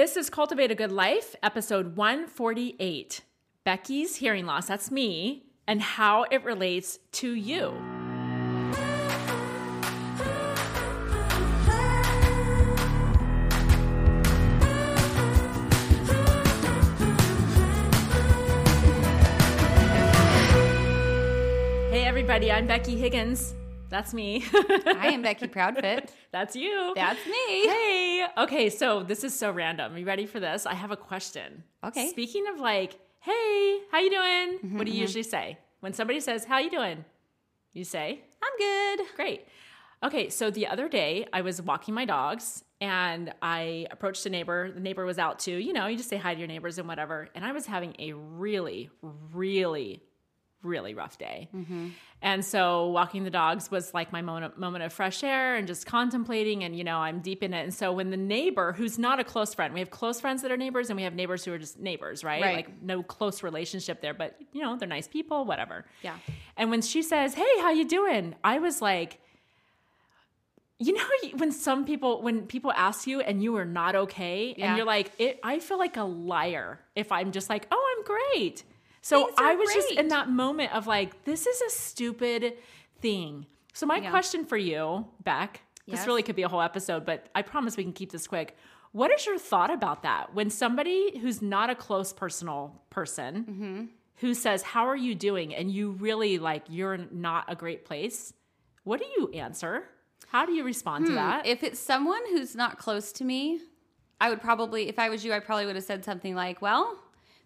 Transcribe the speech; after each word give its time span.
This 0.00 0.16
is 0.16 0.30
Cultivate 0.30 0.70
a 0.70 0.74
Good 0.74 0.92
Life, 0.92 1.36
episode 1.42 1.94
148 1.94 3.20
Becky's 3.64 4.16
hearing 4.16 4.46
loss, 4.46 4.66
that's 4.66 4.90
me, 4.90 5.44
and 5.66 5.82
how 5.82 6.24
it 6.30 6.42
relates 6.42 7.00
to 7.12 7.34
you. 7.34 7.74
Hey, 21.90 22.06
everybody, 22.06 22.50
I'm 22.50 22.66
Becky 22.66 22.96
Higgins. 22.96 23.54
That's 23.90 24.14
me. 24.14 24.44
I 24.54 25.10
am 25.12 25.20
Becky 25.20 25.48
Proudfit. 25.48 26.10
That's 26.30 26.54
you. 26.54 26.92
That's 26.94 27.24
me. 27.26 27.66
Hey. 27.66 28.26
Okay, 28.38 28.70
so 28.70 29.02
this 29.02 29.24
is 29.24 29.36
so 29.36 29.50
random. 29.50 29.94
Are 29.94 29.98
you 29.98 30.06
ready 30.06 30.26
for 30.26 30.38
this? 30.38 30.64
I 30.64 30.74
have 30.74 30.92
a 30.92 30.96
question. 30.96 31.64
Okay. 31.84 32.08
Speaking 32.08 32.46
of 32.48 32.60
like, 32.60 32.98
hey, 33.18 33.80
how 33.90 33.98
you 33.98 34.10
doing? 34.10 34.58
Mm-hmm, 34.58 34.78
what 34.78 34.86
do 34.86 34.92
you 34.92 34.98
mm-hmm. 34.98 35.02
usually 35.02 35.24
say? 35.24 35.58
When 35.80 35.92
somebody 35.92 36.20
says, 36.20 36.44
how 36.44 36.58
you 36.58 36.70
doing? 36.70 37.04
You 37.72 37.82
say, 37.84 38.20
I'm 38.42 38.58
good. 38.58 39.06
great. 39.16 39.46
Okay, 40.02 40.30
so 40.30 40.50
the 40.50 40.68
other 40.68 40.88
day 40.88 41.26
I 41.32 41.42
was 41.42 41.60
walking 41.60 41.92
my 41.92 42.04
dogs 42.04 42.64
and 42.80 43.34
I 43.42 43.86
approached 43.90 44.24
a 44.24 44.30
neighbor. 44.30 44.70
The 44.70 44.80
neighbor 44.80 45.04
was 45.04 45.18
out 45.18 45.38
too. 45.40 45.56
You 45.56 45.72
know, 45.72 45.88
you 45.88 45.96
just 45.96 46.08
say 46.08 46.16
hi 46.16 46.32
to 46.32 46.38
your 46.38 46.48
neighbors 46.48 46.78
and 46.78 46.88
whatever. 46.88 47.28
And 47.34 47.44
I 47.44 47.52
was 47.52 47.66
having 47.66 47.94
a 47.98 48.12
really, 48.12 48.88
really, 49.32 50.02
really 50.62 50.94
rough 50.94 51.16
day. 51.18 51.48
Mm-hmm. 51.54 51.88
And 52.22 52.44
so 52.44 52.88
walking 52.88 53.24
the 53.24 53.30
dogs 53.30 53.70
was 53.70 53.94
like 53.94 54.12
my 54.12 54.20
moment, 54.20 54.58
moment 54.58 54.84
of 54.84 54.92
fresh 54.92 55.24
air 55.24 55.56
and 55.56 55.66
just 55.66 55.86
contemplating 55.86 56.64
and 56.64 56.76
you 56.76 56.84
know, 56.84 56.98
I'm 56.98 57.20
deep 57.20 57.42
in 57.42 57.54
it. 57.54 57.62
And 57.62 57.72
so 57.72 57.92
when 57.92 58.10
the 58.10 58.16
neighbor 58.16 58.72
who's 58.72 58.98
not 58.98 59.20
a 59.20 59.24
close 59.24 59.54
friend, 59.54 59.72
we 59.72 59.80
have 59.80 59.90
close 59.90 60.20
friends 60.20 60.42
that 60.42 60.50
are 60.50 60.56
neighbors 60.56 60.90
and 60.90 60.96
we 60.98 61.04
have 61.04 61.14
neighbors 61.14 61.44
who 61.44 61.52
are 61.52 61.58
just 61.58 61.78
neighbors, 61.78 62.22
right? 62.22 62.42
Right. 62.42 62.56
Like 62.56 62.82
no 62.82 63.02
close 63.02 63.42
relationship 63.42 64.02
there, 64.02 64.12
but 64.12 64.36
you 64.52 64.62
know, 64.62 64.76
they're 64.76 64.88
nice 64.88 65.08
people, 65.08 65.46
whatever. 65.46 65.86
Yeah. 66.02 66.16
And 66.58 66.70
when 66.70 66.82
she 66.82 67.02
says, 67.02 67.32
"Hey, 67.34 67.58
how 67.60 67.70
you 67.70 67.86
doing?" 67.88 68.34
I 68.44 68.58
was 68.58 68.82
like 68.82 69.18
you 70.82 70.94
know 70.94 71.04
when 71.36 71.52
some 71.52 71.84
people 71.84 72.22
when 72.22 72.46
people 72.46 72.72
ask 72.72 73.06
you 73.06 73.20
and 73.20 73.42
you 73.42 73.54
are 73.56 73.64
not 73.66 73.94
okay 73.94 74.54
Yeah. 74.56 74.68
and 74.68 74.76
you're 74.78 74.86
like 74.86 75.12
it, 75.18 75.38
i 75.42 75.58
feel 75.58 75.78
like 75.78 75.98
a 75.98 76.04
liar 76.04 76.80
if 76.96 77.12
i'm 77.12 77.32
just 77.32 77.50
like 77.50 77.66
oh 77.70 77.96
i'm 77.98 78.04
great 78.04 78.64
so 79.00 79.30
i 79.38 79.54
was 79.54 79.72
just 79.72 79.90
in 79.92 80.08
that 80.08 80.28
moment 80.28 80.72
of 80.74 80.86
like 80.86 81.24
this 81.24 81.46
is 81.46 81.60
a 81.62 81.70
stupid 81.70 82.54
thing. 83.00 83.46
So 83.72 83.86
my 83.86 83.96
Yeah. 83.98 84.10
question 84.10 84.44
for 84.44 84.56
you 84.56 85.06
beck 85.24 85.62
this 85.86 86.00
Yes. 86.00 86.06
really 86.06 86.22
could 86.22 86.36
be 86.36 86.42
a 86.42 86.48
whole 86.48 86.60
episode 86.62 87.04
but 87.06 87.28
i 87.34 87.42
promise 87.42 87.76
we 87.76 87.84
can 87.84 87.92
keep 87.92 88.12
this 88.12 88.26
quick. 88.26 88.56
What 88.92 89.12
is 89.12 89.24
your 89.24 89.38
thought 89.38 89.70
about 89.70 90.02
that? 90.02 90.34
When 90.34 90.50
somebody 90.50 91.16
who's 91.20 91.40
not 91.40 91.70
a 91.70 91.74
close 91.76 92.12
personal 92.12 92.82
person 92.90 93.32
Mm-hmm. 93.44 93.84
who 94.16 94.34
says 94.34 94.62
how 94.62 94.86
are 94.86 94.96
you 94.96 95.14
doing? 95.14 95.54
and 95.54 95.70
you 95.70 95.92
really 95.92 96.38
like 96.38 96.64
you're 96.68 96.98
not 97.10 97.44
a 97.48 97.54
great 97.56 97.84
place 97.84 98.32
what 98.84 98.98
do 99.00 99.06
you 99.16 99.30
answer? 99.32 99.84
How 100.28 100.46
do 100.46 100.52
you 100.52 100.64
respond 100.64 101.06
to 101.06 101.12
that? 101.14 101.44
If 101.46 101.62
it's 101.62 101.78
someone 101.78 102.20
who's 102.30 102.54
not 102.56 102.78
close 102.78 103.12
to 103.12 103.24
me, 103.24 103.60
I 104.20 104.30
would 104.30 104.40
probably, 104.40 104.88
if 104.88 104.98
I 104.98 105.08
was 105.10 105.24
you, 105.24 105.32
I 105.32 105.38
probably 105.40 105.66
would 105.66 105.74
have 105.76 105.84
said 105.84 106.04
something 106.04 106.34
like, 106.34 106.62
well, 106.62 106.96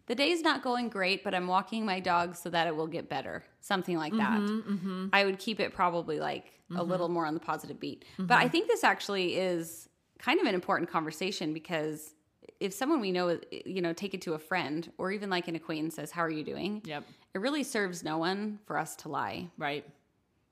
the 0.06 0.14
day's 0.14 0.42
not 0.42 0.62
going 0.62 0.88
great, 0.88 1.24
but 1.24 1.34
I'm 1.34 1.46
walking 1.46 1.84
my 1.84 2.00
dog 2.00 2.36
so 2.36 2.50
that 2.50 2.66
it 2.66 2.76
will 2.76 2.86
get 2.86 3.08
better. 3.08 3.44
Something 3.60 3.96
like 3.96 4.12
that. 4.16 4.40
Mm-hmm, 4.40 5.06
I 5.12 5.24
would 5.24 5.38
keep 5.38 5.60
it 5.60 5.72
probably 5.74 6.20
like 6.20 6.52
a 6.76 6.82
little 6.82 7.08
more 7.08 7.24
on 7.26 7.34
the 7.34 7.40
positive 7.40 7.78
beat. 7.78 8.04
But 8.18 8.24
Mm-hmm. 8.34 8.44
I 8.44 8.48
think 8.48 8.68
this 8.68 8.82
actually 8.84 9.36
is 9.36 9.88
kind 10.18 10.40
of 10.40 10.46
an 10.46 10.54
important 10.54 10.90
conversation 10.90 11.52
because 11.54 12.14
if 12.60 12.72
someone 12.72 13.00
we 13.00 13.12
know, 13.12 13.38
you 13.50 13.80
know, 13.82 13.92
take 13.92 14.14
it 14.14 14.22
to 14.22 14.34
a 14.34 14.38
friend 14.38 14.90
or 14.98 15.12
even 15.12 15.30
like 15.30 15.48
an 15.48 15.54
acquaintance 15.56 15.94
says, 15.96 16.10
How 16.10 16.22
are 16.22 16.30
you 16.30 16.44
doing? 16.44 16.82
Yep. 16.84 17.04
It 17.34 17.38
really 17.38 17.62
serves 17.64 18.02
no 18.02 18.18
one 18.18 18.58
for 18.66 18.78
us 18.78 18.96
to 18.96 19.08
lie. 19.08 19.48
Right. 19.58 19.84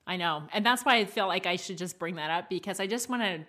I 0.05 0.17
know. 0.17 0.43
And 0.51 0.65
that's 0.65 0.83
why 0.83 0.97
I 0.97 1.05
feel 1.05 1.27
like 1.27 1.45
I 1.45 1.55
should 1.55 1.77
just 1.77 1.97
bring 1.99 2.15
that 2.15 2.29
up 2.29 2.49
because 2.49 2.79
I 2.79 2.87
just 2.87 3.09
want 3.09 3.21
to 3.23 3.39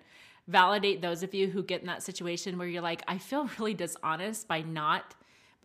validate 0.46 1.00
those 1.00 1.22
of 1.22 1.34
you 1.34 1.48
who 1.48 1.62
get 1.62 1.80
in 1.80 1.86
that 1.88 2.02
situation 2.02 2.58
where 2.58 2.68
you're 2.68 2.82
like, 2.82 3.02
I 3.08 3.18
feel 3.18 3.48
really 3.58 3.74
dishonest 3.74 4.46
by 4.48 4.62
not. 4.62 5.14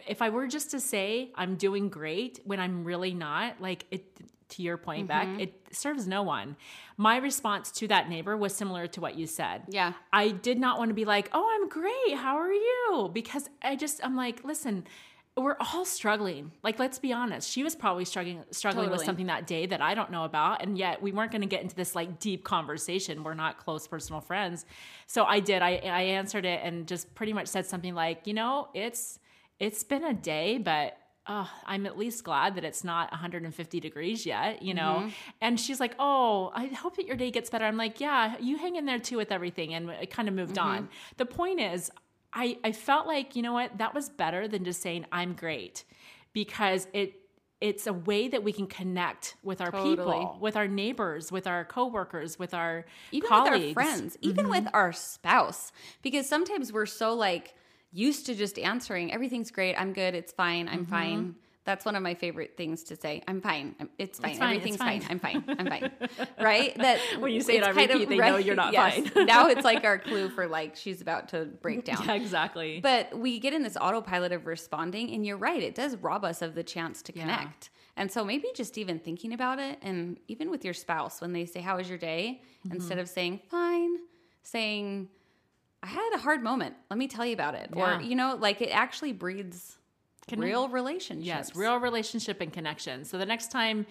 If 0.07 0.21
I 0.21 0.29
were 0.29 0.47
just 0.47 0.71
to 0.71 0.79
say 0.79 1.31
I'm 1.35 1.55
doing 1.55 1.89
great 1.89 2.39
when 2.43 2.59
I'm 2.59 2.83
really 2.83 3.13
not, 3.13 3.61
like 3.61 3.85
it, 3.91 4.05
to 4.49 4.63
your 4.63 4.77
point 4.77 5.07
back, 5.07 5.27
mm-hmm. 5.27 5.41
it 5.41 5.53
serves 5.71 6.07
no 6.07 6.23
one. 6.23 6.55
My 6.97 7.17
response 7.17 7.71
to 7.73 7.87
that 7.89 8.09
neighbor 8.09 8.35
was 8.35 8.53
similar 8.55 8.87
to 8.87 9.01
what 9.01 9.15
you 9.15 9.27
said. 9.27 9.63
Yeah. 9.69 9.93
I 10.11 10.29
did 10.29 10.59
not 10.59 10.79
want 10.79 10.89
to 10.89 10.95
be 10.95 11.05
like, 11.05 11.29
oh, 11.33 11.47
I'm 11.53 11.69
great. 11.69 12.15
How 12.15 12.37
are 12.37 12.51
you? 12.51 13.11
Because 13.13 13.47
I 13.61 13.75
just, 13.75 14.03
I'm 14.03 14.15
like, 14.15 14.43
listen, 14.43 14.85
we're 15.37 15.55
all 15.59 15.85
struggling. 15.85 16.51
Like, 16.63 16.79
let's 16.79 16.97
be 16.97 17.13
honest. 17.13 17.49
She 17.49 17.63
was 17.63 17.75
probably 17.75 18.05
struggling, 18.05 18.43
struggling 18.49 18.89
with 18.89 19.03
something 19.03 19.27
that 19.27 19.45
day 19.45 19.67
that 19.67 19.81
I 19.81 19.93
don't 19.93 20.11
know 20.11 20.23
about. 20.23 20.63
And 20.63 20.77
yet 20.77 21.01
we 21.01 21.11
weren't 21.11 21.31
going 21.31 21.41
to 21.41 21.47
get 21.47 21.61
into 21.61 21.75
this 21.75 21.95
like 21.95 22.19
deep 22.19 22.43
conversation. 22.43 23.23
We're 23.23 23.35
not 23.35 23.59
close 23.59 23.87
personal 23.87 24.19
friends. 24.19 24.65
So 25.05 25.25
I 25.25 25.39
did, 25.39 25.61
I, 25.61 25.75
I 25.75 26.01
answered 26.01 26.45
it 26.45 26.61
and 26.63 26.87
just 26.87 27.13
pretty 27.13 27.33
much 27.33 27.47
said 27.47 27.67
something 27.67 27.93
like, 27.93 28.25
you 28.25 28.33
know, 28.33 28.69
it's, 28.73 29.19
it's 29.59 29.83
been 29.83 30.03
a 30.03 30.13
day, 30.13 30.57
but 30.57 30.97
uh, 31.27 31.45
I'm 31.65 31.85
at 31.85 31.97
least 31.97 32.23
glad 32.23 32.55
that 32.55 32.63
it's 32.63 32.83
not 32.83 33.11
150 33.11 33.79
degrees 33.79 34.25
yet, 34.25 34.63
you 34.63 34.73
know? 34.73 34.97
Mm-hmm. 35.01 35.09
And 35.41 35.59
she's 35.59 35.79
like, 35.79 35.93
Oh, 35.99 36.51
I 36.55 36.67
hope 36.67 36.95
that 36.95 37.05
your 37.05 37.15
day 37.17 37.29
gets 37.29 37.49
better. 37.49 37.65
I'm 37.65 37.77
like, 37.77 37.99
Yeah, 37.99 38.35
you 38.39 38.57
hang 38.57 38.77
in 38.77 38.85
there 38.85 38.97
too 38.99 39.17
with 39.17 39.31
everything. 39.31 39.73
And 39.73 39.89
it 39.89 40.09
kind 40.09 40.27
of 40.27 40.33
moved 40.33 40.55
Mm-hmm. 40.55 40.67
on. 40.67 40.89
The 41.17 41.25
point 41.25 41.59
is, 41.59 41.91
I, 42.33 42.57
I 42.63 42.71
felt 42.71 43.05
like, 43.05 43.35
you 43.35 43.41
know 43.41 43.53
what, 43.53 43.77
that 43.77 43.93
was 43.93 44.09
better 44.09 44.47
than 44.47 44.63
just 44.63 44.81
saying, 44.81 45.05
I'm 45.11 45.33
great 45.33 45.83
because 46.33 46.87
it, 46.93 47.13
it's 47.61 47.85
a 47.87 47.93
way 47.93 48.27
that 48.29 48.41
we 48.43 48.53
can 48.53 48.67
connect 48.67 49.35
with 49.43 49.61
our 49.61 49.71
Totally. 49.71 49.95
people, 49.97 50.37
with 50.39 50.55
our 50.55 50.67
neighbors, 50.67 51.31
with 51.31 51.45
our 51.45 51.65
coworkers, 51.65 52.39
with 52.39 52.53
our 52.53 52.85
even 53.11 53.27
colleagues. 53.29 53.55
Mm-hmm. 53.55 53.67
with 53.67 53.77
our 53.77 53.83
friends, 53.83 54.17
even 54.21 54.49
with 54.49 54.67
our 54.73 54.93
spouse, 54.93 55.71
because 56.01 56.27
sometimes 56.29 56.71
we're 56.71 56.85
so 56.85 57.13
like 57.13 57.53
used 57.91 58.25
to 58.27 58.35
just 58.35 58.57
answering, 58.59 59.11
everything's 59.13 59.51
great, 59.51 59.75
I'm 59.75 59.93
good, 59.93 60.13
it's 60.15 60.31
fine, 60.31 60.67
I'm 60.67 60.81
Mm-hmm. 60.81 60.91
fine. 60.91 61.35
That's 61.65 61.85
one 61.85 61.95
of 61.95 62.01
my 62.01 62.15
favorite 62.15 62.57
things 62.57 62.83
to 62.85 62.95
say. 62.95 63.21
I'm 63.27 63.41
fine. 63.41 63.75
I'm, 63.79 63.89
it's 63.99 64.17
fine. 64.17 64.35
fine, 64.37 64.55
Everything's 64.55 64.75
it's 64.77 64.83
fine. 64.83 65.01
fine. 65.01 65.11
I'm 65.11 65.19
fine. 65.19 65.43
I'm 65.59 65.67
fine. 65.67 65.91
Right? 66.39 66.75
That 66.77 66.99
When 67.19 67.31
you 67.31 67.41
say 67.41 67.57
it 67.57 67.63
on 67.63 67.75
repeat, 67.75 68.09
they 68.09 68.17
know 68.17 68.37
you're 68.37 68.55
not 68.55 68.73
fine. 68.73 69.11
now 69.27 69.49
it's 69.49 69.63
like 69.63 69.83
our 69.91 69.99
clue 69.99 70.29
for 70.29 70.47
like 70.47 70.75
she's 70.77 70.99
about 71.01 71.29
to 71.29 71.45
break 71.45 71.83
down. 71.85 72.03
Yeah, 72.07 72.13
exactly. 72.15 72.79
But 72.81 73.15
we 73.15 73.37
get 73.39 73.53
in 73.53 73.61
this 73.61 73.77
autopilot 73.77 74.31
of 74.31 74.47
responding, 74.47 75.11
and 75.13 75.23
you're 75.23 75.37
right, 75.37 75.61
it 75.61 75.75
does 75.75 75.95
rob 75.97 76.23
us 76.25 76.41
of 76.41 76.55
the 76.55 76.63
chance 76.63 77.03
to 77.03 77.13
Yeah. 77.15 77.21
connect. 77.23 77.69
And 77.97 78.11
so 78.11 78.25
maybe 78.25 78.47
just 78.55 78.77
even 78.79 78.97
thinking 78.97 79.33
about 79.33 79.59
it, 79.59 79.77
and 79.83 80.17
even 80.27 80.49
with 80.49 80.65
your 80.65 80.73
spouse, 80.73 81.21
when 81.21 81.33
they 81.33 81.45
say, 81.45 81.59
How 81.61 81.77
was 81.77 81.87
your 81.87 81.99
day? 81.99 82.41
Mm-hmm. 82.65 82.77
instead 82.77 82.97
of 82.97 83.07
saying, 83.07 83.41
Fine, 83.51 83.97
saying, 84.41 85.09
I 85.81 85.87
had 85.87 86.09
a 86.13 86.17
hard 86.17 86.43
moment. 86.43 86.75
Let 86.89 86.97
me 86.97 87.07
tell 87.07 87.25
you 87.25 87.33
about 87.33 87.55
it. 87.55 87.69
Yeah. 87.75 87.97
Or, 87.97 88.01
you 88.01 88.15
know, 88.15 88.35
like 88.39 88.61
it 88.61 88.69
actually 88.71 89.13
breeds 89.13 89.77
Connect- 90.27 90.43
real 90.45 90.69
relationships. 90.69 91.25
Yes, 91.25 91.55
real 91.55 91.77
relationship 91.77 92.41
and 92.41 92.51
connection. 92.51 93.05
So 93.05 93.17
the 93.17 93.25
next 93.25 93.51
time 93.51 93.85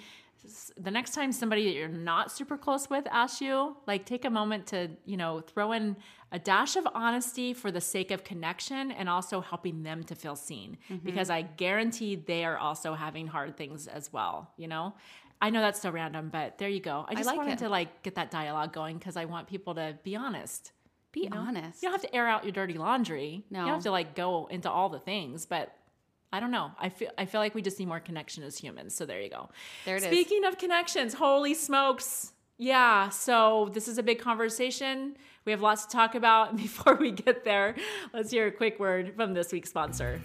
the 0.76 0.91
next 0.91 1.15
time 1.15 1.32
somebody 1.32 1.65
that 1.65 1.75
you're 1.75 1.88
not 1.88 2.31
super 2.31 2.56
close 2.56 2.88
with 2.88 3.06
asks 3.10 3.41
you, 3.41 3.76
like 3.88 4.06
take 4.06 4.25
a 4.25 4.31
moment 4.31 4.69
to, 4.69 4.88
you 5.04 5.16
know, 5.16 5.41
throw 5.41 5.72
in 5.72 5.97
a 6.31 6.38
dash 6.38 6.76
of 6.76 6.87
honesty 6.94 7.53
for 7.53 7.72
the 7.72 7.81
sake 7.81 8.12
of 8.12 8.22
connection 8.22 8.93
and 8.93 9.09
also 9.09 9.41
helping 9.41 9.82
them 9.82 10.05
to 10.05 10.15
feel 10.15 10.37
seen 10.37 10.78
Mm-hmm. 10.91 11.05
because 11.05 11.28
I 11.28 11.43
guarantee 11.43 12.15
they 12.15 12.44
are 12.44 12.56
also 12.56 12.94
having 12.94 13.26
hard 13.26 13.56
things 13.56 13.88
as 13.88 14.12
well, 14.12 14.53
you 14.56 14.69
know? 14.69 14.94
I 15.41 15.50
know 15.50 15.60
that's 15.60 15.81
so 15.82 15.91
random, 15.91 16.31
but 16.32 16.59
there 16.59 16.69
you 16.69 16.81
go. 16.81 17.05
I 17.09 17.15
just 17.15 17.26
like 17.26 17.37
wanted 17.37 17.55
it. 17.55 17.59
to 17.60 17.69
like 17.69 18.03
get 18.03 18.15
that 18.15 18.31
dialogue 18.31 18.72
going 18.72 18.97
because 18.99 19.16
I 19.16 19.25
want 19.25 19.49
people 19.49 19.75
to 19.75 19.97
be 20.05 20.15
honest. 20.16 20.70
Be 21.19 21.25
you 21.25 21.31
know? 21.31 21.39
honest. 21.39 21.83
You 21.83 21.89
don't 21.89 22.01
have 22.01 22.11
to 22.11 22.15
air 22.15 22.27
out 22.27 22.45
your 22.45 22.53
dirty 22.53 22.75
laundry. 22.75 23.45
No. 23.51 23.61
You 23.61 23.65
don't 23.67 23.75
have 23.75 23.83
to 23.84 23.91
like 23.91 24.15
go 24.15 24.47
into 24.51 24.71
all 24.71 24.88
the 24.88 24.99
things, 24.99 25.47
but 25.47 25.73
I 26.32 26.41
don't 26.41 26.50
know. 26.50 26.73
I 26.79 26.88
feel 26.88 27.11
I 27.17 27.25
feel 27.25 27.41
like 27.41 27.55
we 27.55 27.62
just 27.62 27.79
need 27.79 27.88
more 27.88 28.00
connection 28.00 28.43
as 28.43 28.59
humans. 28.59 28.94
So 28.94 29.06
there 29.06 29.20
you 29.20 29.31
go. 29.31 29.49
There 29.85 29.97
it 29.97 30.03
is. 30.03 30.09
Speaking 30.09 30.44
of 30.44 30.59
connections, 30.59 31.15
holy 31.15 31.55
smokes. 31.55 32.32
Yeah, 32.61 33.09
so 33.11 33.70
this 33.73 33.87
is 33.87 33.99
a 33.99 34.03
big 34.03 34.19
conversation. 34.19 35.17
We 35.44 35.53
have 35.53 35.62
lots 35.62 35.87
to 35.87 35.93
talk 35.93 36.15
about. 36.15 36.56
Before 36.56 36.97
we 36.97 37.12
get 37.12 37.44
there, 37.44 37.76
let's 38.12 38.31
hear 38.31 38.49
a 38.49 38.53
quick 38.53 38.79
word 38.81 39.14
from 39.17 39.32
this 39.32 39.53
week's 39.53 39.71
sponsor. 39.71 40.21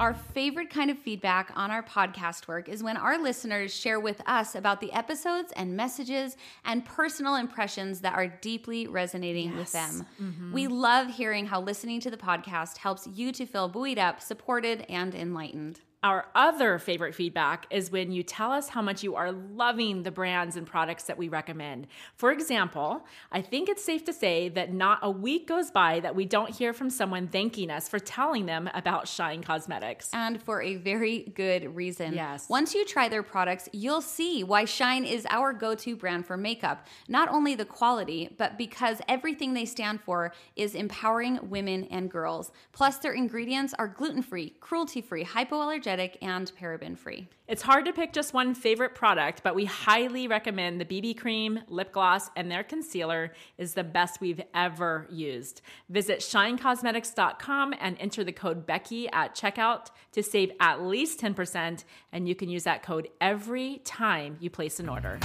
Our 0.00 0.14
favorite 0.14 0.70
kind 0.70 0.92
of 0.92 0.98
feedback 0.98 1.50
on 1.56 1.72
our 1.72 1.82
podcast 1.82 2.46
work 2.46 2.68
is 2.68 2.84
when 2.84 2.96
our 2.96 3.18
listeners 3.18 3.74
share 3.74 3.98
with 3.98 4.22
us 4.26 4.54
about 4.54 4.80
the 4.80 4.92
episodes 4.92 5.52
and 5.56 5.76
messages 5.76 6.36
and 6.64 6.84
personal 6.84 7.34
impressions 7.34 8.00
that 8.02 8.14
are 8.14 8.28
deeply 8.28 8.86
resonating 8.86 9.56
with 9.56 9.72
them. 9.72 10.06
Mm-hmm. 10.22 10.52
We 10.52 10.68
love 10.68 11.08
hearing 11.08 11.46
how 11.46 11.60
listening 11.60 11.98
to 12.02 12.10
the 12.12 12.16
podcast 12.16 12.76
helps 12.76 13.08
you 13.08 13.32
to 13.32 13.44
feel 13.44 13.68
buoyed 13.68 13.98
up, 13.98 14.20
supported, 14.22 14.86
and 14.88 15.16
enlightened. 15.16 15.80
Our 16.04 16.26
other 16.36 16.78
favorite 16.78 17.12
feedback 17.12 17.66
is 17.70 17.90
when 17.90 18.12
you 18.12 18.22
tell 18.22 18.52
us 18.52 18.68
how 18.68 18.80
much 18.80 19.02
you 19.02 19.16
are 19.16 19.32
loving 19.32 20.04
the 20.04 20.12
brands 20.12 20.56
and 20.56 20.64
products 20.64 21.04
that 21.04 21.18
we 21.18 21.28
recommend. 21.28 21.88
For 22.14 22.30
example, 22.30 23.04
I 23.32 23.42
think 23.42 23.68
it's 23.68 23.84
safe 23.84 24.04
to 24.04 24.12
say 24.12 24.48
that 24.50 24.72
not 24.72 25.00
a 25.02 25.10
week 25.10 25.48
goes 25.48 25.72
by 25.72 25.98
that 26.00 26.14
we 26.14 26.24
don't 26.24 26.54
hear 26.54 26.72
from 26.72 26.88
someone 26.88 27.26
thanking 27.26 27.68
us 27.68 27.88
for 27.88 27.98
telling 27.98 28.46
them 28.46 28.70
about 28.74 29.08
Shine 29.08 29.42
Cosmetics. 29.42 30.10
And 30.12 30.40
for 30.40 30.62
a 30.62 30.76
very 30.76 31.32
good 31.34 31.74
reason. 31.74 32.14
Yes. 32.14 32.48
Once 32.48 32.74
you 32.76 32.84
try 32.84 33.08
their 33.08 33.24
products, 33.24 33.68
you'll 33.72 34.00
see 34.00 34.44
why 34.44 34.66
Shine 34.66 35.04
is 35.04 35.26
our 35.30 35.52
go 35.52 35.74
to 35.74 35.96
brand 35.96 36.26
for 36.26 36.36
makeup. 36.36 36.86
Not 37.08 37.28
only 37.28 37.56
the 37.56 37.64
quality, 37.64 38.32
but 38.38 38.56
because 38.56 39.00
everything 39.08 39.52
they 39.52 39.64
stand 39.64 40.00
for 40.00 40.32
is 40.54 40.76
empowering 40.76 41.40
women 41.50 41.88
and 41.90 42.08
girls. 42.08 42.52
Plus, 42.70 42.98
their 42.98 43.14
ingredients 43.14 43.74
are 43.80 43.88
gluten 43.88 44.22
free, 44.22 44.54
cruelty 44.60 45.00
free, 45.00 45.24
hypoallergenic 45.24 45.87
and 45.88 46.52
paraben 46.60 46.96
free. 46.96 47.28
It's 47.46 47.62
hard 47.62 47.86
to 47.86 47.92
pick 47.92 48.12
just 48.12 48.34
one 48.34 48.54
favorite 48.54 48.94
product, 48.94 49.42
but 49.42 49.54
we 49.54 49.64
highly 49.64 50.28
recommend 50.28 50.80
the 50.80 50.84
BB 50.84 51.16
cream, 51.18 51.60
lip 51.68 51.92
gloss, 51.92 52.28
and 52.36 52.50
their 52.50 52.62
concealer 52.62 53.32
is 53.56 53.72
the 53.72 53.84
best 53.84 54.20
we've 54.20 54.42
ever 54.54 55.06
used. 55.10 55.62
Visit 55.88 56.20
shinecosmetics.com 56.20 57.74
and 57.80 57.96
enter 57.98 58.22
the 58.22 58.32
code 58.32 58.66
Becky 58.66 59.08
at 59.10 59.34
checkout 59.34 59.86
to 60.12 60.22
save 60.22 60.52
at 60.60 60.82
least 60.82 61.20
10%, 61.20 61.84
and 62.12 62.28
you 62.28 62.34
can 62.34 62.50
use 62.50 62.64
that 62.64 62.82
code 62.82 63.08
every 63.20 63.80
time 63.84 64.36
you 64.40 64.50
place 64.50 64.78
an 64.78 64.88
order. 64.88 65.18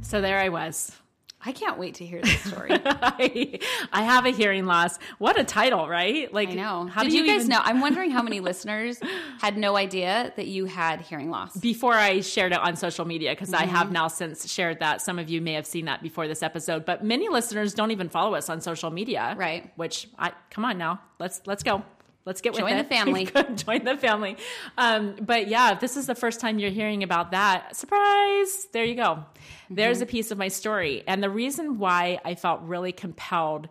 So 0.00 0.20
there 0.20 0.38
I 0.38 0.48
was. 0.48 1.03
I 1.46 1.52
can't 1.52 1.78
wait 1.78 1.94
to 1.96 2.06
hear 2.06 2.20
this 2.22 2.40
story. 2.42 2.70
I, 2.72 3.58
I 3.92 4.02
have 4.02 4.24
a 4.26 4.30
hearing 4.30 4.66
loss. 4.66 4.98
What 5.18 5.38
a 5.38 5.44
title, 5.44 5.88
right? 5.88 6.32
Like, 6.32 6.48
I 6.50 6.54
know. 6.54 6.86
How 6.86 7.02
Did 7.02 7.10
do 7.10 7.16
you, 7.18 7.26
guys 7.26 7.36
even- 7.42 7.48
know? 7.48 7.60
I'm 7.62 7.80
wondering 7.80 8.10
how 8.10 8.22
many 8.22 8.40
listeners 8.50 8.98
had 9.40 9.56
no 9.58 9.76
idea 9.76 10.32
that 10.36 10.46
you 10.46 10.64
had 10.64 11.00
hearing 11.02 11.30
loss. 11.30 11.56
before 11.56 11.94
I 11.94 12.20
shared 12.20 12.52
it 12.52 12.58
on 12.60 12.76
social 12.76 13.04
media 13.04 13.32
because 13.32 13.52
I 13.52 13.62
Mm-hmm. 13.64 13.74
have 13.76 13.92
now 13.92 14.08
since 14.08 14.50
shared 14.50 14.80
that. 14.80 15.00
Some 15.02 15.18
of 15.18 15.28
you 15.28 15.40
may 15.40 15.52
have 15.54 15.66
seen 15.66 15.84
that 15.86 16.02
before 16.02 16.28
this 16.28 16.42
episode, 16.42 16.84
but 16.84 17.04
many 17.04 17.28
listeners 17.28 17.74
don't 17.74 17.90
even 17.90 18.08
follow 18.08 18.34
us 18.34 18.48
on 18.48 18.60
social 18.60 18.90
media. 18.90 19.34
Right. 19.38 19.72
Which 19.76 20.08
I 20.18 20.32
come 20.50 20.64
on 20.64 20.78
now. 20.78 21.00
Let's 21.18 21.40
let's 21.46 21.62
go. 21.62 21.82
Let's 22.26 22.40
get 22.40 22.54
with 22.54 22.60
it. 22.60 22.66
Join 22.66 22.76
with 22.78 22.88
the 22.88 22.94
family. 22.94 23.24
Join 23.56 23.84
the 23.84 23.96
family. 23.98 24.36
Um, 24.78 25.16
but 25.20 25.46
yeah, 25.48 25.72
if 25.72 25.80
this 25.80 25.96
is 25.96 26.06
the 26.06 26.14
first 26.14 26.40
time 26.40 26.58
you're 26.58 26.70
hearing 26.70 27.02
about 27.02 27.32
that, 27.32 27.76
surprise! 27.76 28.66
There 28.72 28.84
you 28.84 28.94
go. 28.94 29.24
There's 29.70 29.98
Mm-hmm. 29.98 30.02
a 30.04 30.06
piece 30.06 30.30
of 30.30 30.38
my 30.38 30.48
story, 30.48 31.02
and 31.06 31.22
the 31.22 31.30
reason 31.30 31.78
why 31.78 32.18
I 32.24 32.34
felt 32.34 32.62
really 32.62 32.92
compelled 32.92 33.68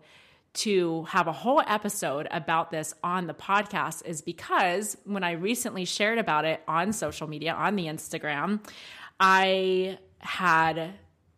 to 0.56 1.04
have 1.06 1.26
a 1.26 1.32
whole 1.32 1.64
episode 1.66 2.28
about 2.30 2.70
this 2.70 2.94
on 3.04 3.26
the 3.26 3.34
podcast 3.34 4.06
is 4.06 4.22
because 4.22 4.96
when 5.04 5.24
I 5.24 5.32
recently 5.32 5.84
shared 5.86 6.20
about 6.20 6.46
it 6.46 6.62
on 6.68 6.94
social 6.94 7.28
media, 7.28 7.54
on 7.54 7.76
the 7.76 7.86
Instagram, 7.88 8.60
I 9.20 9.98
had 10.20 10.94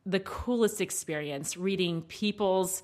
the 0.05 0.19
coolest 0.19 0.81
experience 0.81 1.55
reading 1.55 2.01
people's 2.01 2.83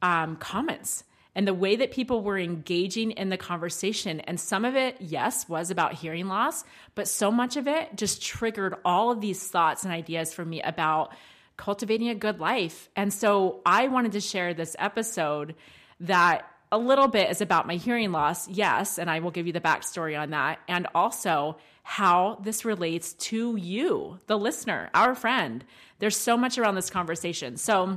um, 0.00 0.36
comments 0.36 1.02
and 1.38 1.46
the 1.46 1.54
way 1.54 1.76
that 1.76 1.92
people 1.92 2.20
were 2.20 2.36
engaging 2.36 3.12
in 3.12 3.28
the 3.28 3.36
conversation. 3.36 4.18
And 4.18 4.40
some 4.40 4.64
of 4.64 4.74
it, 4.74 4.96
yes, 4.98 5.48
was 5.48 5.70
about 5.70 5.94
hearing 5.94 6.26
loss, 6.26 6.64
but 6.96 7.06
so 7.06 7.30
much 7.30 7.56
of 7.56 7.68
it 7.68 7.94
just 7.94 8.20
triggered 8.20 8.74
all 8.84 9.12
of 9.12 9.20
these 9.20 9.46
thoughts 9.46 9.84
and 9.84 9.92
ideas 9.92 10.34
for 10.34 10.44
me 10.44 10.60
about 10.60 11.14
cultivating 11.56 12.08
a 12.08 12.16
good 12.16 12.40
life. 12.40 12.90
And 12.96 13.14
so 13.14 13.60
I 13.64 13.86
wanted 13.86 14.12
to 14.12 14.20
share 14.20 14.52
this 14.52 14.74
episode 14.80 15.54
that 16.00 16.44
a 16.72 16.78
little 16.78 17.06
bit 17.06 17.30
is 17.30 17.40
about 17.40 17.68
my 17.68 17.76
hearing 17.76 18.10
loss, 18.10 18.48
yes, 18.48 18.98
and 18.98 19.08
I 19.08 19.20
will 19.20 19.30
give 19.30 19.46
you 19.46 19.52
the 19.52 19.60
backstory 19.60 20.20
on 20.20 20.30
that, 20.30 20.58
and 20.66 20.88
also 20.92 21.56
how 21.84 22.40
this 22.42 22.64
relates 22.64 23.12
to 23.12 23.54
you, 23.54 24.18
the 24.26 24.36
listener, 24.36 24.90
our 24.92 25.14
friend. 25.14 25.64
There's 26.00 26.16
so 26.16 26.36
much 26.36 26.58
around 26.58 26.74
this 26.74 26.90
conversation. 26.90 27.58
So, 27.58 27.96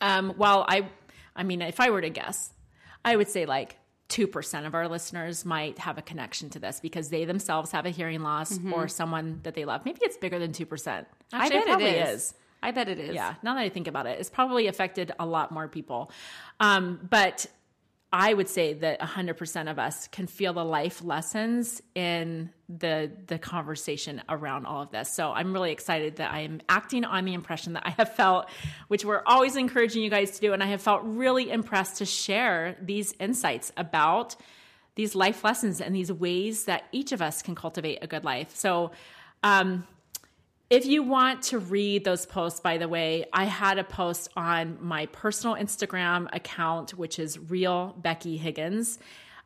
um, 0.00 0.34
while 0.36 0.64
I, 0.68 0.88
I 1.34 1.42
mean, 1.42 1.60
if 1.60 1.80
I 1.80 1.90
were 1.90 2.00
to 2.00 2.08
guess, 2.08 2.52
I 3.08 3.16
would 3.16 3.28
say 3.28 3.46
like 3.46 3.78
2% 4.10 4.66
of 4.66 4.74
our 4.74 4.86
listeners 4.86 5.44
might 5.44 5.78
have 5.78 5.96
a 5.96 6.02
connection 6.02 6.50
to 6.50 6.58
this 6.58 6.78
because 6.80 7.08
they 7.08 7.24
themselves 7.24 7.72
have 7.72 7.86
a 7.86 7.90
hearing 7.90 8.22
loss 8.22 8.58
or 8.72 8.86
someone 8.88 9.40
that 9.44 9.54
they 9.54 9.64
love. 9.64 9.84
Maybe 9.84 10.00
it's 10.02 10.16
bigger 10.16 10.38
than 10.38 10.52
2%. 10.52 10.66
Actually, 10.86 11.06
I 11.32 11.48
bet 11.48 11.64
probably 11.64 11.86
it 11.86 12.08
is. 12.08 12.34
I 12.62 12.70
bet 12.70 12.88
it 12.88 12.98
is. 12.98 13.14
yeah, 13.14 13.34
now 13.42 13.54
that 13.54 13.60
I 13.60 13.68
think 13.68 13.86
about 13.86 14.06
it, 14.06 14.18
it's 14.18 14.30
probably 14.30 14.66
affected 14.66 15.12
a 15.18 15.24
lot 15.24 15.52
more 15.52 15.68
people. 15.68 16.10
Um, 16.60 17.00
but 17.08 17.46
I 18.12 18.34
would 18.34 18.48
say 18.48 18.72
that 18.74 19.00
100% 19.00 19.70
of 19.70 19.78
us 19.78 20.08
can 20.08 20.26
feel 20.26 20.52
the 20.52 20.64
life 20.64 21.02
lessons 21.04 21.80
in 21.94 22.50
the 22.68 23.10
the 23.26 23.38
conversation 23.38 24.22
around 24.28 24.66
all 24.66 24.82
of 24.82 24.90
this. 24.90 25.10
So 25.10 25.32
I'm 25.32 25.52
really 25.52 25.72
excited 25.72 26.16
that 26.16 26.32
I 26.32 26.40
am 26.40 26.60
acting 26.68 27.04
on 27.04 27.24
the 27.24 27.32
impression 27.32 27.72
that 27.72 27.84
I 27.86 27.90
have 27.90 28.14
felt, 28.14 28.48
which 28.88 29.04
we're 29.04 29.22
always 29.24 29.56
encouraging 29.56 30.02
you 30.02 30.10
guys 30.10 30.32
to 30.32 30.40
do, 30.40 30.52
and 30.52 30.62
I 30.62 30.66
have 30.66 30.82
felt 30.82 31.00
really 31.04 31.50
impressed 31.50 31.96
to 31.98 32.04
share 32.04 32.76
these 32.82 33.14
insights 33.18 33.72
about 33.76 34.36
these 34.96 35.14
life 35.14 35.44
lessons 35.44 35.80
and 35.80 35.94
these 35.94 36.12
ways 36.12 36.64
that 36.64 36.84
each 36.92 37.12
of 37.12 37.22
us 37.22 37.40
can 37.40 37.54
cultivate 37.54 38.00
a 38.02 38.06
good 38.06 38.24
life. 38.24 38.54
So 38.56 38.90
um, 39.42 39.86
if 40.70 40.84
you 40.84 41.02
want 41.02 41.42
to 41.44 41.58
read 41.58 42.04
those 42.04 42.26
posts, 42.26 42.60
by 42.60 42.76
the 42.76 42.88
way, 42.88 43.24
I 43.32 43.44
had 43.44 43.78
a 43.78 43.84
post 43.84 44.28
on 44.36 44.76
my 44.80 45.06
personal 45.06 45.56
Instagram 45.56 46.28
account, 46.34 46.98
which 46.98 47.18
is 47.18 47.38
real 47.38 47.94
Becky 47.96 48.36
Higgins, 48.36 48.98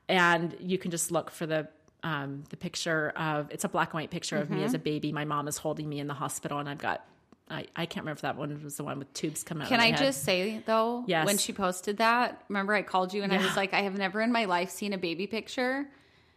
and 0.09 0.57
you 0.59 0.79
can 0.79 0.91
just 0.91 1.13
look 1.13 1.31
for 1.31 1.47
the 1.47 1.69
um, 2.03 2.45
the 2.51 2.57
picture 2.57 3.11
of 3.17 3.51
it's 3.51 3.65
a 3.65 3.69
black 3.69 3.89
and 3.91 3.95
white 4.01 4.11
picture 4.11 4.37
of 4.39 4.51
me 4.51 4.65
as 4.65 4.75
a 4.75 4.79
baby. 4.79 5.13
My 5.13 5.25
mom 5.25 5.49
is 5.49 5.57
holding 5.57 5.89
me 5.89 5.99
in 6.01 6.07
the 6.07 6.15
hospital, 6.15 6.59
and 6.59 6.69
I've 6.69 6.79
got 6.79 7.05
I, 7.51 7.67
I 7.77 7.87
can't 7.87 8.05
remember 8.05 8.17
if 8.19 8.23
that 8.23 8.37
one 8.37 8.63
was 8.65 8.77
the 8.77 8.85
one 8.85 8.99
with 8.99 9.13
tubes 9.15 9.43
coming 9.45 9.63
out. 9.65 9.69
Can 9.69 9.77
of 9.77 9.81
my 9.81 9.89
I 9.89 9.91
head. 9.91 9.99
just 9.99 10.25
say 10.25 10.63
though, 10.65 11.05
Yes. 11.07 11.27
when 11.27 11.37
she 11.39 11.53
posted 11.53 11.99
that, 11.99 12.43
remember 12.49 12.73
I 12.73 12.83
called 12.83 13.13
you 13.13 13.23
and 13.23 13.33
I 13.33 13.39
was 13.39 13.57
like, 13.57 13.75
I 13.75 13.81
have 13.83 13.97
never 13.99 14.21
in 14.23 14.33
my 14.33 14.47
life 14.47 14.71
seen 14.71 14.93
a 14.93 14.99
baby 14.99 15.27
picture 15.27 15.87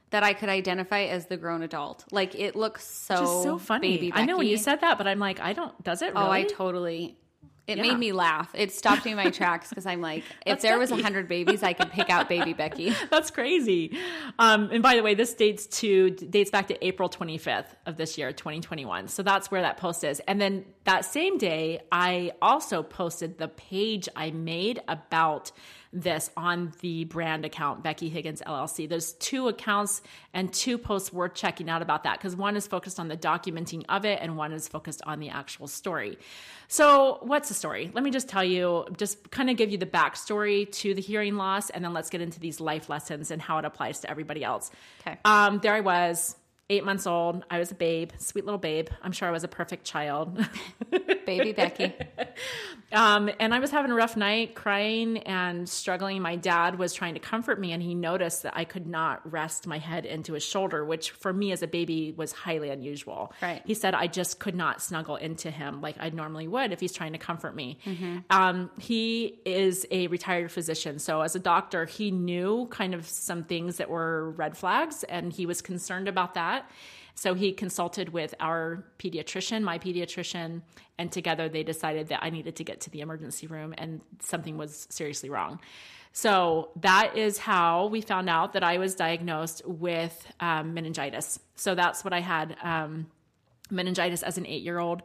that 0.09 0.23
I 0.23 0.33
could 0.33 0.49
identify 0.49 1.03
as 1.03 1.27
the 1.27 1.37
grown 1.37 1.61
adult. 1.61 2.03
Like 2.11 2.35
it 2.35 2.55
looks 2.55 2.85
so 2.85 3.15
Just 3.15 3.43
so 3.43 3.57
funny. 3.57 4.11
I 4.13 4.25
know 4.25 4.37
when 4.37 4.47
you 4.47 4.57
said 4.57 4.81
that, 4.81 4.97
but 4.97 5.07
I'm 5.07 5.19
like, 5.19 5.39
I 5.39 5.53
don't. 5.53 5.81
Does 5.83 6.01
it? 6.01 6.13
Really? 6.13 6.25
Oh, 6.27 6.29
I 6.31 6.43
totally. 6.43 7.17
It 7.67 7.77
Yeah. 7.77 7.83
made 7.83 7.97
me 7.97 8.11
laugh. 8.11 8.51
It 8.53 8.71
stopped 8.71 9.05
me 9.05 9.11
in 9.11 9.17
my 9.17 9.31
tracks 9.31 9.69
because 9.69 9.87
I'm 9.87 9.99
like, 9.99 10.23
if 10.45 10.61
there 10.61 10.77
was 10.77 10.91
a 10.91 10.97
hundred 11.01 11.27
babies, 11.27 11.63
I 11.63 11.73
could 11.73 11.89
pick 11.91 12.09
out 12.11 12.29
baby 12.29 12.53
Becky. 12.53 12.93
That's 13.09 13.31
crazy. 13.31 13.97
Um, 14.37 14.69
and 14.71 14.83
by 14.83 14.95
the 14.95 15.01
way, 15.01 15.15
this 15.15 15.33
dates 15.33 15.65
to 15.79 16.11
dates 16.11 16.51
back 16.51 16.67
to 16.67 16.85
April 16.85 17.09
25th 17.09 17.65
of 17.87 17.97
this 17.97 18.17
year, 18.19 18.31
2021. 18.31 19.07
So 19.07 19.23
that's 19.23 19.49
where 19.49 19.61
that 19.63 19.77
post 19.77 20.03
is. 20.03 20.19
And 20.27 20.39
then 20.39 20.65
that 20.83 21.05
same 21.05 21.37
day, 21.39 21.81
I 21.91 22.33
also 22.41 22.83
posted 22.83 23.39
the 23.39 23.47
page 23.47 24.07
I 24.15 24.29
made 24.29 24.81
about 24.87 25.51
this 25.95 26.29
on 26.35 26.73
the 26.81 27.05
brand 27.05 27.45
account 27.45 27.81
Becky 27.81 28.09
Higgins 28.09 28.41
LLC. 28.45 28.87
There's 28.87 29.13
two 29.13 29.47
accounts 29.47 30.01
and 30.33 30.53
two 30.53 30.77
posts 30.77 31.11
worth 31.11 31.33
checking 31.33 31.69
out 31.69 31.81
about 31.81 32.03
that 32.03 32.19
because 32.19 32.35
one 32.35 32.55
is 32.55 32.67
focused 32.67 32.99
on 32.99 33.07
the 33.07 33.17
documenting 33.17 33.85
of 33.89 34.05
it 34.05 34.19
and 34.21 34.37
one 34.37 34.51
is 34.51 34.67
focused 34.67 35.01
on 35.05 35.19
the 35.19 35.29
actual 35.29 35.67
story. 35.67 36.17
So, 36.67 37.19
what's 37.21 37.47
the 37.47 37.53
story? 37.53 37.91
Let 37.93 38.03
me 38.03 38.11
just 38.11 38.27
tell 38.27 38.43
you, 38.43 38.85
just 38.97 39.31
kind 39.31 39.49
of 39.49 39.57
give 39.57 39.71
you 39.71 39.77
the 39.77 39.85
backstory 39.85 40.71
to 40.73 40.93
the 40.93 41.01
hearing 41.01 41.35
loss, 41.35 41.69
and 41.69 41.83
then 41.83 41.93
let's 41.93 42.09
get 42.09 42.21
into 42.21 42.39
these 42.39 42.59
life 42.59 42.89
lessons 42.89 43.31
and 43.31 43.41
how 43.41 43.57
it 43.59 43.65
applies 43.65 43.99
to 43.99 44.09
everybody 44.09 44.43
else. 44.43 44.71
Okay. 45.01 45.17
Um, 45.25 45.59
there 45.59 45.73
I 45.73 45.81
was, 45.81 46.35
eight 46.69 46.83
months 46.83 47.05
old. 47.05 47.43
I 47.49 47.59
was 47.59 47.71
a 47.71 47.75
babe, 47.75 48.11
sweet 48.17 48.45
little 48.45 48.57
babe. 48.59 48.87
I'm 49.01 49.11
sure 49.11 49.27
I 49.27 49.31
was 49.31 49.43
a 49.43 49.47
perfect 49.47 49.85
child. 49.85 50.43
baby 51.25 51.53
Becky. 51.53 51.93
Um, 52.91 53.29
and 53.39 53.53
I 53.53 53.59
was 53.59 53.71
having 53.71 53.91
a 53.91 53.95
rough 53.95 54.15
night, 54.15 54.55
crying 54.55 55.17
and 55.19 55.67
struggling. 55.67 56.21
My 56.21 56.35
dad 56.35 56.77
was 56.79 56.93
trying 56.93 57.15
to 57.15 57.19
comfort 57.19 57.59
me, 57.59 57.71
and 57.71 57.83
he 57.83 57.93
noticed 57.93 58.43
that 58.43 58.53
I 58.55 58.63
could 58.63 58.87
not 58.87 59.29
rest 59.29 59.67
my 59.67 59.79
head 59.79 60.05
into 60.05 60.33
his 60.33 60.43
shoulder, 60.43 60.85
which 60.85 61.11
for 61.11 61.33
me 61.33 61.51
as 61.51 61.61
a 61.61 61.67
baby 61.67 62.13
was 62.15 62.31
highly 62.31 62.69
unusual. 62.69 63.33
Right. 63.41 63.61
He 63.65 63.73
said 63.73 63.93
I 63.95 64.07
just 64.07 64.39
could 64.39 64.55
not 64.55 64.81
snuggle 64.81 65.17
into 65.17 65.51
him 65.51 65.81
like 65.81 65.97
I 65.99 66.09
normally 66.09 66.47
would 66.47 66.71
if 66.71 66.79
he's 66.79 66.93
trying 66.93 67.11
to 67.13 67.17
comfort 67.17 67.55
me. 67.55 67.79
Um, 68.29 68.69
he 68.79 69.39
is 69.45 69.85
a 69.91 70.07
retired 70.07 70.51
physician, 70.51 70.99
so 70.99 71.21
as 71.21 71.35
a 71.35 71.39
doctor, 71.39 71.85
he 71.85 72.11
knew 72.11 72.67
kind 72.69 72.93
of 72.93 73.07
some 73.07 73.43
things 73.43 73.77
that 73.77 73.89
were 73.89 74.31
red 74.31 74.55
flags, 74.57 75.03
and 75.03 75.33
he 75.33 75.45
was 75.45 75.61
concerned 75.61 76.07
about 76.07 76.35
that. 76.35 76.54
So 77.15 77.33
he 77.33 77.53
consulted 77.53 78.09
with 78.09 78.35
our 78.39 78.83
pediatrician, 78.99 79.63
my 79.63 79.79
pediatrician, 79.79 80.61
and 80.97 81.11
together 81.11 81.47
they 81.47 81.63
decided 81.63 82.09
that 82.09 82.19
I 82.21 82.29
needed 82.29 82.57
to 82.57 82.63
get 82.63 82.81
to 82.81 82.89
the 82.89 82.99
emergency 82.99 83.47
room 83.47 83.73
and 83.77 84.01
something 84.19 84.57
was 84.57 84.85
seriously 84.89 85.29
wrong. 85.29 85.59
So 86.11 86.69
that 86.77 87.17
is 87.17 87.37
how 87.37 87.87
we 87.87 88.01
found 88.01 88.29
out 88.29 88.53
that 88.53 88.63
I 88.63 88.77
was 88.77 88.95
diagnosed 88.95 89.61
with 89.65 90.25
um, 90.39 90.73
meningitis. 90.73 91.39
So 91.55 91.75
that's 91.75 92.03
what 92.03 92.13
I 92.13 92.21
had 92.21 92.55
um, 92.63 93.07
meningitis 93.69 94.23
as 94.23 94.37
an 94.37 94.45
eight 94.45 94.63
year 94.63 94.79
old. 94.79 95.01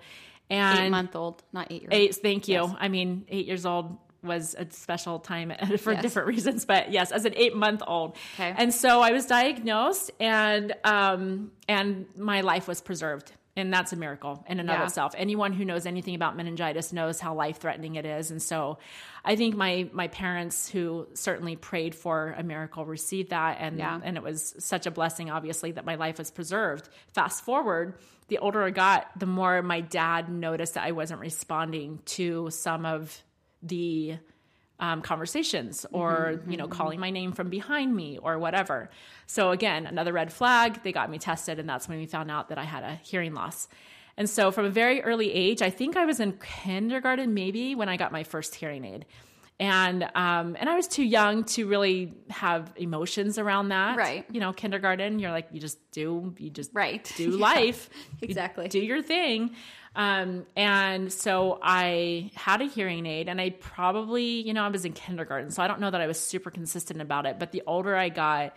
And 0.49 0.79
Eight 0.79 0.91
month 0.91 1.15
old, 1.15 1.43
not 1.53 1.71
eight 1.71 1.83
year 1.83 1.91
old. 1.93 2.01
Eight, 2.01 2.15
thank 2.17 2.49
you. 2.49 2.75
I 2.79 2.89
mean, 2.89 3.25
eight 3.29 3.47
years 3.47 3.67
old 3.67 3.99
was 4.23 4.55
a 4.59 4.71
special 4.71 5.19
time 5.19 5.53
for 5.79 5.93
Yes. 5.93 6.03
different 6.03 6.29
reasons, 6.29 6.65
but 6.65 6.91
yes, 6.93 7.11
as 7.13 7.25
an 7.25 7.35
eight 7.37 7.55
month 7.57 7.83
old. 7.87 8.17
Okay. 8.35 8.55
And 8.57 8.73
so 8.75 9.01
I 9.01 9.13
was 9.13 9.27
diagnosed 9.27 10.11
and, 10.21 10.75
um, 10.85 11.51
and 11.69 12.07
my 12.17 12.41
life 12.43 12.69
was 12.69 12.81
preserved. 12.81 13.33
And 13.57 13.73
that's 13.75 13.93
a 13.93 13.97
miracle 13.97 14.45
in 14.49 14.61
and 14.61 14.71
of 14.71 14.79
Yeah. 14.79 14.85
itself. 14.85 15.13
Anyone 15.19 15.53
who 15.53 15.65
knows 15.65 15.85
anything 15.85 16.15
about 16.15 16.37
meningitis 16.37 16.93
knows 16.93 17.19
how 17.21 17.35
life 17.35 17.59
threatening 17.59 17.97
it 17.97 18.07
is. 18.07 18.31
And 18.31 18.41
so 18.41 18.79
I 19.25 19.35
think 19.35 19.57
my, 19.57 19.91
my 19.93 20.07
parents 20.09 20.69
who 20.69 21.09
certainly 21.15 21.57
prayed 21.57 21.95
for 21.95 22.35
a 22.39 22.45
miracle 22.45 22.85
received 22.87 23.31
that. 23.31 23.57
And, 23.61 23.77
Yeah. 23.79 24.01
and 24.03 24.17
it 24.17 24.23
was 24.23 24.55
such 24.61 24.87
a 24.87 24.91
blessing, 24.91 25.31
obviously, 25.31 25.73
that 25.73 25.85
my 25.85 25.97
life 25.97 26.19
was 26.19 26.31
preserved. 26.31 26.89
Fast 27.13 27.45
forward, 27.45 27.99
the 28.29 28.39
older 28.39 28.63
I 28.63 28.71
got, 28.71 29.11
the 29.19 29.27
more 29.27 29.61
my 29.63 29.81
dad 29.81 30.29
noticed 30.31 30.75
that 30.75 30.85
I 30.85 30.93
wasn't 30.93 31.21
responding 31.21 31.99
to 32.07 32.51
some 32.51 32.87
of 32.87 33.21
the 33.63 34.17
um, 34.81 35.03
conversations 35.03 35.85
or 35.93 36.41
you 36.49 36.57
know 36.57 36.67
calling 36.67 36.99
my 36.99 37.11
name 37.11 37.33
from 37.33 37.51
behind 37.51 37.95
me 37.95 38.19
or 38.19 38.39
whatever. 38.39 38.91
So 39.27 39.51
again 39.51 39.87
another 39.87 40.13
red 40.13 40.33
flag 40.33 40.83
they 40.83 40.93
got 40.93 41.11
me 41.11 41.19
tested 41.19 41.59
and 41.59 41.69
that's 41.69 41.87
when 41.89 41.99
we 41.99 42.07
found 42.07 42.31
out 42.31 42.49
that 42.49 42.59
i 42.59 42.65
had 42.65 42.83
a 42.83 42.95
hearing 43.03 43.35
loss. 43.35 43.69
And 44.17 44.29
so 44.29 44.51
from 44.51 44.67
a 44.67 44.71
very 44.71 45.03
early 45.03 45.33
age 45.33 45.63
i 45.63 45.71
think 45.71 45.97
i 45.97 46.05
was 46.05 46.19
in 46.19 46.33
kindergarten 46.33 47.33
maybe 47.35 47.75
when 47.75 47.89
i 47.89 47.97
got 47.97 48.11
my 48.11 48.25
first 48.25 48.55
hearing 48.55 48.85
aid 48.85 49.07
and 49.61 50.03
um, 50.15 50.57
and 50.59 50.69
I 50.69 50.75
was 50.75 50.89
too 50.89 51.05
young 51.05 51.45
to 51.45 51.67
really 51.69 52.15
have 52.31 52.73
emotions 52.77 53.39
around 53.39 53.69
that. 53.69 53.97
Right. 53.97 54.25
You 54.33 54.41
know, 54.41 54.53
kindergarten, 54.53 55.19
you're 55.21 55.31
like, 55.31 55.49
you 55.53 55.61
just 55.61 55.79
do, 55.93 56.35
you 56.39 56.49
just 56.51 56.71
Right. 56.73 57.05
do 57.17 57.31
Yeah. 57.37 57.37
life, 57.37 57.91
You 58.21 58.27
Exactly. 58.27 58.67
do 58.69 58.81
your 58.81 59.03
thing. 59.03 59.51
Um, 59.95 60.47
and 60.57 61.13
so 61.13 61.59
I 61.63 62.31
had 62.35 62.63
a 62.63 62.65
hearing 62.65 63.05
aid, 63.07 63.29
and 63.29 63.41
I 63.41 63.51
probably, 63.51 64.41
you 64.41 64.55
know, 64.55 64.63
I 64.65 64.69
was 64.69 64.85
in 64.85 64.93
kindergarten, 64.95 65.51
so 65.51 65.63
I 65.63 65.69
don't 65.69 65.81
know 65.81 65.91
that 65.91 66.01
I 66.01 66.07
was 66.07 66.19
super 66.19 66.51
consistent 66.51 67.01
about 67.03 67.27
it. 67.27 67.39
But 67.39 67.53
the 67.53 67.63
older 67.67 67.95
I 67.97 68.09
got, 68.09 68.57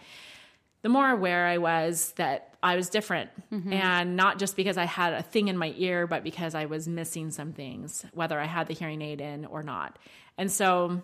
the 0.84 0.90
more 0.90 1.10
aware 1.10 1.48
I 1.48 1.58
was 1.58 2.12
that 2.18 2.54
I 2.62 2.76
was 2.78 2.90
different. 2.90 3.30
And 3.52 4.16
not 4.16 4.38
just 4.40 4.56
because 4.56 4.78
I 4.78 4.86
had 4.86 5.14
a 5.14 5.22
thing 5.22 5.48
in 5.50 5.58
my 5.58 5.74
ear, 5.78 6.08
but 6.08 6.24
because 6.24 6.56
I 6.56 6.66
was 6.66 6.88
missing 6.88 7.30
some 7.32 7.52
things, 7.52 8.06
whether 8.14 8.40
I 8.40 8.46
had 8.46 8.68
the 8.68 8.74
hearing 8.74 9.02
aid 9.02 9.20
in 9.20 9.46
or 9.46 9.64
not. 9.64 9.98
And 10.38 10.52
so 10.52 11.02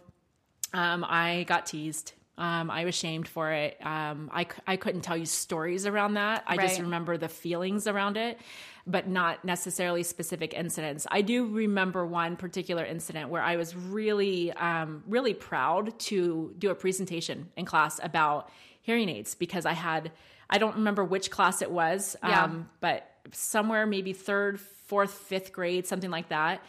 um, 0.73 1.05
I 1.07 1.45
got 1.47 1.65
teased. 1.65 2.13
Um, 2.37 2.71
I 2.71 2.85
was 2.85 2.95
shamed 2.95 3.27
for 3.27 3.51
it. 3.51 3.77
Um, 3.85 4.29
I, 4.33 4.47
I 4.65 4.77
couldn't 4.77 5.01
tell 5.01 5.17
you 5.17 5.25
stories 5.25 5.85
around 5.85 6.13
that. 6.13 6.45
I 6.47 6.55
just 6.55 6.79
remember 6.79 7.17
the 7.17 7.27
feelings 7.27 7.85
around 7.85 8.15
it, 8.15 8.39
but 8.87 9.09
not 9.09 9.43
necessarily 9.43 10.03
specific 10.03 10.53
incidents. 10.53 11.05
I 11.11 11.21
do 11.21 11.45
remember 11.47 12.05
one 12.05 12.37
particular 12.37 12.85
incident 12.85 13.29
where 13.29 13.41
I 13.41 13.57
was 13.57 13.75
really, 13.75 14.53
um, 14.53 15.03
really 15.05 15.33
proud 15.33 15.99
to 15.99 16.55
do 16.57 16.69
a 16.69 16.75
presentation 16.75 17.49
in 17.57 17.65
class 17.65 17.99
about 18.01 18.49
hearing 18.81 19.09
aids 19.09 19.35
because 19.35 19.65
I 19.65 19.73
had, 19.73 20.09
I 20.49 20.59
don't 20.59 20.75
remember 20.75 21.03
which 21.03 21.29
class 21.29 21.61
it 21.61 21.69
was, 21.69 22.15
Yeah. 22.23 22.45
um, 22.45 22.69
but 22.79 23.05
somewhere 23.33 23.85
maybe 23.85 24.13
third, 24.13 24.61
fourth, 24.61 25.11
fifth 25.11 25.51
grade, 25.51 25.85
something 25.85 26.09
like 26.09 26.29
that. 26.29 26.63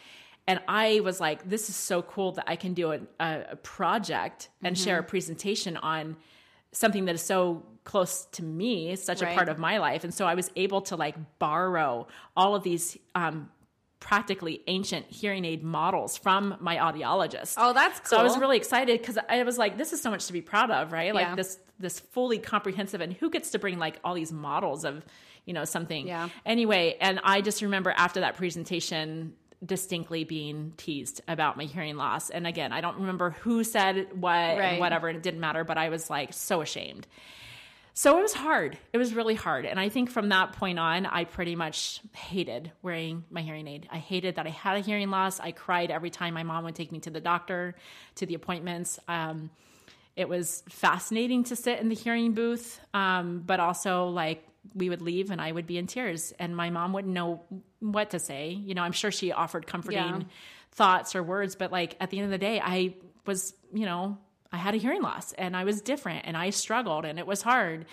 And 0.50 0.61
I 0.66 1.00
was 1.00 1.21
like, 1.21 1.49
this 1.49 1.69
is 1.69 1.76
so 1.76 2.02
cool 2.02 2.33
that 2.33 2.45
I 2.49 2.57
can 2.57 2.75
do 2.75 2.92
a, 2.92 3.00
a, 3.21 3.57
project 3.57 4.49
and 4.62 4.76
share 4.76 4.97
Mm-hmm. 4.97 5.07
a 5.07 5.09
presentation 5.09 5.76
on 5.76 6.16
something 6.73 7.04
that 7.04 7.14
is 7.14 7.23
so 7.23 7.64
close 7.85 8.26
to 8.33 8.42
me, 8.42 8.97
such 8.97 9.23
Right. 9.23 9.33
a 9.33 9.35
part 9.37 9.49
of 9.49 9.59
my 9.59 9.78
life. 9.78 10.02
And 10.04 10.12
so 10.12 10.26
I 10.26 10.35
was 10.35 10.50
able 10.57 10.80
to 10.83 10.97
like 10.97 11.16
borrow 11.38 12.09
all 12.37 12.54
of 12.57 12.62
these 12.64 12.99
um, 13.14 13.49
practically 14.00 14.62
ancient 14.66 15.07
hearing 15.07 15.45
aid 15.45 15.62
models 15.62 16.16
from 16.16 16.57
my 16.61 16.76
audiologist. 16.78 17.54
Oh, 17.59 17.73
that's 17.73 18.09
So 18.11 18.16
I 18.16 18.23
was 18.23 18.37
really 18.38 18.57
excited 18.57 19.00
because 19.00 19.19
I 19.28 19.42
was 19.45 19.57
like, 19.59 19.78
this 19.78 19.92
is 19.92 20.02
so 20.02 20.11
much 20.11 20.26
to 20.26 20.33
be 20.33 20.40
proud 20.42 20.71
of, 20.73 20.90
right? 20.92 21.14
Like 21.14 21.28
Yeah. 21.28 21.35
this 21.37 21.59
this 21.78 21.99
fully 22.00 22.38
comprehensive 22.38 23.00
and 23.00 23.12
who 23.14 23.30
gets 23.30 23.50
to 23.52 23.59
bring 23.59 23.78
like 23.78 23.99
all 24.04 24.14
these 24.14 24.33
models 24.33 24.85
of, 24.85 25.02
you 25.47 25.54
know, 25.54 25.64
something. 25.64 26.07
Yeah. 26.09 26.28
Anyway, 26.45 26.97
and 27.00 27.21
I 27.25 27.40
just 27.40 27.62
remember 27.62 27.90
after 27.97 28.21
that 28.21 28.37
presentation 28.37 29.35
distinctly 29.64 30.25
being 30.25 30.73
teased 30.76 31.21
about 31.29 31.57
my 31.57 31.64
hearing 31.64 31.97
loss. 31.97 32.31
And 32.31 32.47
again, 32.47 32.73
I 32.73 32.81
don't 32.81 32.97
remember 32.97 33.31
who 33.31 33.62
said 33.64 34.09
what 34.19 34.31
Right. 34.31 34.61
and 34.62 34.81
whatever, 34.81 35.09
and 35.09 35.17
it 35.17 35.23
didn't 35.23 35.40
matter, 35.40 35.64
but 35.64 35.76
I 35.76 35.90
was 35.90 36.09
like 36.09 36.33
so 36.33 36.62
ashamed. 36.62 37.07
So 37.93 38.19
it 38.19 38.23
was 38.23 38.33
hard. 38.33 38.79
It 38.93 38.99
was 38.99 39.14
really 39.14 39.35
hard. 39.35 39.67
And 39.67 39.79
I 39.79 39.90
think 39.90 40.11
from 40.11 40.31
that 40.31 40.52
point 40.52 40.79
on, 40.79 41.05
I 41.05 41.25
pretty 41.25 41.57
much 41.57 42.00
hated 42.14 42.73
wearing 42.81 43.25
my 43.31 43.43
hearing 43.43 43.67
aid. 43.67 43.88
I 43.90 43.99
hated 43.99 44.37
that 44.37 44.47
I 44.47 44.50
had 44.50 44.76
a 44.76 44.81
hearing 44.81 45.11
loss. 45.11 45.40
I 45.40 45.52
cried 45.52 45.90
every 45.90 46.09
time 46.09 46.33
my 46.33 46.45
mom 46.45 46.64
would 46.64 46.75
take 46.76 46.93
me 46.93 47.00
to 47.00 47.11
the 47.11 47.21
doctor, 47.21 47.75
to 48.14 48.26
the 48.26 48.35
appointments. 48.35 48.99
Um, 49.09 49.50
it 50.17 50.29
was 50.29 50.62
fascinating 50.69 51.45
to 51.45 51.57
sit 51.57 51.81
in 51.81 51.88
the 51.88 51.95
hearing 51.95 52.33
booth, 52.33 52.81
um, 52.95 53.43
but 53.45 53.61
also 53.61 54.07
like 54.07 54.47
we 54.75 54.88
would 54.88 55.02
leave 55.02 55.31
and 55.31 55.40
I 55.40 55.50
would 55.52 55.67
be 55.67 55.79
in 55.79 55.87
tears, 55.87 56.33
and 56.38 56.55
my 56.57 56.71
mom 56.71 56.93
wouldn't 56.93 57.14
know 57.14 57.43
what 57.81 58.11
to 58.11 58.19
say. 58.19 58.50
You 58.50 58.75
know, 58.75 58.83
I'm 58.83 58.93
sure 58.93 59.11
she 59.11 59.33
offered 59.33 59.67
comforting 59.67 59.99
Yeah. 59.99 60.23
thoughts 60.73 61.14
or 61.17 61.23
words, 61.23 61.57
but 61.57 61.73
like 61.73 61.97
at 62.00 62.11
the 62.11 62.19
end 62.19 62.26
of 62.26 62.31
the 62.31 62.38
day, 62.38 62.61
I 62.62 62.95
was, 63.26 63.55
you 63.73 63.87
know, 63.87 64.19
I 64.52 64.57
had 64.57 64.75
a 64.75 64.79
hearing 64.79 65.02
loss 65.02 65.33
and 65.35 65.57
I 65.57 65.64
was 65.64 65.81
different 65.81 66.26
and 66.26 66.37
I 66.37 66.50
struggled 66.50 67.05
and 67.05 67.19
it 67.19 67.26
was 67.26 67.40
hard. 67.43 67.87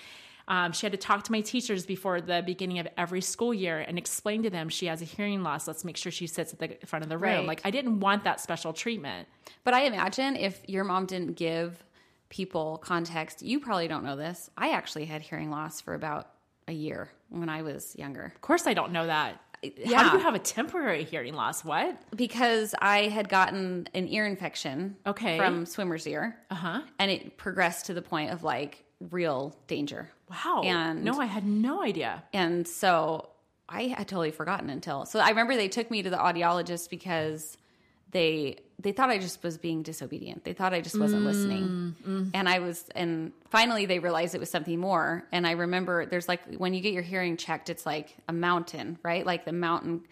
Um, 0.50 0.72
she 0.72 0.86
had 0.86 0.94
to 0.94 0.98
talk 0.98 1.24
to 1.26 1.32
my 1.32 1.42
teachers 1.42 1.86
before 1.86 2.22
the 2.22 2.42
beginning 2.46 2.80
of 2.80 2.88
every 2.98 3.22
school 3.22 3.54
year 3.54 3.80
and 3.80 3.98
explain 3.98 4.44
to 4.44 4.50
them 4.50 4.70
she 4.70 4.86
has 4.86 5.02
a 5.02 5.06
hearing 5.06 5.44
loss. 5.44 5.68
Let's 5.68 5.84
make 5.84 5.98
sure 5.98 6.12
she 6.12 6.26
sits 6.26 6.54
at 6.54 6.60
the 6.60 6.78
front 6.88 7.04
of 7.04 7.10
the 7.10 7.18
room. 7.18 7.40
Right. 7.40 7.48
Like 7.48 7.62
I 7.66 7.72
didn't 7.72 8.00
want 8.00 8.24
that 8.24 8.40
special 8.40 8.72
treatment. 8.74 9.28
But 9.64 9.74
I 9.74 9.82
imagine 9.84 10.36
if 10.36 10.62
your 10.68 10.84
mom 10.86 11.06
didn't 11.06 11.34
give 11.36 11.84
people 12.30 12.78
context, 12.84 13.42
you 13.42 13.60
probably 13.60 13.88
don't 13.88 14.04
know 14.04 14.16
this. 14.16 14.50
I 14.58 14.72
actually 14.72 15.06
had 15.06 15.22
hearing 15.22 15.50
loss 15.50 15.82
for 15.82 15.94
about 15.94 16.30
a 16.68 16.74
year 16.74 17.10
when 17.30 17.50
I 17.50 17.62
was 17.62 17.96
younger 17.98 18.32
Of 18.36 18.42
course, 18.42 18.68
I 18.68 18.74
don't 18.74 18.92
know 18.92 19.08
that. 19.08 19.42
Yeah. 19.64 20.04
How 20.04 20.12
do 20.12 20.18
you 20.18 20.24
have 20.24 20.36
a 20.36 20.40
temporary 20.40 21.04
hearing 21.04 21.34
loss? 21.34 21.66
What? 21.66 21.98
because 22.16 22.76
I 22.80 23.04
had 23.08 23.28
gotten 23.28 23.88
an 23.96 24.08
ear 24.08 24.26
infection 24.28 24.96
Okay. 25.06 25.38
from 25.38 25.66
swimmer's 25.66 26.06
ear. 26.08 26.38
Uh 26.52 26.56
huh. 26.56 26.82
And 27.00 27.10
it 27.10 27.38
progressed 27.38 27.88
to 27.88 27.94
the 27.94 28.02
point 28.04 28.32
of 28.32 28.44
like 28.44 28.84
real 29.12 29.56
danger. 29.68 30.10
Wow. 30.30 30.62
And- 30.64 31.04
no, 31.04 31.20
I 31.20 31.26
had 31.26 31.46
no 31.46 31.82
idea. 31.82 32.24
And 32.34 32.68
so 32.68 33.30
I 33.68 33.84
had 33.88 34.08
totally 34.08 34.32
forgotten 34.32 34.70
until 34.70 35.06
so 35.06 35.20
I 35.20 35.30
remember 35.30 35.56
they 35.56 35.68
took 35.70 35.90
me 35.90 36.04
to 36.04 36.10
the 36.10 36.18
audiologist 36.18 36.90
because 36.90 37.58
they 38.12 38.58
they 38.80 38.92
thought 38.92 39.10
I 39.10 39.18
just 39.18 39.42
was 39.42 39.58
being 39.58 39.82
disobedient. 39.82 40.44
They 40.44 40.54
thought 40.54 40.74
I 40.74 40.82
just 40.82 41.00
wasn't 41.00 41.24
listening. 41.24 41.64
Mm-hmm. 41.64 42.30
And 42.34 42.48
I 42.48 42.60
was 42.60 42.86
and 42.96 43.32
finally 43.50 43.88
they 43.88 44.00
realized 44.00 44.36
it 44.36 44.40
was 44.40 44.52
something 44.52 44.80
more. 44.80 45.26
And 45.32 45.48
I 45.48 45.52
remember 45.52 46.06
there's 46.06 46.28
like 46.28 46.42
when 46.56 46.74
you 46.74 46.82
get 46.82 46.94
your 46.94 47.02
hearing 47.02 47.38
checked, 47.38 47.70
it's 47.70 47.86
like 47.86 48.16
a 48.28 48.34
mountain, 48.34 49.00
right? 49.04 49.26
Like 49.26 49.46
the 49.46 49.52
mountain 49.52 50.04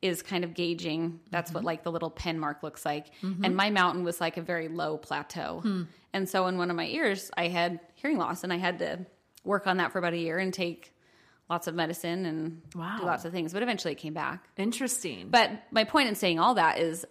is 0.00 0.22
kind 0.22 0.44
of 0.44 0.54
gauging. 0.54 1.20
That's 1.30 1.52
what 1.52 1.60
mm-hmm. 1.60 1.66
like 1.66 1.82
the 1.84 1.92
little 1.92 2.10
pen 2.10 2.38
mark 2.38 2.62
looks 2.62 2.84
like. 2.84 3.06
Mm-hmm. 3.22 3.44
And 3.44 3.56
my 3.56 3.70
mountain 3.70 4.04
was 4.04 4.20
like 4.20 4.36
a 4.36 4.42
very 4.42 4.68
low 4.68 4.98
plateau. 4.98 5.60
Hmm. 5.62 5.82
And 6.12 6.28
so 6.28 6.46
in 6.46 6.58
one 6.58 6.70
of 6.70 6.76
my 6.76 6.86
ears, 6.86 7.30
I 7.36 7.48
had 7.48 7.80
hearing 7.94 8.18
loss 8.18 8.44
and 8.44 8.52
I 8.52 8.58
had 8.58 8.78
to 8.80 9.06
work 9.44 9.66
on 9.66 9.78
that 9.78 9.92
for 9.92 9.98
about 9.98 10.12
a 10.12 10.18
year 10.18 10.38
and 10.38 10.52
take 10.52 10.94
lots 11.48 11.66
of 11.66 11.74
medicine 11.74 12.26
and 12.26 12.62
Wow. 12.74 12.98
do 12.98 13.04
lots 13.04 13.24
of 13.24 13.32
things. 13.32 13.52
But 13.52 13.62
eventually 13.62 13.92
it 13.92 13.98
came 13.98 14.14
back. 14.14 14.46
Interesting. 14.56 15.28
But 15.30 15.50
my 15.70 15.84
point 15.84 16.08
in 16.08 16.14
saying 16.14 16.38
all 16.38 16.54
that 16.54 16.78
is 16.78 17.04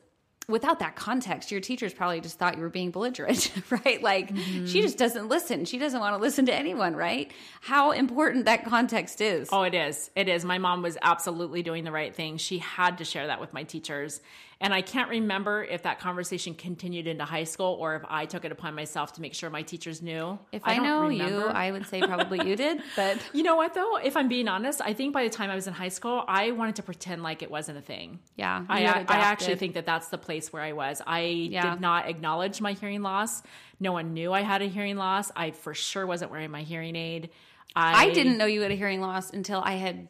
without 0.48 0.80
that 0.80 0.96
context, 0.96 1.52
your 1.52 1.62
teachers 1.62 1.94
probably 1.94 2.20
just 2.20 2.38
thought 2.38 2.56
you 2.56 2.62
were 2.62 2.70
being 2.70 2.92
belligerent, 2.92 3.52
right? 3.70 4.02
Like 4.02 4.30
she 4.30 4.34
mm-hmm. 4.34 4.66
just 4.66 4.98
doesn't 4.98 5.30
listen. 5.30 5.66
She 5.66 5.78
doesn't 5.78 6.00
want 6.00 6.16
to 6.16 6.22
listen 6.22 6.46
to 6.48 6.54
anyone, 6.54 6.96
right? 6.96 7.32
How 7.62 7.92
important 7.92 8.46
that 8.46 8.66
context 8.66 9.22
is. 9.22 9.50
Oh, 9.52 9.64
it 9.64 9.74
is. 9.74 10.12
It 10.16 10.28
is. 10.28 10.44
My 10.44 10.58
mom 10.58 10.82
was 10.82 10.98
absolutely 11.02 11.64
doing 11.64 11.84
the 11.84 11.92
right 11.92 12.14
thing. 12.14 12.38
She 12.38 12.58
had 12.58 12.98
to 12.98 13.06
share 13.06 13.28
that 13.28 13.40
with 13.40 13.54
my 13.54 13.64
teachers. 13.64 14.22
And 14.64 14.74
I 14.74 14.82
can't 14.82 15.10
remember 15.10 15.62
if 15.64 15.84
that 15.84 16.00
conversation 16.00 16.56
continued 16.56 17.06
into 17.06 17.26
high 17.26 17.44
school 17.44 17.78
or 17.80 17.98
if 17.98 18.04
I 18.08 18.26
took 18.26 18.46
it 18.46 18.52
upon 18.54 18.76
myself 18.76 19.12
to 19.14 19.22
make 19.22 19.34
sure 19.34 19.50
my 19.50 19.62
teachers 19.62 20.02
knew. 20.02 20.40
If 20.54 20.62
I, 20.66 20.76
don't 20.76 20.86
know 20.86 21.10
you. 21.10 21.46
I 21.48 21.70
would 21.70 21.86
say 21.86 22.02
probably 22.02 22.48
you 22.48 22.56
did, 22.56 22.82
but 22.96 23.18
You 23.34 23.44
know 23.44 23.58
what 23.58 23.74
though? 23.74 23.98
If 23.98 24.16
I'm 24.16 24.30
being 24.30 24.48
honest, 24.48 24.80
I 24.82 24.94
think 24.94 25.14
by 25.14 25.24
the 25.26 25.30
time 25.30 25.50
I 25.50 25.56
was 25.56 25.68
in 25.68 25.74
high 25.74 25.90
school, 25.90 26.24
I 26.28 26.52
wanted 26.52 26.78
to 26.78 26.84
pretend 26.84 27.24
like 27.24 27.44
it 27.44 27.52
wasn't 27.52 27.78
a 27.78 27.82
thing. 27.82 28.20
yeah, 28.38 28.64
I, 28.70 28.86
I 28.86 29.18
actually 29.18 29.58
think 29.58 29.74
that 29.74 29.86
that's 29.86 30.08
the 30.08 30.18
place 30.18 30.54
where 30.54 30.62
I 30.64 30.72
was. 30.72 31.02
I 31.06 31.20
Yeah. 31.22 31.72
did 31.72 31.82
not 31.82 32.08
acknowledge 32.08 32.62
my 32.62 32.72
hearing 32.72 33.02
loss. 33.02 33.44
No 33.82 33.92
one 33.92 34.14
knew 34.14 34.32
I 34.32 34.42
had 34.42 34.62
a 34.62 34.68
hearing 34.68 34.96
loss. 34.96 35.30
I 35.36 35.52
for 35.52 35.74
sure 35.74 36.08
wasn't 36.08 36.32
wearing 36.32 36.52
my 36.52 36.62
hearing 36.64 36.96
aid. 36.96 37.32
I, 37.76 38.06
I 38.06 38.14
didn't 38.14 38.38
know 38.38 38.46
you 38.46 38.62
had 38.62 38.72
a 38.72 38.76
hearing 38.76 39.02
loss 39.02 39.32
until 39.32 39.60
I 39.62 39.74
had 39.74 40.08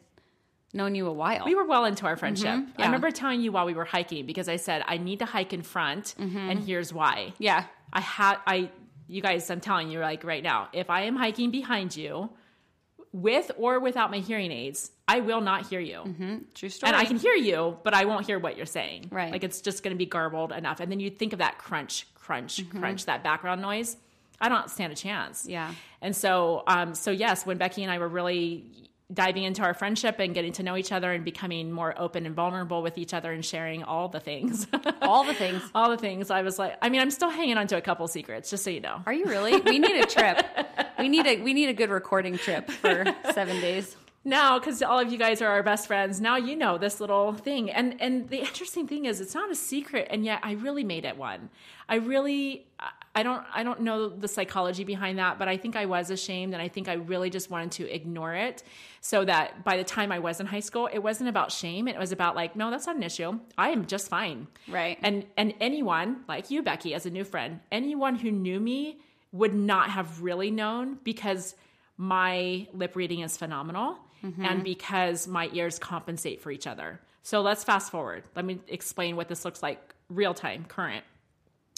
known 0.74 0.94
you 0.94 1.06
a 1.06 1.12
while. 1.12 1.44
We 1.44 1.54
were 1.54 1.64
well 1.66 1.84
into 1.84 2.04
our 2.06 2.16
friendship. 2.16 2.46
I 2.48 2.56
Mm-hmm. 2.56 2.70
yeah. 2.80 2.84
remember 2.86 3.10
telling 3.10 3.40
you 3.40 3.52
while 3.52 3.66
we 3.66 3.74
were 3.74 3.84
hiking 3.84 4.26
because 4.26 4.48
I 4.48 4.56
said 4.56 4.82
I 4.86 4.96
need 4.98 5.20
to 5.20 5.24
hike 5.26 5.52
in 5.52 5.62
front, 5.62 6.14
Mm-hmm. 6.18 6.36
and 6.50 6.58
here's 6.60 6.92
why. 6.92 7.32
yeah, 7.38 7.64
I 7.92 8.00
had 8.00 8.36
I 8.46 8.70
you 9.06 9.22
guys. 9.22 9.50
I'm 9.50 9.60
telling 9.60 9.90
you 9.90 10.00
like 10.00 10.24
right 10.24 10.42
now, 10.42 10.68
if 10.72 10.90
I 10.90 11.02
am 11.02 11.16
hiking 11.16 11.50
behind 11.50 11.96
you, 11.96 12.30
with 13.12 13.50
or 13.56 13.78
without 13.78 14.10
my 14.10 14.18
hearing 14.18 14.50
aids, 14.50 14.90
I 15.06 15.20
will 15.20 15.40
not 15.40 15.68
hear 15.68 15.78
you. 15.80 15.98
Mm-hmm. 15.98 16.36
True 16.54 16.68
story. 16.68 16.88
And 16.92 16.96
I 16.96 17.04
can 17.04 17.16
hear 17.16 17.34
you, 17.34 17.76
but 17.84 17.94
I 17.94 18.06
won't 18.06 18.26
hear 18.26 18.38
what 18.40 18.56
you're 18.56 18.66
saying. 18.66 19.08
Right. 19.10 19.30
Like 19.30 19.44
it's 19.44 19.60
just 19.60 19.82
going 19.84 19.94
to 19.94 19.98
be 19.98 20.06
garbled 20.06 20.50
enough. 20.50 20.80
And 20.80 20.90
then 20.90 20.98
you 20.98 21.10
think 21.10 21.32
of 21.32 21.38
that 21.38 21.58
crunch, 21.58 22.06
crunch, 22.14 22.68
crunch, 22.70 23.04
that 23.06 23.22
background 23.22 23.62
noise. 23.62 23.96
I 24.40 24.48
don't 24.48 24.68
stand 24.68 24.92
a 24.92 24.96
chance. 24.96 25.42
Mm-hmm. 25.42 25.50
Yeah. 25.50 25.74
And 26.02 26.16
so, 26.16 26.64
um, 26.66 26.94
so 26.94 27.12
yes, 27.12 27.46
when 27.46 27.56
Becky 27.56 27.82
and 27.84 27.92
I 27.92 27.98
were 27.98 28.08
really 28.08 28.64
diving 29.14 29.44
into 29.44 29.62
our 29.62 29.72
friendship 29.74 30.18
and 30.18 30.34
getting 30.34 30.52
to 30.52 30.62
know 30.62 30.76
each 30.76 30.92
other 30.92 31.12
and 31.12 31.24
becoming 31.24 31.70
more 31.72 31.94
open 31.96 32.26
and 32.26 32.34
vulnerable 32.34 32.82
with 32.82 32.98
each 32.98 33.14
other 33.14 33.32
and 33.32 33.44
sharing 33.44 33.82
all 33.84 34.08
the 34.08 34.20
things, 34.20 34.66
All 35.02 35.24
the 35.24 35.34
things. 35.34 35.62
all 35.74 35.88
the 35.90 35.96
things, 35.96 36.30
I 36.30 36.42
was 36.42 36.58
like, 36.58 36.76
I 36.82 36.88
mean, 36.88 37.00
I'm 37.00 37.10
still 37.10 37.30
hanging 37.30 37.56
on 37.56 37.66
to 37.68 37.76
a 37.76 37.80
couple 37.80 38.06
secrets, 38.08 38.50
just 38.50 38.64
so 38.64 38.70
you 38.70 38.80
know. 38.80 39.02
Are 39.06 39.12
you 39.14 39.24
really? 39.26 39.60
We 39.60 39.78
need 39.78 39.96
a 39.96 40.06
trip. 40.06 40.44
We 40.98 41.08
need 41.08 41.26
a 41.26 41.40
we 41.42 41.54
need 41.54 41.68
a 41.68 41.74
good 41.74 41.90
recording 41.90 42.36
trip 42.38 42.70
for 42.70 43.04
seven 43.32 43.60
days. 43.60 43.96
Now 44.24 44.58
because 44.58 44.82
all 44.82 44.98
of 44.98 45.12
you 45.12 45.18
guys 45.18 45.42
are 45.42 45.48
our 45.48 45.62
best 45.62 45.86
friends 45.86 46.20
now 46.20 46.36
you 46.36 46.56
know 46.56 46.78
this 46.78 47.00
little 47.00 47.32
thing. 47.32 47.70
And 47.70 48.00
and 48.00 48.28
the 48.28 48.38
interesting 48.38 48.86
thing 48.86 49.04
is 49.04 49.20
it's 49.20 49.34
not 49.34 49.50
a 49.50 49.54
secret 49.54 50.08
and 50.10 50.24
yet 50.24 50.40
i 50.42 50.52
really 50.52 50.84
made 50.84 51.04
it 51.04 51.16
one. 51.16 51.50
I 51.88 51.96
really 51.96 52.66
i 53.14 53.22
don't 53.22 53.44
i 53.54 53.62
don't 53.62 53.80
know 53.80 54.08
the 54.08 54.28
psychology 54.28 54.84
behind 54.84 55.18
that 55.18 55.38
but 55.38 55.46
i 55.48 55.56
think 55.56 55.76
i 55.76 55.86
was 55.86 56.10
ashamed 56.10 56.52
and 56.54 56.60
i 56.62 56.68
think 56.68 56.88
i 56.88 56.94
really 56.94 57.30
just 57.30 57.50
wanted 57.50 57.70
to 57.70 57.88
ignore 57.94 58.34
it 58.34 58.62
so 59.00 59.24
that 59.24 59.62
by 59.64 59.76
the 59.76 59.84
time 59.84 60.10
i 60.10 60.18
was 60.18 60.40
in 60.40 60.46
high 60.46 60.60
school 60.60 60.88
it 60.92 60.98
wasn't 60.98 61.28
about 61.28 61.52
shame. 61.52 61.86
It 61.88 61.98
was 61.98 62.12
about 62.12 62.34
like 62.34 62.56
no 62.56 62.70
that's 62.70 62.86
not 62.86 62.96
an 62.96 63.02
issue. 63.02 63.38
I 63.58 63.70
am 63.70 63.86
just 63.86 64.08
fine. 64.08 64.48
Right. 64.68 64.98
and 65.02 65.26
and 65.36 65.54
anyone 65.60 66.24
like 66.28 66.50
you 66.50 66.62
becky 66.62 66.94
as 66.94 67.06
a 67.06 67.10
new 67.10 67.24
friend 67.24 67.60
anyone 67.70 68.16
who 68.16 68.30
knew 68.30 68.58
me 68.58 68.98
would 69.32 69.54
not 69.54 69.90
have 69.90 70.22
really 70.22 70.50
known 70.50 70.98
because 71.04 71.54
my 71.96 72.66
lip 72.72 72.96
reading 72.96 73.20
is 73.20 73.36
phenomenal 73.36 73.98
and 74.24 74.36
mm-hmm. 74.36 74.62
because 74.62 75.28
my 75.28 75.50
ears 75.52 75.78
compensate 75.78 76.40
for 76.40 76.50
each 76.50 76.66
other. 76.66 77.00
So 77.22 77.42
let's 77.42 77.64
fast 77.64 77.90
forward. 77.90 78.24
Let 78.34 78.44
me 78.44 78.60
explain 78.68 79.16
what 79.16 79.28
this 79.28 79.44
looks 79.44 79.62
like 79.62 79.94
real 80.08 80.34
time, 80.34 80.64
current. 80.64 81.04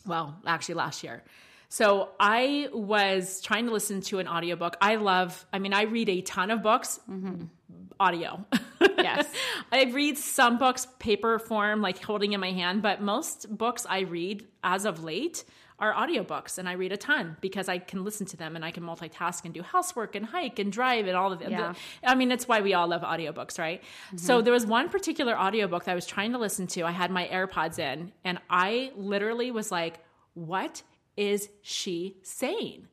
Well, 0.07 0.37
actually, 0.47 0.77
last 0.77 1.03
year. 1.03 1.23
So 1.69 2.11
I 2.21 2.69
was 2.73 3.41
trying 3.41 3.67
to 3.67 3.73
listen 3.73 4.01
to 4.03 4.21
an 4.21 4.29
audiobook. 4.29 4.77
I 4.81 4.97
love, 4.97 5.45
I 5.53 5.59
mean, 5.59 5.73
I 5.73 5.83
read 5.83 6.09
a 6.09 6.21
ton 6.21 6.51
of 6.51 6.63
books, 6.63 7.01
mm-hmm. 7.11 7.45
audio. 7.99 8.45
Yes. 8.99 9.27
I 9.71 9.85
read 9.85 10.19
some 10.19 10.59
books 10.59 10.87
paper 10.99 11.39
form, 11.39 11.81
like 11.81 12.03
holding 12.03 12.33
in 12.33 12.41
my 12.41 12.51
hand, 12.51 12.83
but 12.83 13.01
most 13.01 13.57
books 13.57 13.87
I 13.89 14.01
read 14.01 14.45
as 14.65 14.85
of 14.85 15.05
late 15.05 15.45
are 15.79 15.93
audiobooks 15.93 16.57
and 16.57 16.69
I 16.69 16.73
read 16.73 16.93
a 16.93 16.97
ton 16.97 17.37
because 17.41 17.69
I 17.69 17.79
can 17.79 18.03
listen 18.03 18.25
to 18.27 18.37
them 18.37 18.57
and 18.57 18.65
I 18.65 18.71
can 18.71 18.83
multitask 18.83 19.45
and 19.45 19.53
do 19.53 19.63
housework 19.63 20.15
and 20.15 20.25
hike 20.25 20.59
and 20.59 20.73
drive 20.73 21.07
and 21.07 21.17
all 21.17 21.33
of 21.33 21.43
it. 21.43 21.51
Yeah. 21.51 21.75
I 22.03 22.15
mean, 22.15 22.33
it's 22.33 22.49
why 22.49 22.63
we 22.63 22.73
all 22.73 22.89
love 22.89 23.03
audiobooks, 23.03 23.59
right? 23.59 23.83
Mm-hmm. 23.83 24.17
So 24.17 24.41
there 24.41 24.55
was 24.55 24.65
one 24.65 24.89
particular 24.89 25.39
audiobook 25.39 25.85
that 25.85 25.93
I 25.93 25.95
was 25.95 26.07
trying 26.07 26.33
to 26.33 26.39
listen 26.39 26.67
to. 26.69 26.85
I 26.85 26.93
had 26.93 27.11
my 27.11 27.27
AirPods 27.29 27.79
in 27.79 28.13
and 28.25 28.39
I 28.49 28.93
literally 28.97 29.51
was 29.51 29.71
like, 29.71 29.99
what 30.33 30.83
is 31.17 31.51
she 31.63 32.17
saying? 32.23 32.89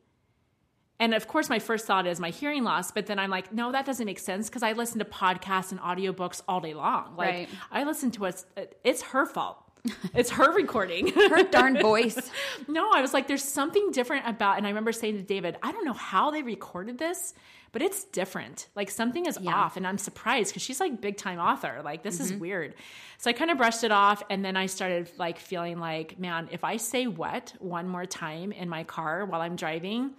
And 1.00 1.12
of 1.12 1.26
course, 1.26 1.48
my 1.48 1.58
first 1.58 1.86
thought 1.86 2.06
is 2.06 2.20
my 2.20 2.30
hearing 2.30 2.64
loss, 2.64 2.92
but 2.92 3.06
then 3.06 3.18
I'm 3.18 3.30
like, 3.30 3.52
no, 3.52 3.72
that 3.72 3.84
doesn't 3.84 4.06
make 4.06 4.18
sense 4.18 4.48
because 4.48 4.62
I 4.62 4.72
listen 4.72 4.98
to 5.00 5.04
podcasts 5.04 5.72
and 5.72 5.80
audiobooks 5.80 6.40
all 6.46 6.60
day 6.60 6.72
long. 6.74 7.16
Like, 7.16 7.28
Right. 7.34 7.48
I 7.72 7.84
listen 7.84 8.10
to 8.12 8.26
it, 8.26 8.44
it's 8.84 9.02
her 9.02 9.26
fault. 9.26 9.58
It's 10.14 10.30
her 10.30 10.52
recording. 10.52 11.08
Her 11.14 11.42
darn 11.42 11.78
voice. 11.80 12.30
no, 12.68 12.90
I 12.92 13.00
was 13.02 13.12
like, 13.12 13.26
there's 13.26 13.42
something 13.42 13.90
different 13.90 14.26
about, 14.26 14.56
and 14.56 14.66
I 14.66 14.70
remember 14.70 14.92
saying 14.92 15.16
to 15.16 15.22
David, 15.22 15.56
I 15.62 15.72
don't 15.72 15.84
know 15.84 15.92
how 15.92 16.30
they 16.30 16.42
recorded 16.42 16.98
this, 16.98 17.34
but 17.72 17.82
it's 17.82 18.04
different. 18.04 18.68
Like 18.76 18.90
something 18.90 19.26
is 19.26 19.38
Yeah. 19.40 19.54
off, 19.54 19.76
and 19.76 19.86
I'm 19.86 19.98
surprised 19.98 20.50
because 20.52 20.62
she's 20.62 20.78
like 20.80 21.00
big 21.00 21.16
time 21.16 21.38
author. 21.38 21.80
Like 21.84 22.02
this 22.02 22.20
is 22.20 22.32
weird. 22.32 22.74
So 23.18 23.28
I 23.28 23.32
kind 23.32 23.50
of 23.50 23.58
brushed 23.58 23.82
it 23.84 23.90
off, 23.92 24.22
and 24.30 24.44
then 24.44 24.56
I 24.56 24.66
started 24.66 25.10
like 25.18 25.38
feeling 25.38 25.78
like, 25.80 26.18
man, 26.18 26.48
if 26.52 26.62
I 26.64 26.76
say 26.78 27.06
what 27.08 27.52
one 27.58 27.88
more 27.88 28.06
time 28.06 28.52
in 28.52 28.68
my 28.68 28.84
car 28.84 29.24
while 29.26 29.40
I'm 29.40 29.56
driving, 29.56 30.12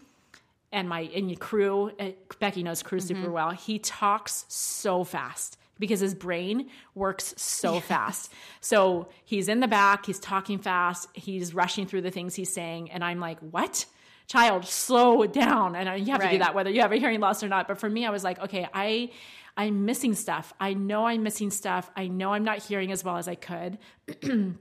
and 0.73 0.89
my 0.89 1.01
and 1.15 1.29
your 1.31 1.39
crew, 1.39 1.91
uh, 1.99 2.09
Becky 2.39 2.61
knows 2.63 2.83
crew 2.83 2.99
super 2.99 3.31
well. 3.31 3.51
He 3.51 3.79
talks 3.79 4.45
so 4.49 5.03
fast 5.05 5.57
because 5.79 5.99
his 5.99 6.13
brain 6.15 6.69
works 6.93 7.33
so 7.37 7.79
fast. 7.79 8.31
So 8.61 9.09
he's 9.25 9.47
in 9.49 9.59
the 9.59 9.67
back, 9.67 10.05
he's 10.05 10.19
talking 10.19 10.59
fast, 10.59 11.09
he's 11.13 11.53
rushing 11.53 11.85
through 11.85 12.01
the 12.01 12.11
things 12.11 12.35
he's 12.35 12.53
saying, 12.53 12.91
and 12.91 13.03
I'm 13.03 13.19
like, 13.19 13.39
what? 13.39 13.85
Child, 14.27 14.65
slow 14.65 15.25
down. 15.27 15.75
And 15.75 15.87
I- 15.87 15.95
you 15.95 16.11
have 16.11 16.21
to 16.21 16.27
do 16.31 16.37
that 16.39 16.55
whether 16.55 16.69
you 16.69 16.81
have 16.81 16.91
a 16.91 16.97
hearing 16.97 17.19
loss 17.19 17.43
or 17.43 17.47
not. 17.47 17.67
But 17.67 17.77
for 17.79 17.89
me, 17.89 18.05
I 18.05 18.09
was 18.09 18.23
like, 18.23 18.39
okay, 18.39 18.67
I 18.73 19.11
I'm 19.57 19.85
missing 19.85 20.15
stuff. 20.15 20.51
I 20.59 20.73
know 20.73 21.05
I'm 21.05 21.23
missing 21.23 21.49
stuff. 21.51 21.89
I 21.95 22.07
know 22.07 22.33
I'm 22.33 22.43
not 22.43 22.59
hearing 22.63 22.91
as 22.91 23.03
well 23.05 23.17
as 23.17 23.27
I 23.27 23.35
could. 23.35 23.77
and 24.23 24.57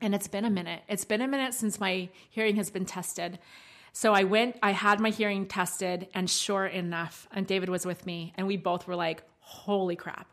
it's 0.00 0.28
been 0.28 0.44
a 0.44 0.50
minute. 0.50 0.82
It's 0.88 1.04
been 1.04 1.20
a 1.22 1.26
minute 1.28 1.54
since 1.54 1.80
my 1.80 2.08
hearing 2.30 2.56
has 2.56 2.70
been 2.70 2.84
tested. 2.84 3.38
So 3.92 4.12
I 4.12 4.24
went, 4.24 4.56
I 4.62 4.72
had 4.72 5.00
my 5.00 5.08
hearing 5.10 5.46
tested, 5.46 6.08
and 6.14 6.28
sure 6.28 6.66
enough, 6.66 7.26
and 7.32 7.46
David 7.46 7.70
was 7.70 7.86
with 7.86 8.04
me, 8.04 8.34
and 8.36 8.46
we 8.46 8.58
both 8.58 8.86
were 8.86 8.94
like, 8.94 9.22
holy 9.40 9.96
crap. 9.96 10.28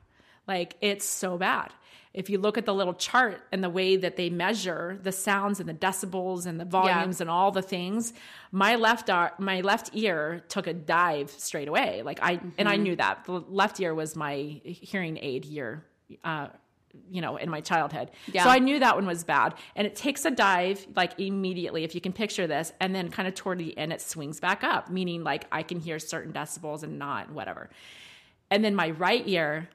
Like, 0.48 0.76
it's 0.82 1.06
so 1.06 1.38
bad. 1.38 1.72
If 2.14 2.30
you 2.30 2.38
look 2.38 2.60
at 2.60 2.66
the 2.66 2.74
little 2.74 2.94
chart 2.94 3.42
and 3.52 3.64
the 3.64 3.72
way 3.72 3.96
that 3.96 4.18
they 4.18 4.30
measure 4.30 5.00
the 5.02 5.12
sounds 5.12 5.60
and 5.60 5.68
the 5.68 5.74
decibels 5.74 6.46
and 6.46 6.60
the 6.60 6.66
volumes 6.66 7.22
and 7.22 7.30
all 7.30 7.50
the 7.52 7.64
things, 7.64 8.14
my 8.52 8.76
left 8.76 9.10
ar- 9.10 9.34
my 9.40 9.62
left 9.62 9.90
ear 9.94 10.44
took 10.48 10.68
a 10.68 10.74
dive 10.74 11.32
straight 11.32 11.68
away. 11.68 12.04
Like 12.04 12.20
I 12.22 12.40
and 12.60 12.70
I 12.70 12.76
knew 12.76 12.96
that 12.98 13.26
the 13.26 13.44
left 13.50 13.80
ear 13.80 13.96
was 13.96 14.16
my 14.16 14.62
hearing 14.64 15.18
aid 15.22 15.48
ear. 15.50 15.86
Uh, 16.24 16.50
you 17.10 17.22
know, 17.22 17.38
in 17.38 17.50
my 17.50 17.60
childhood. 17.60 18.12
Yeah. 18.32 18.44
So 18.44 18.52
I 18.52 18.60
knew 18.60 18.80
that 18.80 18.96
one 18.96 19.08
was 19.08 19.24
bad. 19.24 19.56
And 19.76 19.88
it 19.88 19.96
takes 19.96 20.26
a 20.26 20.32
dive 20.32 20.86
like 20.96 21.20
immediately, 21.20 21.84
if 21.84 21.96
you 21.96 22.02
can 22.02 22.14
picture 22.14 22.46
this, 22.46 22.72
and 22.80 22.94
then 22.94 23.10
kind 23.10 23.28
of 23.28 23.34
toward 23.34 23.58
the 23.58 23.76
end, 23.76 23.92
it 23.92 24.00
swings 24.02 24.40
back 24.40 24.64
up, 24.64 24.92
meaning 24.92 25.24
like 25.24 25.48
I 25.52 25.64
can 25.64 25.80
hear 25.80 25.98
certain 25.98 26.34
decibels 26.34 26.84
and 26.84 27.00
not, 27.00 27.32
whatever. 27.32 27.72
And 28.52 28.64
then 28.64 28.76
my 28.76 28.92
right 28.92 29.28
ear, 29.28 29.70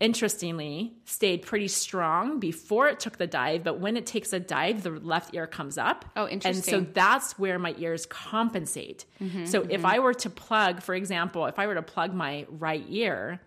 interestingly, 0.00 0.94
stayed 1.04 1.42
pretty 1.42 1.68
strong 1.68 2.38
before 2.38 2.88
it 2.88 3.00
took 3.00 3.18
the 3.18 3.26
dive, 3.26 3.64
but 3.64 3.80
when 3.80 3.96
it 3.96 4.06
takes 4.06 4.32
a 4.32 4.38
dive, 4.38 4.82
the 4.82 4.90
left 4.90 5.34
ear 5.34 5.46
comes 5.46 5.76
up. 5.76 6.04
Oh, 6.16 6.28
interesting. 6.28 6.74
And 6.74 6.86
so 6.86 6.92
that's 6.92 7.38
where 7.38 7.58
my 7.58 7.74
ears 7.78 8.06
compensate. 8.06 9.04
Mm-hmm, 9.20 9.46
so 9.46 9.62
if 9.62 9.68
mm-hmm. 9.68 9.86
I 9.86 9.98
were 9.98 10.14
to 10.14 10.30
plug, 10.30 10.82
for 10.82 10.94
example, 10.94 11.46
if 11.46 11.58
I 11.58 11.66
were 11.66 11.74
to 11.74 11.82
plug 11.82 12.14
my 12.14 12.46
right 12.48 12.84
ear, 12.88 13.40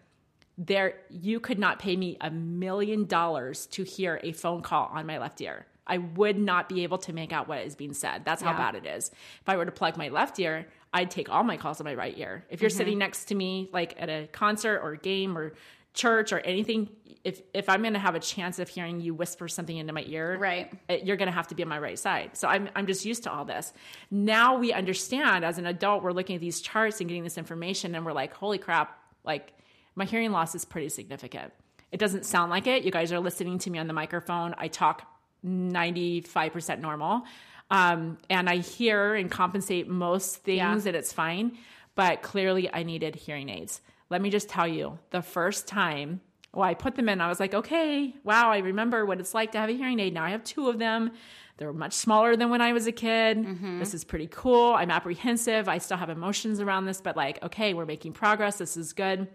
there 0.58 0.96
you 1.10 1.40
could 1.40 1.58
not 1.58 1.80
pay 1.80 1.96
me 1.96 2.18
a 2.20 2.30
million 2.30 3.06
dollars 3.06 3.66
to 3.68 3.84
hear 3.84 4.20
a 4.22 4.34
phone 4.34 4.62
call 4.62 4.90
on 4.94 5.06
my 5.06 5.18
left 5.18 5.40
ear. 5.42 5.66
I 5.88 5.98
would 5.98 6.38
not 6.38 6.70
be 6.70 6.84
able 6.84 7.00
to 7.00 7.14
make 7.14 7.34
out 7.34 7.48
what 7.48 7.60
is 7.60 7.76
being 7.76 7.94
said. 7.94 8.24
That's 8.24 8.42
how 8.42 8.52
Yeah. 8.52 8.58
bad 8.58 8.76
it 8.76 8.86
is. 8.86 9.10
If 9.42 9.50
I 9.50 9.58
were 9.58 9.66
to 9.66 9.72
plug 9.72 9.98
my 9.98 10.10
left 10.10 10.40
ear, 10.40 10.68
I'd 10.94 11.10
take 11.10 11.30
all 11.30 11.44
my 11.44 11.58
calls 11.58 11.80
on 11.80 11.86
my 11.86 11.96
right 11.96 12.18
ear. 12.18 12.46
If 12.50 12.62
you're 12.62 12.70
mm-hmm. 12.70 12.78
sitting 12.78 12.98
next 12.98 13.26
to 13.26 13.36
me, 13.36 13.70
like 13.74 13.96
at 14.00 14.10
a 14.10 14.28
concert 14.32 14.82
or 14.82 14.92
a 14.92 14.98
game 14.98 15.38
or 15.38 15.54
church 15.94 16.32
or 16.32 16.40
anything, 16.40 16.90
if 17.24 17.42
if 17.54 17.68
I'm 17.70 17.82
going 17.82 17.94
to 17.94 18.00
have 18.00 18.16
a 18.16 18.20
chance 18.20 18.60
of 18.60 18.70
hearing 18.70 19.02
you 19.02 19.14
whisper 19.14 19.48
something 19.48 19.76
into 19.78 19.94
my 19.94 20.04
ear, 20.08 20.38
Right. 20.40 20.72
it- 20.90 21.04
you're 21.04 21.18
going 21.18 21.28
to 21.28 21.34
have 21.34 21.48
to 21.50 21.56
be 21.56 21.64
on 21.64 21.70
my 21.70 21.80
right 21.80 22.00
side. 22.00 22.36
So 22.38 22.48
I'm 22.48 22.70
I'm 22.76 22.88
just 22.88 23.06
used 23.06 23.24
to 23.24 23.32
all 23.32 23.46
this. 23.46 23.74
Now 24.10 24.58
we 24.58 24.72
understand 24.74 25.44
as 25.46 25.58
an 25.58 25.66
adult, 25.66 26.02
we're 26.04 26.14
looking 26.14 26.36
at 26.36 26.42
these 26.42 26.62
charts 26.62 27.00
and 27.02 27.10
getting 27.10 27.24
this 27.24 27.38
information, 27.38 27.94
and 27.96 28.06
we're 28.06 28.14
like, 28.14 28.34
holy 28.34 28.58
crap! 28.58 28.98
Like 29.24 29.54
my 29.96 30.06
hearing 30.06 30.32
loss 30.32 30.56
is 30.56 30.66
pretty 30.66 30.90
significant. 30.90 31.52
It 31.92 32.00
doesn't 32.00 32.26
sound 32.26 32.50
like 32.50 32.68
it. 32.68 32.84
You 32.84 32.92
guys 32.92 33.12
are 33.12 33.20
listening 33.20 33.60
to 33.60 33.70
me 33.70 33.78
on 33.78 33.88
the 33.88 33.94
microphone. 33.94 34.56
I 34.58 34.70
talk 34.70 35.06
95% 35.46 36.80
normal. 36.80 37.24
Um, 37.70 38.18
and 38.30 38.50
I 38.50 38.58
hear 38.58 39.16
and 39.16 39.30
compensate 39.32 39.88
most 39.88 40.38
things 40.44 40.58
Yeah. 40.58 40.90
and 40.90 40.96
it's 40.96 41.14
fine. 41.14 41.58
But 41.96 42.22
clearly, 42.22 42.74
I 42.74 42.84
needed 42.84 43.16
hearing 43.16 43.50
aids. 43.50 43.82
Let 44.12 44.22
me 44.22 44.30
just 44.30 44.50
tell 44.50 44.68
you 44.68 45.00
the 45.12 45.22
first 45.22 45.68
time, 45.68 46.20
well, 46.54 46.68
I 46.68 46.74
put 46.74 46.96
them 46.96 47.08
in, 47.08 47.22
I 47.22 47.30
was 47.30 47.40
like, 47.40 47.54
okay, 47.54 48.14
wow, 48.26 48.52
I 48.52 48.58
remember 48.58 49.06
what 49.06 49.22
it's 49.22 49.34
like 49.34 49.54
to 49.54 49.58
have 49.58 49.70
a 49.70 49.74
hearing 49.74 50.02
aid. 50.02 50.14
Now 50.14 50.26
I 50.26 50.32
have 50.32 50.44
two 50.44 50.68
of 50.68 50.80
them. 50.80 51.14
They're 51.56 51.72
much 51.72 51.94
smaller 51.94 52.36
than 52.36 52.50
when 52.50 52.60
I 52.60 52.74
was 52.74 52.88
a 52.88 52.92
kid. 52.92 53.38
Mm-hmm. 53.38 53.80
This 53.80 53.94
is 53.94 54.04
pretty 54.04 54.28
cool. 54.30 54.74
I'm 54.74 54.92
apprehensive. 54.92 55.70
I 55.70 55.78
still 55.78 55.96
have 55.96 56.10
emotions 56.10 56.60
around 56.60 56.88
this, 56.88 57.00
but 57.00 57.16
like, 57.16 57.42
okay, 57.42 57.74
we're 57.74 57.86
making 57.86 58.12
progress. 58.12 58.58
This 58.58 58.76
is 58.76 58.92
good. 58.92 59.30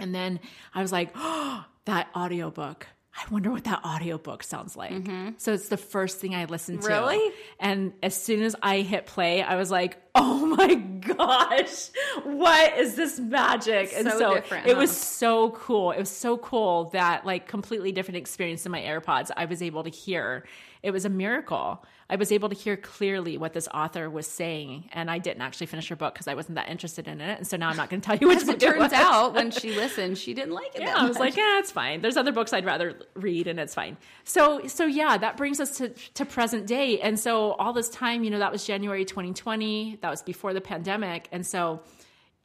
And 0.00 0.12
then 0.12 0.40
I 0.74 0.82
was 0.82 0.90
like, 0.90 1.12
oh, 1.14 1.64
that 1.84 2.08
audiobook. 2.16 2.88
I 3.12 3.32
wonder 3.32 3.50
what 3.50 3.64
that 3.64 3.84
audiobook 3.84 4.42
sounds 4.42 4.76
like. 4.76 4.92
Mm-hmm. 4.92 5.30
So 5.38 5.52
it's 5.52 5.68
the 5.68 5.76
first 5.76 6.18
thing 6.20 6.34
I 6.34 6.44
listened 6.44 6.82
to. 6.82 6.88
Really? 6.88 7.34
And 7.58 7.92
as 8.02 8.14
soon 8.14 8.42
as 8.42 8.54
I 8.62 8.80
hit 8.80 9.06
play, 9.06 9.42
I 9.42 9.56
was 9.56 9.70
like, 9.70 10.00
oh 10.14 10.46
my 10.56 10.74
gosh, 10.74 11.88
what 12.22 12.78
is 12.78 12.94
this 12.94 13.18
magic? 13.18 13.92
and 13.94 14.08
So 14.08 14.18
so 14.18 14.34
different, 14.34 14.66
it 14.68 14.74
huh? 14.74 14.80
was 14.80 14.96
so 14.96 15.50
cool. 15.50 15.90
It 15.90 15.98
was 15.98 16.10
so 16.10 16.38
cool 16.38 16.90
that 16.90 17.26
like 17.26 17.48
completely 17.48 17.90
different 17.92 18.18
experience 18.18 18.64
in 18.64 18.72
my 18.72 18.80
AirPods 18.80 19.30
I 19.36 19.46
was 19.46 19.60
able 19.60 19.82
to 19.82 19.90
hear 19.90 20.44
it 20.82 20.90
was 20.92 21.04
a 21.04 21.08
miracle. 21.08 21.84
I 22.08 22.16
was 22.16 22.32
able 22.32 22.48
to 22.48 22.54
hear 22.54 22.76
clearly 22.76 23.38
what 23.38 23.52
this 23.52 23.68
author 23.68 24.10
was 24.10 24.26
saying, 24.26 24.88
and 24.92 25.10
I 25.10 25.18
didn't 25.18 25.42
actually 25.42 25.66
finish 25.66 25.88
her 25.88 25.96
book 25.96 26.14
because 26.14 26.26
I 26.26 26.34
wasn't 26.34 26.56
that 26.56 26.68
interested 26.68 27.06
in 27.06 27.20
it. 27.20 27.38
And 27.38 27.46
so 27.46 27.56
now 27.56 27.68
I'm 27.68 27.76
not 27.76 27.88
going 27.88 28.00
to 28.00 28.06
tell 28.06 28.16
you 28.16 28.28
which 28.28 28.44
book 28.46 28.56
it 28.56 28.60
turns 28.60 28.92
out, 28.94 29.34
when 29.34 29.50
she 29.50 29.74
listened, 29.74 30.18
she 30.18 30.34
didn't 30.34 30.52
like 30.52 30.74
it. 30.74 30.82
Yeah, 30.82 30.96
I 30.96 31.06
was 31.06 31.18
like, 31.18 31.36
yeah, 31.36 31.58
it's 31.58 31.70
fine. 31.70 32.00
There's 32.00 32.16
other 32.16 32.32
books 32.32 32.52
I'd 32.52 32.64
rather 32.64 32.96
read, 33.14 33.46
and 33.46 33.60
it's 33.60 33.74
fine. 33.74 33.96
So, 34.24 34.66
so 34.66 34.86
yeah, 34.86 35.18
that 35.18 35.36
brings 35.36 35.60
us 35.60 35.76
to 35.78 35.90
to 35.90 36.24
present 36.24 36.66
day. 36.66 37.00
And 37.00 37.18
so 37.18 37.52
all 37.52 37.72
this 37.72 37.88
time, 37.90 38.24
you 38.24 38.30
know, 38.30 38.38
that 38.38 38.50
was 38.50 38.64
January 38.64 39.04
2020. 39.04 39.98
That 40.00 40.10
was 40.10 40.22
before 40.22 40.52
the 40.54 40.60
pandemic, 40.60 41.28
and 41.32 41.46
so. 41.46 41.82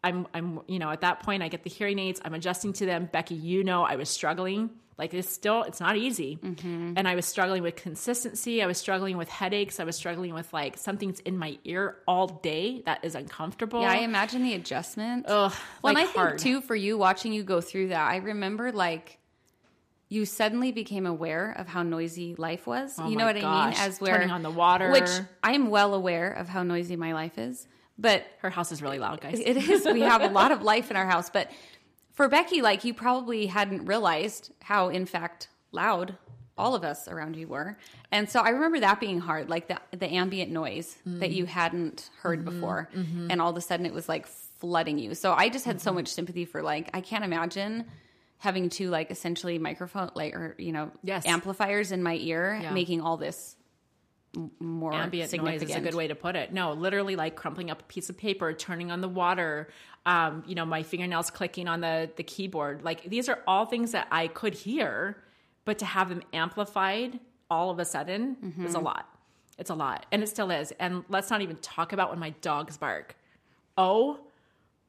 I'm, 0.05 0.27
I'm, 0.33 0.59
you 0.67 0.79
know, 0.79 0.89
at 0.91 1.01
that 1.01 1.23
point, 1.23 1.43
I 1.43 1.49
get 1.49 1.63
the 1.63 1.69
hearing 1.69 1.99
aids. 1.99 2.21
I'm 2.23 2.33
adjusting 2.33 2.71
to 2.73 2.85
them. 2.85 3.09
Becky, 3.11 3.35
you 3.35 3.63
know, 3.63 3.83
I 3.83 3.95
was 3.97 4.07
struggling. 4.07 4.69
Like 4.97 5.13
it's 5.13 5.29
still, 5.29 5.63
it's 5.63 5.81
not 5.81 5.97
easy. 5.97 6.39
Mm-hmm. 6.41 6.93
And 6.95 7.05
I 7.05 7.15
was 7.15 7.25
struggling 7.25 7.63
with 7.63 7.75
consistency. 7.75 8.63
I 8.63 8.65
was 8.67 8.77
struggling 8.77 9.17
with 9.17 9.27
headaches. 9.27 9.81
I 9.81 9.83
was 9.83 9.97
struggling 9.97 10.33
with 10.33 10.53
like 10.53 10.77
something's 10.77 11.19
in 11.19 11.37
my 11.37 11.57
ear 11.65 11.97
all 12.07 12.27
day 12.27 12.81
that 12.85 13.03
is 13.03 13.13
uncomfortable. 13.15 13.81
Yeah, 13.81 13.91
I 13.91 13.97
imagine 13.97 14.41
the 14.43 14.53
adjustment. 14.53 15.25
Ugh, 15.27 15.51
well, 15.81 15.93
like 15.93 15.97
and 15.97 16.07
I 16.07 16.11
hard. 16.11 16.39
think 16.39 16.41
too 16.41 16.61
for 16.61 16.75
you 16.75 16.97
watching 16.97 17.33
you 17.33 17.43
go 17.43 17.59
through 17.59 17.89
that, 17.89 18.09
I 18.09 18.17
remember 18.17 18.71
like 18.71 19.19
you 20.07 20.25
suddenly 20.25 20.71
became 20.71 21.05
aware 21.05 21.51
of 21.57 21.67
how 21.67 21.83
noisy 21.83 22.35
life 22.37 22.65
was. 22.67 22.97
you 22.99 23.17
know 23.17 23.23
Oh 23.23 23.27
what 23.27 23.37
I 23.43 23.65
mean? 23.69 23.75
As 23.77 23.99
where 23.99 24.13
Turning 24.15 24.29
on 24.31 24.43
the 24.43 24.51
water. 24.51 24.91
which 24.91 25.09
I'm 25.43 25.69
well 25.69 25.93
aware 25.93 26.31
of 26.31 26.47
how 26.47 26.63
noisy 26.63 26.95
my 26.95 27.13
life 27.13 27.37
is, 27.37 27.67
but 27.97 28.25
Her 28.39 28.49
house 28.49 28.71
is 28.71 28.81
really 28.81 28.99
loud, 28.99 29.21
guys. 29.21 29.39
it 29.39 29.57
is. 29.57 29.85
We 29.85 30.01
have 30.01 30.21
a 30.21 30.29
lot 30.29 30.51
of 30.51 30.61
life 30.61 30.91
in 30.91 30.97
our 30.97 31.05
house, 31.05 31.29
but 31.29 31.49
for 32.13 32.27
Becky, 32.27 32.61
like 32.61 32.83
you 32.83 32.93
probably 32.93 33.45
hadn't 33.47 33.85
realized 33.85 34.51
how, 34.61 34.89
in 34.89 35.05
fact, 35.05 35.49
loud 35.71 36.17
all 36.57 36.73
of 36.73 36.83
us 36.83 37.07
around 37.07 37.35
you 37.35 37.47
were. 37.47 37.77
And 38.11 38.29
so 38.29 38.39
I 38.39 38.49
remember 38.49 38.79
that 38.79 38.99
being 38.99 39.19
hard, 39.19 39.49
like 39.49 39.67
the 39.67 39.79
the 39.97 40.07
ambient 40.13 40.51
noise 40.51 40.97
mm. 41.07 41.19
that 41.19 41.31
you 41.31 41.45
hadn't 41.45 42.09
heard 42.21 42.39
mm-hmm. 42.45 42.55
before, 42.55 42.89
mm-hmm. 42.95 43.29
and 43.29 43.41
all 43.41 43.49
of 43.49 43.57
a 43.57 43.61
sudden 43.61 43.85
it 43.85 43.93
was 43.93 44.07
like 44.07 44.25
flooding 44.25 44.97
you. 44.97 45.15
So 45.15 45.33
I 45.33 45.49
just 45.49 45.65
had 45.65 45.81
so 45.81 45.89
mm-hmm. 45.89 45.97
much 45.99 46.07
sympathy 46.07 46.45
for 46.45 46.61
like 46.61 46.89
I 46.93 47.01
can't 47.01 47.25
imagine 47.25 47.85
having 48.37 48.69
two 48.69 48.89
like 48.89 49.11
essentially 49.11 49.57
microphone 49.57 50.11
like 50.15 50.33
or 50.35 50.55
you 50.57 50.71
know 50.71 50.91
Yes. 51.03 51.25
amplifiers 51.25 51.91
in 51.91 52.03
my 52.03 52.15
ear 52.15 52.59
Yeah. 52.61 52.71
making 52.71 53.01
all 53.01 53.17
this 53.17 53.54
more 54.59 54.93
ambient 54.93 55.31
noise 55.33 55.61
is 55.63 55.75
a 55.75 55.79
good 55.79 55.93
way 55.95 56.07
to 56.07 56.15
put 56.15 56.35
it. 56.35 56.51
No, 56.53 56.73
literally 56.73 57.15
like 57.15 57.35
crumpling 57.35 57.69
up 57.71 57.81
a 57.81 57.85
piece 57.85 58.09
of 58.09 58.17
paper, 58.17 58.53
turning 58.53 58.91
on 58.91 59.01
the 59.01 59.07
water, 59.09 59.69
um, 60.05 60.43
you 60.45 60.55
know, 60.55 60.65
my 60.65 60.83
fingernails 60.83 61.29
clicking 61.29 61.67
on 61.67 61.81
the 61.81 62.09
the 62.15 62.23
keyboard. 62.23 62.83
Like 62.83 63.03
these 63.09 63.29
are 63.29 63.39
all 63.47 63.65
things 63.65 63.91
that 63.91 64.07
I 64.11 64.27
could 64.27 64.53
hear, 64.53 65.17
but 65.65 65.79
to 65.79 65.85
have 65.85 66.09
them 66.09 66.21
amplified 66.33 67.19
all 67.49 67.69
of 67.69 67.79
a 67.79 67.85
sudden 67.85 68.35
Mm-hmm. 68.43 68.65
is 68.65 68.73
a 68.75 68.79
lot. 68.79 69.07
It's 69.57 69.69
a 69.69 69.75
lot. 69.75 70.05
And 70.11 70.21
it 70.21 70.27
still 70.27 70.51
is. 70.51 70.73
And 70.79 71.05
let's 71.09 71.29
not 71.29 71.41
even 71.41 71.55
talk 71.57 71.93
about 71.93 72.09
when 72.09 72.19
my 72.19 72.31
dogs 72.41 72.77
bark. 72.77 73.15
Oh 73.77 74.19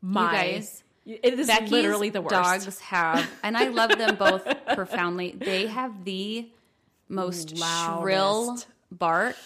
my 0.02 0.32
guys, 0.32 0.82
it 1.06 1.38
is 1.38 1.46
Becky's 1.46 1.70
literally 1.70 2.11
the 2.11 2.20
worst. 2.20 2.35
dogs 2.35 2.78
have, 2.80 3.28
and 3.44 3.56
I 3.56 3.68
love 3.68 3.90
them 3.96 4.16
both 4.16 4.44
profoundly. 4.74 5.32
They 5.38 5.66
have 5.68 6.04
the 6.04 6.48
most 7.09 7.56
shrill 7.56 8.46
Loudest. 8.48 8.66
Bark, 8.90 9.37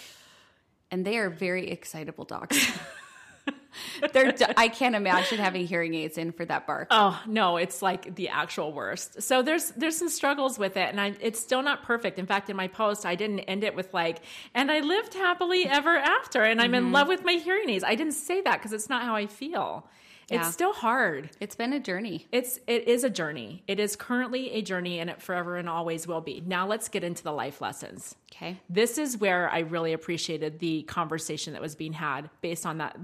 and 0.91 1.05
they 1.05 1.19
are 1.19 1.31
very 1.31 1.71
excitable 1.71 2.25
dogs. 2.25 2.59
They're. 4.13 4.35
I 4.57 4.69
can't 4.69 4.95
imagine 4.97 5.39
having 5.39 5.67
hearing 5.67 5.95
aids 5.95 6.19
in 6.19 6.33
for 6.33 6.45
that 6.45 6.67
bark. 6.67 6.89
Oh 6.91 7.21
no, 7.27 7.57
it's 7.57 7.81
like 7.83 8.15
the 8.17 8.29
actual 8.31 8.73
worst. 8.73 9.23
So 9.23 9.43
there's 9.43 9.71
there's 9.71 9.97
some 9.97 10.09
struggles 10.09 10.59
with 10.59 10.77
it, 10.77 10.89
and 10.89 11.01
I 11.01 11.15
it's 11.21 11.39
still 11.41 11.63
not 11.63 11.85
perfect. 11.85 12.19
In 12.19 12.27
fact, 12.27 12.51
in 12.51 12.57
my 12.57 12.67
post, 12.69 13.07
I 13.07 13.15
didn't 13.15 13.41
end 13.41 13.63
it 13.63 13.75
with 13.77 13.95
like, 13.95 14.19
and 14.55 14.71
I 14.71 14.81
lived 14.81 15.15
happily 15.15 15.67
ever 15.67 15.97
after, 15.97 16.43
and 16.43 16.61
I'm 16.61 16.73
Mm-hmm. 16.73 16.87
in 16.87 16.93
love 16.93 17.09
with 17.09 17.25
my 17.25 17.35
hearing 17.35 17.71
aids. 17.71 17.85
I 17.85 17.95
didn't 17.95 18.15
say 18.15 18.41
that 18.43 18.59
because 18.59 18.73
it's 18.73 18.89
not 18.89 19.03
how 19.03 19.15
I 19.15 19.27
feel. 19.27 19.87
Yeah. 20.31 20.47
It's 20.47 20.55
still 20.55 20.73
hard. 20.73 21.31
It's 21.41 21.57
been 21.57 21.73
a 21.73 21.81
journey. 21.81 22.27
It's 22.31 22.61
it 22.67 22.87
is 22.87 23.03
a 23.05 23.11
journey. 23.11 23.65
It 23.67 23.81
is 23.81 23.97
currently 23.97 24.53
a 24.53 24.63
journey, 24.63 25.01
and 25.01 25.11
it 25.11 25.21
forever 25.21 25.57
and 25.57 25.69
always 25.69 26.07
will 26.07 26.21
be. 26.21 26.43
Now 26.47 26.67
let's 26.67 26.89
get 26.89 27.03
into 27.03 27.23
the 27.23 27.33
life 27.33 27.61
lessons. 27.61 28.15
Okay. 28.33 28.61
This 28.69 28.97
is 28.97 29.19
where 29.19 29.51
I 29.51 29.61
really 29.61 29.93
appreciated 29.93 30.61
the 30.61 30.83
conversation 30.83 31.53
that 31.55 31.63
was 31.63 31.75
being 31.75 31.93
had 31.93 32.31
based 32.41 32.65
on 32.65 32.79
that. 32.79 32.97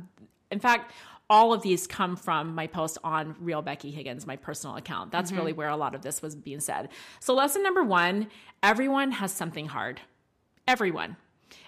In 0.53 0.61
fact, 0.61 0.93
all 1.29 1.53
of 1.53 1.63
these 1.63 1.87
come 1.87 2.17
from 2.17 2.55
my 2.55 2.69
post 2.69 2.99
on 3.03 3.35
Real 3.41 3.63
Becky 3.63 3.91
Higgins, 3.91 4.27
my 4.27 4.37
personal 4.37 4.77
account. 4.77 5.11
That's 5.11 5.33
really 5.33 5.51
mm-hmm. 5.51 5.59
where 5.59 5.69
a 5.69 5.77
lot 5.77 5.95
of 5.95 6.03
this 6.03 6.23
was 6.23 6.37
being 6.37 6.61
said. 6.61 6.91
So, 7.21 7.35
lesson 7.35 7.63
number 7.63 7.83
one 7.83 8.29
everyone 8.63 9.13
has 9.13 9.33
something 9.33 9.67
hard. 9.67 10.01
Everyone. 10.69 11.17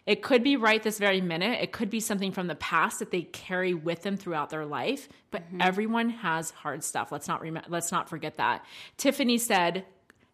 It 0.09 0.23
could 0.23 0.43
be 0.43 0.57
right 0.57 0.83
this 0.83 0.99
very 0.99 1.21
minute. 1.21 1.61
It 1.61 1.71
could 1.71 1.91
be 1.91 2.01
something 2.01 2.33
from 2.33 2.47
the 2.47 2.55
past 2.55 3.01
that 3.01 3.11
they 3.11 3.21
carry 3.21 3.75
with 3.75 4.05
them 4.05 4.17
throughout 4.17 4.49
their 4.49 4.65
life. 4.65 5.07
But 5.31 5.43
mm-hmm. 5.43 5.61
everyone 5.61 6.09
has 6.09 6.51
hard 6.51 6.83
stuff. 6.83 7.13
Let's 7.13 7.29
not 7.29 7.43
rem- 7.43 7.61
let's 7.69 7.93
not 7.93 8.09
forget 8.09 8.39
that. 8.39 8.65
Tiffany 8.97 9.37
said, 9.37 9.85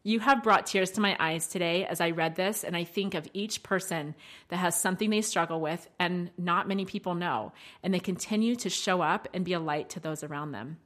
"You 0.04 0.20
have 0.20 0.44
brought 0.44 0.66
tears 0.66 0.92
to 0.92 1.00
my 1.00 1.16
eyes 1.18 1.48
today 1.48 1.84
as 1.86 2.00
I 2.00 2.10
read 2.10 2.36
this, 2.36 2.62
and 2.62 2.76
I 2.76 2.84
think 2.84 3.14
of 3.14 3.26
each 3.32 3.64
person 3.64 4.14
that 4.46 4.58
has 4.58 4.80
something 4.80 5.10
they 5.10 5.22
struggle 5.22 5.60
with, 5.60 5.88
and 5.98 6.30
not 6.38 6.68
many 6.68 6.84
people 6.84 7.16
know, 7.16 7.52
and 7.82 7.92
they 7.92 7.98
continue 7.98 8.54
to 8.54 8.70
show 8.70 9.02
up 9.02 9.26
and 9.34 9.44
be 9.44 9.54
a 9.54 9.60
light 9.60 9.90
to 9.90 9.98
those 9.98 10.22
around 10.22 10.52
them." 10.52 10.76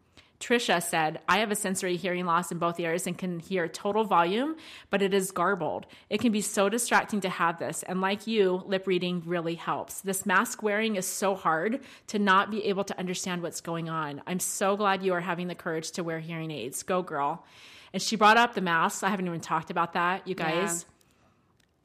Trisha 0.40 0.80
said, 0.80 1.20
I 1.28 1.38
have 1.38 1.50
a 1.50 1.56
sensory 1.56 1.96
hearing 1.96 2.24
loss 2.24 2.52
in 2.52 2.58
both 2.58 2.78
ears 2.78 3.08
and 3.08 3.18
can 3.18 3.40
hear 3.40 3.66
total 3.66 4.04
volume, 4.04 4.54
but 4.88 5.02
it 5.02 5.12
is 5.12 5.32
garbled. 5.32 5.86
It 6.10 6.20
can 6.20 6.30
be 6.30 6.40
so 6.42 6.68
distracting 6.68 7.20
to 7.22 7.28
have 7.28 7.58
this. 7.58 7.82
And 7.82 8.00
like 8.00 8.28
you, 8.28 8.62
lip 8.64 8.86
reading 8.86 9.22
really 9.26 9.56
helps. 9.56 10.00
This 10.00 10.24
mask 10.24 10.62
wearing 10.62 10.94
is 10.94 11.06
so 11.06 11.34
hard 11.34 11.80
to 12.08 12.20
not 12.20 12.52
be 12.52 12.64
able 12.66 12.84
to 12.84 12.96
understand 12.98 13.42
what's 13.42 13.60
going 13.60 13.88
on. 13.88 14.22
I'm 14.28 14.38
so 14.38 14.76
glad 14.76 15.02
you 15.02 15.12
are 15.14 15.20
having 15.20 15.48
the 15.48 15.56
courage 15.56 15.90
to 15.92 16.04
wear 16.04 16.20
hearing 16.20 16.52
aids. 16.52 16.84
Go, 16.84 17.02
girl. 17.02 17.44
And 17.92 18.00
she 18.00 18.14
brought 18.14 18.36
up 18.36 18.54
the 18.54 18.60
masks. 18.60 19.02
I 19.02 19.08
haven't 19.08 19.26
even 19.26 19.40
talked 19.40 19.70
about 19.72 19.94
that, 19.94 20.28
you 20.28 20.36
guys. 20.36 20.86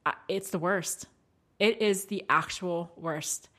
I- 0.06 0.14
It's 0.28 0.52
the 0.52 0.60
worst. 0.60 1.08
It 1.60 1.82
is 1.82 2.06
the 2.06 2.24
actual 2.30 2.92
worst 2.98 3.50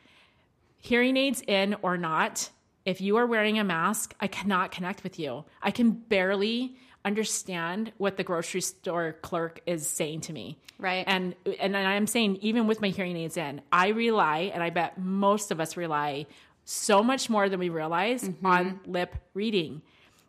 hearing 0.78 1.16
aids 1.16 1.42
in 1.48 1.74
or 1.82 1.96
not, 1.96 2.50
if 2.84 3.00
you 3.00 3.16
are 3.16 3.26
wearing 3.26 3.58
a 3.58 3.64
mask, 3.64 4.14
I 4.20 4.26
cannot 4.26 4.70
connect 4.70 5.02
with 5.04 5.18
you. 5.18 5.44
I 5.62 5.70
can 5.70 5.90
barely 5.92 6.76
understand 7.04 7.92
what 7.98 8.16
the 8.16 8.24
grocery 8.24 8.60
store 8.62 9.12
clerk 9.22 9.60
is 9.66 9.86
saying 9.86 10.22
to 10.22 10.32
me. 10.32 10.58
Right. 10.78 11.04
And 11.06 11.34
and 11.60 11.76
I'm 11.76 12.06
saying 12.06 12.36
even 12.36 12.66
with 12.66 12.80
my 12.80 12.88
hearing 12.88 13.16
aids 13.16 13.36
in, 13.36 13.60
I 13.70 13.88
rely 13.88 14.50
and 14.54 14.62
I 14.62 14.70
bet 14.70 14.98
most 14.98 15.50
of 15.50 15.60
us 15.60 15.76
rely 15.76 16.26
so 16.64 17.02
much 17.02 17.28
more 17.28 17.48
than 17.48 17.60
we 17.60 17.68
realize 17.68 18.24
Mm-hmm. 18.24 18.46
on 18.46 18.80
lip 18.86 19.14
reading. 19.34 19.82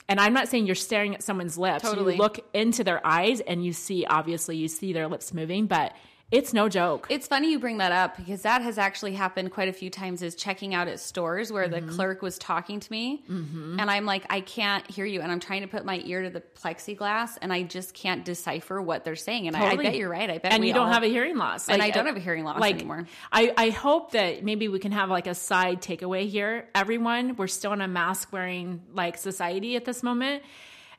And 0.07 0.19
I'm 0.19 0.33
not 0.33 0.49
saying 0.49 0.67
you're 0.67 0.75
staring 0.75 1.15
at 1.15 1.23
someone's 1.23 1.57
lips. 1.57 1.81
Totally. 1.83 2.13
You 2.13 2.19
look 2.19 2.39
into 2.53 2.83
their 2.83 3.05
eyes 3.05 3.39
and 3.39 3.65
you 3.65 3.73
see 3.73 4.05
obviously 4.05 4.55
you 4.57 4.67
see 4.67 4.93
their 4.93 5.07
lips 5.07 5.33
moving, 5.33 5.65
but 5.65 5.93
it's 6.31 6.53
no 6.53 6.67
joke. 6.67 7.05
It's 7.09 7.27
funny 7.27 7.51
you 7.51 7.59
bring 7.59 7.77
that 7.77 7.91
up 7.91 8.17
because 8.17 8.41
that 8.41 8.63
has 8.63 8.77
actually 8.79 9.13
happened 9.13 9.51
quite 9.51 9.69
a 9.69 9.73
few 9.73 9.89
times 9.91 10.21
is 10.23 10.33
checking 10.35 10.73
out 10.73 10.87
at 10.87 10.99
stores 10.99 11.51
where 11.51 11.67
Mm-hmm. 11.69 11.85
the 11.87 11.93
clerk 11.93 12.21
was 12.23 12.37
talking 12.39 12.79
to 12.79 12.91
me 12.91 13.23
and 13.29 13.79
I'm 13.89 14.05
like, 14.05 14.25
I 14.29 14.41
can't 14.41 14.89
hear 14.89 15.05
you. 15.05 15.21
And 15.21 15.31
I'm 15.31 15.39
trying 15.39 15.61
to 15.61 15.67
put 15.67 15.85
my 15.85 16.01
ear 16.03 16.23
to 16.23 16.29
the 16.31 16.41
plexiglass 16.41 17.37
and 17.41 17.53
I 17.53 17.63
just 17.63 17.93
can't 17.93 18.25
decipher 18.25 18.81
what 18.81 19.03
they're 19.05 19.15
saying. 19.15 19.47
And 19.47 19.55
I, 19.55 19.71
I 19.71 19.75
bet 19.75 19.95
you're 19.95 20.09
right. 20.09 20.29
I 20.29 20.39
bet 20.39 20.51
and 20.51 20.61
we 20.61 20.67
you 20.69 20.73
don't 20.73 20.87
all- 20.87 20.93
have 20.93 21.03
a 21.03 21.07
hearing 21.07 21.37
loss. 21.37 21.69
And 21.69 21.79
Like, 21.79 21.93
I 21.93 21.95
don't 21.95 22.07
have 22.07 22.17
a 22.17 22.19
hearing 22.19 22.43
loss 22.43 22.59
like, 22.59 22.75
anymore. 22.75 23.05
I, 23.31 23.53
I 23.55 23.69
hope 23.69 24.11
that 24.11 24.43
maybe 24.43 24.67
we 24.67 24.79
can 24.79 24.91
have 24.93 25.09
like 25.09 25.27
a 25.27 25.35
side 25.35 25.81
takeaway 25.81 26.27
here. 26.27 26.67
Everyone, 26.73 27.35
we're 27.35 27.47
still 27.47 27.71
in 27.73 27.81
a 27.81 27.87
mask 27.87 28.33
wearing 28.33 28.81
like 28.93 29.17
society 29.17 29.75
at 29.75 29.85
this 29.85 30.01
moment. 30.03 30.43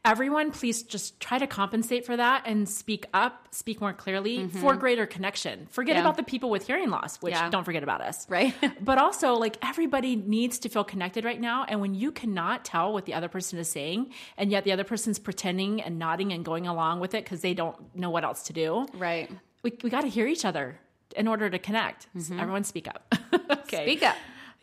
Everyone, 0.06 0.52
please 0.52 0.84
just 0.84 1.18
try 1.18 1.36
to 1.36 1.48
compensate 1.48 2.06
for 2.06 2.16
that 2.16 2.44
and 2.46 2.68
speak 2.68 3.06
up, 3.12 3.48
speak 3.50 3.80
more 3.80 3.92
clearly 3.92 4.46
for 4.46 4.76
greater 4.76 5.04
connection. 5.04 5.66
Forget 5.70 5.96
Mm-hmm. 5.96 5.98
Yeah. 5.98 6.02
about 6.02 6.16
the 6.16 6.22
people 6.22 6.48
with 6.48 6.64
hearing 6.66 6.90
loss, 6.90 7.16
which 7.20 7.32
Yeah. 7.34 7.50
don't 7.50 7.64
forget 7.64 7.82
about 7.82 8.00
us. 8.02 8.24
Right. 8.30 8.54
but 8.80 8.98
also, 8.98 9.34
like, 9.34 9.56
everybody 9.62 10.14
needs 10.14 10.60
to 10.60 10.68
feel 10.68 10.84
connected 10.84 11.24
right 11.24 11.40
now. 11.40 11.64
And 11.68 11.80
when 11.80 11.94
you 11.96 12.12
cannot 12.12 12.64
tell 12.64 12.92
what 12.92 13.04
the 13.04 13.14
other 13.14 13.28
person 13.28 13.58
is 13.58 13.68
saying, 13.68 14.12
and 14.38 14.50
yet 14.52 14.62
the 14.64 14.70
other 14.72 14.84
person's 14.84 15.18
pretending 15.18 15.82
and 15.82 15.98
nodding 15.98 16.32
and 16.32 16.44
going 16.44 16.66
along 16.68 17.00
with 17.00 17.12
it 17.14 17.24
because 17.24 17.40
they 17.40 17.54
don't 17.54 17.76
know 17.96 18.10
what 18.10 18.22
else 18.22 18.44
to 18.44 18.52
do, 18.52 18.86
Right. 18.94 19.28
we, 19.64 19.72
we 19.82 19.90
got 19.90 20.02
to 20.02 20.08
hear 20.08 20.28
each 20.28 20.44
other 20.44 20.78
in 21.16 21.26
order 21.26 21.50
to 21.50 21.58
connect. 21.58 22.06
So 22.18 22.36
everyone 22.36 22.62
speak 22.62 22.86
up. 22.86 23.12
okay. 23.50 23.84
Speak 23.86 24.02
up. 24.04 24.16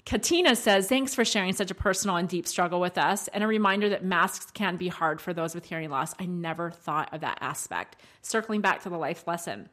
Katina 0.06 0.56
says, 0.56 0.88
Thanks 0.88 1.16
for 1.16 1.24
sharing 1.24 1.54
such 1.54 1.72
a 1.72 1.76
personal 1.76 2.18
and 2.18 2.28
deep 2.28 2.48
struggle 2.48 2.80
with 2.80 2.98
us, 2.98 3.28
and 3.30 3.44
a 3.44 3.48
reminder 3.48 3.90
that 3.90 4.04
masks 4.04 4.52
can 4.52 4.76
be 4.78 4.90
hard 4.90 5.22
for 5.22 5.34
those 5.34 5.56
with 5.56 5.66
hearing 5.66 5.90
loss. 5.90 6.14
I 6.20 6.26
never 6.26 6.72
thought 6.72 7.14
of 7.14 7.22
that 7.22 7.38
aspect. 7.42 7.96
Circling 8.22 8.62
back 8.62 8.84
to 8.84 8.90
the 8.90 8.98
life 8.98 9.26
lesson, 9.28 9.70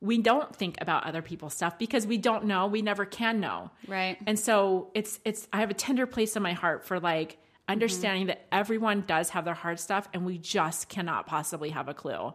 we 0.00 0.18
don't 0.18 0.54
think 0.54 0.76
about 0.80 1.06
other 1.06 1.22
people's 1.22 1.54
stuff 1.54 1.78
because 1.78 2.06
we 2.06 2.18
don't 2.18 2.44
know. 2.44 2.66
We 2.66 2.82
never 2.82 3.06
can 3.06 3.40
know. 3.40 3.70
Right. 3.86 4.18
And 4.26 4.38
so 4.38 4.90
it's 4.94 5.20
it's 5.24 5.48
I 5.52 5.60
have 5.60 5.70
a 5.70 5.74
tender 5.74 6.06
place 6.06 6.36
in 6.36 6.42
my 6.42 6.52
heart 6.52 6.84
for 6.84 7.00
like 7.00 7.38
understanding 7.68 8.26
that 8.26 8.44
everyone 8.50 9.02
does 9.02 9.30
have 9.30 9.44
their 9.44 9.54
hard 9.54 9.78
stuff 9.78 10.08
and 10.12 10.26
we 10.26 10.38
just 10.38 10.88
cannot 10.88 11.26
possibly 11.26 11.70
have 11.70 11.88
a 11.88 11.94
clue. 11.94 12.34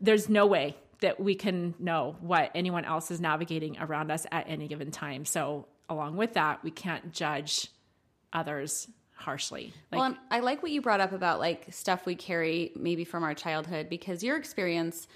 There's 0.00 0.28
no 0.28 0.46
way 0.46 0.76
that 1.00 1.18
we 1.18 1.34
can 1.34 1.74
know 1.78 2.16
what 2.20 2.50
anyone 2.54 2.84
else 2.84 3.10
is 3.10 3.20
navigating 3.20 3.78
around 3.78 4.10
us 4.10 4.26
at 4.30 4.48
any 4.48 4.68
given 4.68 4.90
time. 4.90 5.24
So, 5.24 5.66
along 5.90 6.16
with 6.16 6.34
that, 6.34 6.62
we 6.64 6.70
can't 6.70 7.12
judge 7.12 7.68
others 8.32 8.88
harshly. 9.12 9.74
Like, 9.92 10.00
well, 10.00 10.16
I 10.30 10.40
like 10.40 10.62
what 10.62 10.72
you 10.72 10.80
brought 10.80 11.00
up 11.00 11.12
about 11.12 11.40
like 11.40 11.66
stuff 11.70 12.06
we 12.06 12.14
carry 12.14 12.72
maybe 12.74 13.04
from 13.04 13.22
our 13.22 13.34
childhood 13.34 13.90
because 13.90 14.22
your 14.22 14.36
experience 14.36 15.06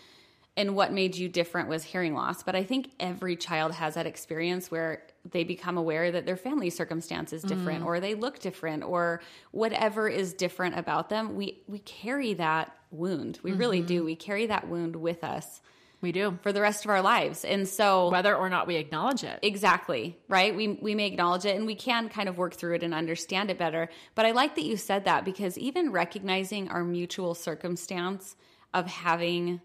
and 0.57 0.77
what 0.77 0.93
made 0.93 1.17
you 1.17 1.29
different 1.29 1.69
was 1.69 1.83
hearing 1.83 2.15
loss. 2.15 2.43
But 2.43 2.55
I 2.55 2.63
think 2.63 2.91
every 3.01 3.35
child 3.35 3.73
has 3.73 3.95
that 3.95 4.07
experience 4.07 4.71
where 4.71 5.03
they 5.29 5.43
become 5.43 5.79
aware 5.79 6.13
that 6.13 6.27
their 6.27 6.37
family 6.37 6.71
circumstance 6.71 7.33
is 7.33 7.43
different 7.43 7.83
mm. 7.83 7.87
or 7.87 7.99
they 7.99 8.15
look 8.15 8.39
different 8.39 8.85
or 8.85 9.21
whatever 9.53 10.07
is 10.07 10.35
different 10.35 10.79
about 10.79 11.09
them. 11.09 11.35
We 11.35 11.63
we 11.67 11.79
carry 11.81 12.35
that 12.35 12.77
wound. 12.91 13.41
We 13.43 13.51
mm-hmm. 13.51 13.61
really 13.61 13.81
do. 13.81 14.05
We 14.05 14.17
carry 14.17 14.47
that 14.47 14.69
wound 14.69 14.97
with 14.97 15.25
us. 15.25 15.61
We 16.05 16.13
do. 16.13 16.39
For 16.43 16.53
the 16.53 16.61
rest 16.61 16.85
of 16.85 16.91
our 16.91 17.01
lives. 17.01 17.47
And 17.47 17.67
so 17.67 18.11
whether 18.11 18.37
or 18.37 18.51
not 18.51 18.67
we 18.67 18.77
acknowledge 18.77 19.25
it. 19.25 19.39
Exactly. 19.41 20.19
Right? 20.29 20.55
We 20.55 20.69
we 20.69 20.95
may 20.95 21.07
acknowledge 21.07 21.47
it 21.47 21.57
and 21.57 21.65
we 21.65 21.75
can 21.75 22.11
kind 22.11 22.29
of 22.29 22.37
work 22.37 22.53
through 22.53 22.75
it 22.75 22.83
and 22.83 22.93
understand 22.93 23.51
it 23.51 23.57
better. 23.57 23.89
But 24.15 24.27
I 24.27 24.33
like 24.33 24.55
that 24.57 24.65
you 24.65 24.77
said 24.77 25.07
that 25.07 25.25
because 25.25 25.57
even 25.57 25.93
recognizing 25.93 26.69
our 26.69 26.85
mutual 26.85 27.35
circumstance 27.35 28.37
of 28.75 28.87
having 28.87 29.63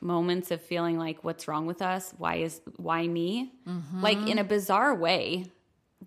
moments 0.00 0.50
of 0.50 0.60
feeling 0.60 0.98
like 0.98 1.22
what's 1.22 1.46
wrong 1.46 1.66
with 1.66 1.80
us? 1.80 2.12
Why 2.18 2.36
is 2.36 2.60
why 2.76 3.06
me? 3.06 3.52
Mm-hmm. 3.68 4.00
Like 4.02 4.18
in 4.26 4.38
a 4.38 4.44
bizarre 4.44 4.92
way, 4.92 5.46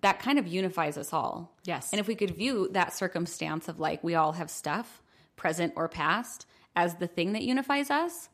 that 0.01 0.19
kind 0.19 0.37
of 0.37 0.45
unifies 0.45 0.97
us 0.97 1.13
all. 1.13 1.55
Yes. 1.63 1.91
And 1.93 2.01
if 2.01 2.07
we 2.07 2.15
could 2.15 2.35
view 2.35 2.67
that 2.73 2.93
circumstance 2.93 3.69
of 3.69 3.79
like 3.79 4.03
we 4.03 4.15
all 4.15 4.33
have 4.33 4.49
stuff, 4.49 5.01
present 5.37 5.71
or 5.77 5.87
past, 5.87 6.45
as 6.75 6.95
the 6.95 7.07
thing 7.07 7.31
that 7.31 7.43
unifies 7.43 7.89
us, 7.89 8.27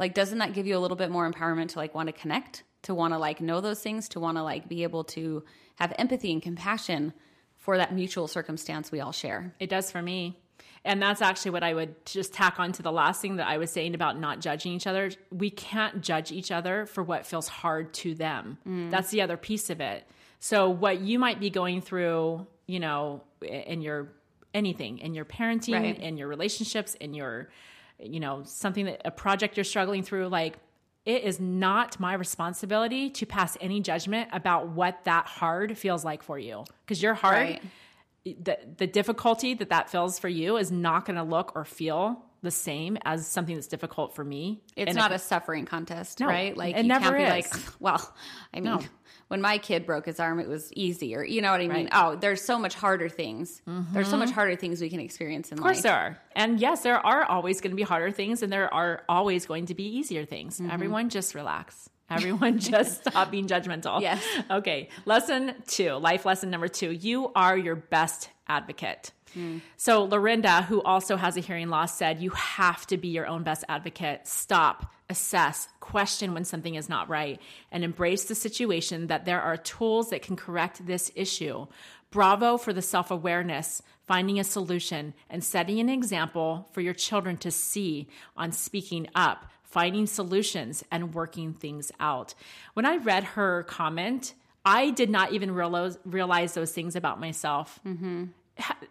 like 0.00 0.14
doesn't 0.14 0.38
that 0.38 0.52
give 0.52 0.66
you 0.66 0.76
a 0.76 0.80
little 0.80 0.96
bit 0.96 1.10
more 1.10 1.30
empowerment 1.30 1.68
to 1.68 1.78
like 1.78 1.94
want 1.94 2.08
to 2.08 2.12
connect 2.12 2.64
to 2.82 2.94
want 2.94 3.14
to 3.14 3.18
like 3.18 3.40
know 3.40 3.60
those 3.60 3.80
things 3.80 4.08
to 4.08 4.18
want 4.18 4.36
to 4.36 4.42
like 4.42 4.68
be 4.68 4.82
able 4.82 5.04
to 5.04 5.44
have 5.76 5.92
empathy 5.98 6.32
and 6.32 6.42
compassion 6.42 7.12
for 7.56 7.76
that 7.76 7.94
mutual 7.94 8.26
circumstance 8.26 8.90
we 8.90 8.98
all 8.98 9.12
share 9.12 9.54
it 9.60 9.70
does 9.70 9.92
for 9.92 10.02
me 10.02 10.36
and 10.84 11.02
that's 11.02 11.20
actually 11.20 11.50
what 11.50 11.62
I 11.62 11.74
would 11.74 12.06
just 12.06 12.32
tack 12.32 12.58
on 12.58 12.72
to 12.72 12.82
the 12.82 12.92
last 12.92 13.20
thing 13.20 13.36
that 13.36 13.46
I 13.46 13.58
was 13.58 13.70
saying 13.70 13.94
about 13.94 14.18
not 14.18 14.40
judging 14.40 14.72
each 14.72 14.86
other. 14.86 15.10
We 15.30 15.50
can't 15.50 16.00
judge 16.00 16.32
each 16.32 16.50
other 16.50 16.86
for 16.86 17.02
what 17.02 17.26
feels 17.26 17.48
hard 17.48 17.92
to 17.94 18.14
them. 18.14 18.56
Mm. 18.66 18.90
That's 18.90 19.10
the 19.10 19.20
other 19.20 19.36
piece 19.36 19.68
of 19.68 19.82
it. 19.82 20.06
So, 20.38 20.70
what 20.70 21.00
you 21.00 21.18
might 21.18 21.38
be 21.38 21.50
going 21.50 21.82
through, 21.82 22.46
you 22.66 22.80
know, 22.80 23.22
in 23.42 23.82
your 23.82 24.08
anything, 24.54 24.98
in 24.98 25.12
your 25.14 25.26
parenting, 25.26 25.74
right. 25.74 25.98
in 25.98 26.16
your 26.16 26.28
relationships, 26.28 26.94
in 26.94 27.12
your 27.12 27.50
you 28.02 28.20
know, 28.20 28.42
something 28.44 28.86
that 28.86 29.02
a 29.04 29.10
project 29.10 29.56
you're 29.56 29.64
struggling 29.64 30.02
through, 30.02 30.28
like 30.28 30.58
it 31.04 31.24
is 31.24 31.40
not 31.40 31.98
my 31.98 32.14
responsibility 32.14 33.10
to 33.10 33.26
pass 33.26 33.56
any 33.60 33.80
judgment 33.80 34.28
about 34.32 34.68
what 34.68 35.04
that 35.04 35.26
hard 35.26 35.76
feels 35.78 36.04
like 36.04 36.22
for 36.22 36.38
you 36.38 36.64
because 36.84 37.02
your 37.02 37.14
heart 37.14 37.34
right. 37.34 37.62
the, 38.24 38.58
the 38.76 38.86
difficulty 38.86 39.54
that 39.54 39.70
that 39.70 39.90
feels 39.90 40.18
for 40.18 40.28
you 40.28 40.56
is 40.56 40.70
not 40.70 41.06
going 41.06 41.16
to 41.16 41.22
look 41.22 41.52
or 41.54 41.64
feel 41.64 42.22
the 42.42 42.50
same 42.50 42.98
as 43.04 43.26
something 43.26 43.54
that's 43.54 43.66
difficult 43.66 44.14
for 44.14 44.24
me. 44.24 44.62
It's 44.76 44.88
and 44.88 44.96
not 44.96 45.12
it, 45.12 45.16
a 45.16 45.18
suffering 45.18 45.66
contest, 45.66 46.20
no, 46.20 46.26
right? 46.26 46.56
Like 46.56 46.76
it 46.76 46.82
you 46.82 46.88
never 46.88 47.16
can't 47.16 47.44
is. 47.44 47.50
be 47.50 47.58
like, 47.58 47.64
well, 47.80 48.14
I 48.54 48.60
mean, 48.60 48.64
no 48.64 48.80
when 49.30 49.40
my 49.40 49.58
kid 49.58 49.86
broke 49.86 50.06
his 50.06 50.18
arm, 50.18 50.40
it 50.40 50.48
was 50.48 50.72
easier. 50.72 51.22
You 51.22 51.40
know 51.40 51.52
what 51.52 51.60
I 51.60 51.68
mean? 51.68 51.84
Right. 51.84 51.88
Oh, 51.92 52.16
there's 52.16 52.42
so 52.42 52.58
much 52.58 52.74
harder 52.74 53.08
things. 53.08 53.62
Mm-hmm. 53.64 53.94
There's 53.94 54.08
so 54.10 54.16
much 54.16 54.32
harder 54.32 54.56
things 54.56 54.80
we 54.80 54.90
can 54.90 54.98
experience 54.98 55.52
in 55.52 55.58
life. 55.58 55.60
Of 55.60 55.64
course 55.64 55.76
life. 55.76 55.82
there 55.84 55.94
are. 55.94 56.18
And 56.34 56.58
yes, 56.58 56.82
there 56.82 56.98
are 56.98 57.22
always 57.22 57.60
going 57.60 57.70
to 57.70 57.76
be 57.76 57.84
harder 57.84 58.10
things 58.10 58.42
and 58.42 58.52
there 58.52 58.74
are 58.74 59.04
always 59.08 59.46
going 59.46 59.66
to 59.66 59.74
be 59.76 59.84
easier 59.84 60.24
things. 60.24 60.58
Mm-hmm. 60.58 60.72
Everyone 60.72 61.10
just 61.10 61.36
relax. 61.36 61.88
Everyone 62.10 62.58
just 62.58 63.06
stop 63.06 63.30
being 63.30 63.46
judgmental. 63.46 64.00
Yes. 64.00 64.20
Okay. 64.50 64.88
Lesson 65.04 65.54
two, 65.68 65.92
life 65.92 66.26
lesson 66.26 66.50
number 66.50 66.66
two. 66.66 66.90
You 66.90 67.30
are 67.36 67.56
your 67.56 67.76
best 67.76 68.30
advocate. 68.48 69.12
Mm. 69.36 69.60
So, 69.76 70.04
Lorinda, 70.04 70.62
who 70.62 70.82
also 70.82 71.16
has 71.16 71.36
a 71.36 71.40
hearing 71.40 71.68
loss, 71.68 71.96
said, 71.96 72.20
You 72.20 72.30
have 72.30 72.86
to 72.88 72.96
be 72.96 73.08
your 73.08 73.26
own 73.26 73.42
best 73.42 73.64
advocate. 73.68 74.26
Stop, 74.26 74.92
assess, 75.08 75.68
question 75.80 76.34
when 76.34 76.44
something 76.44 76.74
is 76.74 76.88
not 76.88 77.08
right, 77.08 77.40
and 77.70 77.84
embrace 77.84 78.24
the 78.24 78.34
situation 78.34 79.06
that 79.08 79.24
there 79.24 79.40
are 79.40 79.56
tools 79.56 80.10
that 80.10 80.22
can 80.22 80.36
correct 80.36 80.86
this 80.86 81.10
issue. 81.14 81.66
Bravo 82.10 82.56
for 82.56 82.72
the 82.72 82.82
self 82.82 83.10
awareness, 83.10 83.82
finding 84.06 84.40
a 84.40 84.44
solution, 84.44 85.14
and 85.28 85.44
setting 85.44 85.78
an 85.78 85.88
example 85.88 86.68
for 86.72 86.80
your 86.80 86.94
children 86.94 87.36
to 87.38 87.50
see 87.50 88.08
on 88.36 88.52
speaking 88.52 89.08
up, 89.14 89.46
finding 89.62 90.06
solutions, 90.06 90.82
and 90.90 91.14
working 91.14 91.54
things 91.54 91.92
out. 92.00 92.34
When 92.74 92.86
I 92.86 92.96
read 92.96 93.24
her 93.24 93.62
comment, 93.64 94.34
I 94.64 94.90
did 94.90 95.08
not 95.08 95.32
even 95.32 95.52
realize, 95.52 95.98
realize 96.04 96.54
those 96.54 96.72
things 96.72 96.96
about 96.96 97.20
myself. 97.20 97.80
Mm-hmm 97.86 98.24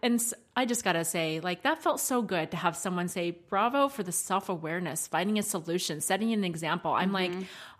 and 0.01 0.21
I 0.55 0.65
just 0.65 0.83
got 0.83 0.93
to 0.93 1.05
say, 1.05 1.39
like, 1.39 1.63
that 1.63 1.81
felt 1.81 1.99
so 1.99 2.21
good 2.21 2.51
to 2.51 2.57
have 2.57 2.75
someone 2.75 3.07
say, 3.07 3.31
bravo 3.31 3.87
for 3.87 4.03
the 4.03 4.11
self 4.11 4.49
awareness, 4.49 5.07
finding 5.07 5.39
a 5.39 5.43
solution, 5.43 6.01
setting 6.01 6.33
an 6.33 6.43
example. 6.43 6.91
I'm 6.91 7.11
mm-hmm. 7.11 7.13
like, 7.13 7.31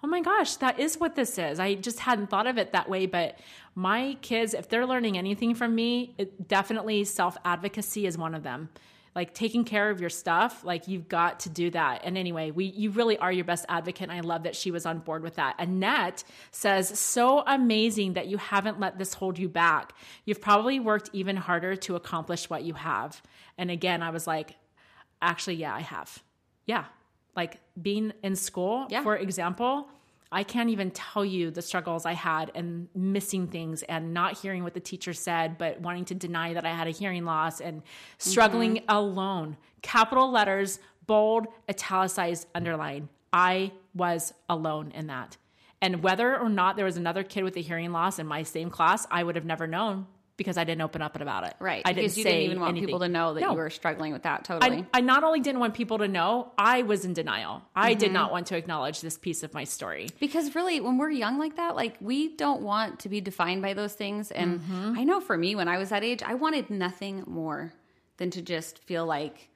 oh 0.04 0.08
my 0.08 0.22
gosh, 0.22 0.56
that 0.58 0.80
is 0.80 1.00
what 1.00 1.16
this 1.16 1.38
is. 1.38 1.60
I 1.60 1.76
just 1.76 2.00
hadn't 2.00 2.28
thought 2.30 2.48
of 2.48 2.58
it 2.58 2.74
that 2.74 2.90
way. 2.90 3.06
But 3.06 3.40
my 3.76 4.18
kids, 4.22 4.54
if 4.54 4.70
they're 4.70 4.86
learning 4.86 5.18
anything 5.18 5.56
from 5.56 5.76
me, 5.76 6.14
it, 6.18 6.48
definitely 6.48 7.04
self 7.04 7.38
advocacy 7.46 8.06
is 8.06 8.18
one 8.18 8.36
of 8.36 8.44
them 8.44 8.70
like 9.16 9.34
taking 9.34 9.64
care 9.64 9.90
of 9.90 10.00
your 10.00 10.10
stuff 10.10 10.64
like 10.64 10.88
you've 10.88 11.08
got 11.08 11.42
to 11.42 11.50
do 11.50 11.70
that. 11.72 12.02
And 12.04 12.18
anyway 12.18 12.52
we 12.52 12.66
you 12.66 12.92
really 12.92 13.18
are 13.18 13.32
your 13.32 13.46
best 13.46 13.66
advocate 13.70 14.10
and 14.10 14.12
i 14.12 14.22
love 14.22 14.44
that 14.44 14.56
she 14.56 14.72
was 14.72 14.86
on 14.86 15.00
board 15.00 15.24
with 15.24 15.36
that. 15.36 15.56
Annette 15.60 16.24
says 16.52 16.98
so 17.00 17.44
amazing 17.46 18.14
that 18.14 18.28
you 18.28 18.38
haven't 18.38 18.80
let 18.80 18.98
this 18.98 19.14
hold 19.14 19.38
you 19.38 19.50
back. 19.50 19.94
You've 20.26 20.42
probably 20.42 20.80
worked 20.80 21.10
even 21.14 21.36
harder 21.36 21.76
to 21.76 21.96
accomplish 21.96 22.50
what 22.50 22.64
you 22.64 22.74
have. 22.74 23.22
And 23.58 23.72
again 23.72 24.02
i 24.02 24.10
was 24.10 24.28
like 24.28 24.56
actually 25.22 25.56
yeah 25.56 25.74
i 25.74 25.82
have. 25.82 26.24
Yeah. 26.66 26.86
Like 27.36 27.60
being 27.82 28.14
in 28.24 28.36
school 28.36 28.88
yeah. 28.90 29.04
for 29.04 29.16
example 29.16 29.88
I 30.32 30.44
can't 30.44 30.70
even 30.70 30.92
tell 30.92 31.26
you 31.26 31.50
the 31.50 31.62
struggles 31.62 32.06
I 32.06 32.14
had 32.14 32.52
and 32.54 32.88
missing 32.94 33.48
things 33.48 33.82
and 33.84 34.14
not 34.14 34.38
hearing 34.38 34.64
what 34.64 34.76
the 34.76 34.80
teacher 34.80 35.14
said, 35.14 35.58
but 35.58 35.82
wanting 35.82 36.06
to 36.06 36.16
deny 36.16 36.54
that 36.54 36.66
I 36.66 36.70
had 36.70 36.88
a 36.88 36.92
hearing 36.92 37.26
loss 37.26 37.62
and 37.62 37.82
struggling 38.20 38.76
mm-hmm. 38.76 38.90
alone. 38.90 39.58
Capital 39.82 40.30
letters, 40.30 40.80
bold, 41.08 41.48
italicized, 41.68 42.48
underline. 42.54 43.10
I 43.34 43.72
was 43.96 44.34
alone 44.48 44.92
in 44.92 45.08
that. 45.08 45.38
And 45.82 46.04
whether 46.04 46.38
or 46.38 46.50
not 46.50 46.76
there 46.76 46.86
was 46.86 46.98
another 46.98 47.24
kid 47.24 47.44
with 47.44 47.56
a 47.58 47.62
hearing 47.62 47.92
loss 47.92 48.20
in 48.20 48.28
my 48.28 48.44
same 48.44 48.70
class, 48.70 49.08
I 49.10 49.24
would 49.24 49.36
have 49.36 49.46
never 49.46 49.66
known 49.66 50.06
because 50.40 50.58
I 50.58 50.64
didn't 50.64 50.82
open 50.82 51.02
up 51.02 51.20
about 51.20 51.44
it. 51.44 51.54
Right. 51.60 51.84
I 51.84 51.92
didn't 51.92 52.16
you 52.16 52.24
didn't 52.24 52.40
even 52.40 52.60
want 52.62 52.72
anything. 52.72 52.88
people 52.88 53.02
to 53.02 53.10
know 53.10 53.34
that 53.34 53.42
no. 53.42 53.52
you 53.52 53.58
were 53.58 53.70
struggling 53.70 54.14
with 54.14 54.24
that. 54.24 54.46
Totally. 54.46 54.86
I, 54.94 54.98
I, 54.98 55.02
not 55.02 55.26
only 55.26 55.42
didn't 55.42 55.60
want 55.60 55.74
people 55.74 55.98
to 56.00 56.08
know, 56.08 56.52
I 56.58 56.84
was 56.84 57.04
in 57.04 57.14
denial. 57.14 57.62
I 57.76 57.92
mm-hmm. 57.92 58.00
did 58.00 58.14
not 58.14 58.32
want 58.32 58.48
to 58.48 58.58
acknowledge 58.58 59.02
this 59.02 59.18
piece 59.18 59.44
of 59.44 59.54
my 59.54 59.66
story. 59.66 60.08
Because 60.20 60.56
really, 60.56 60.80
when 60.80 60.98
we're 60.98 61.12
young 61.12 61.38
like 61.38 61.58
that, 61.58 61.76
like 61.76 61.98
we 62.00 62.36
don't 62.36 62.62
want 62.62 63.02
to 63.02 63.10
be 63.10 63.20
defined 63.20 63.62
by 63.62 63.74
those 63.74 63.94
things. 63.94 64.32
And 64.32 64.62
mm-hmm. 64.62 64.96
I 64.98 65.04
know 65.04 65.20
for 65.20 65.38
me, 65.38 65.56
when 65.56 65.68
I 65.68 65.78
was 65.78 65.90
that 65.90 66.04
age, 66.04 66.24
I 66.24 66.36
wanted 66.36 66.70
nothing 66.70 67.26
more 67.28 67.74
than 68.16 68.32
to 68.32 68.42
just 68.42 68.80
feel 68.80 69.06
like 69.06 69.50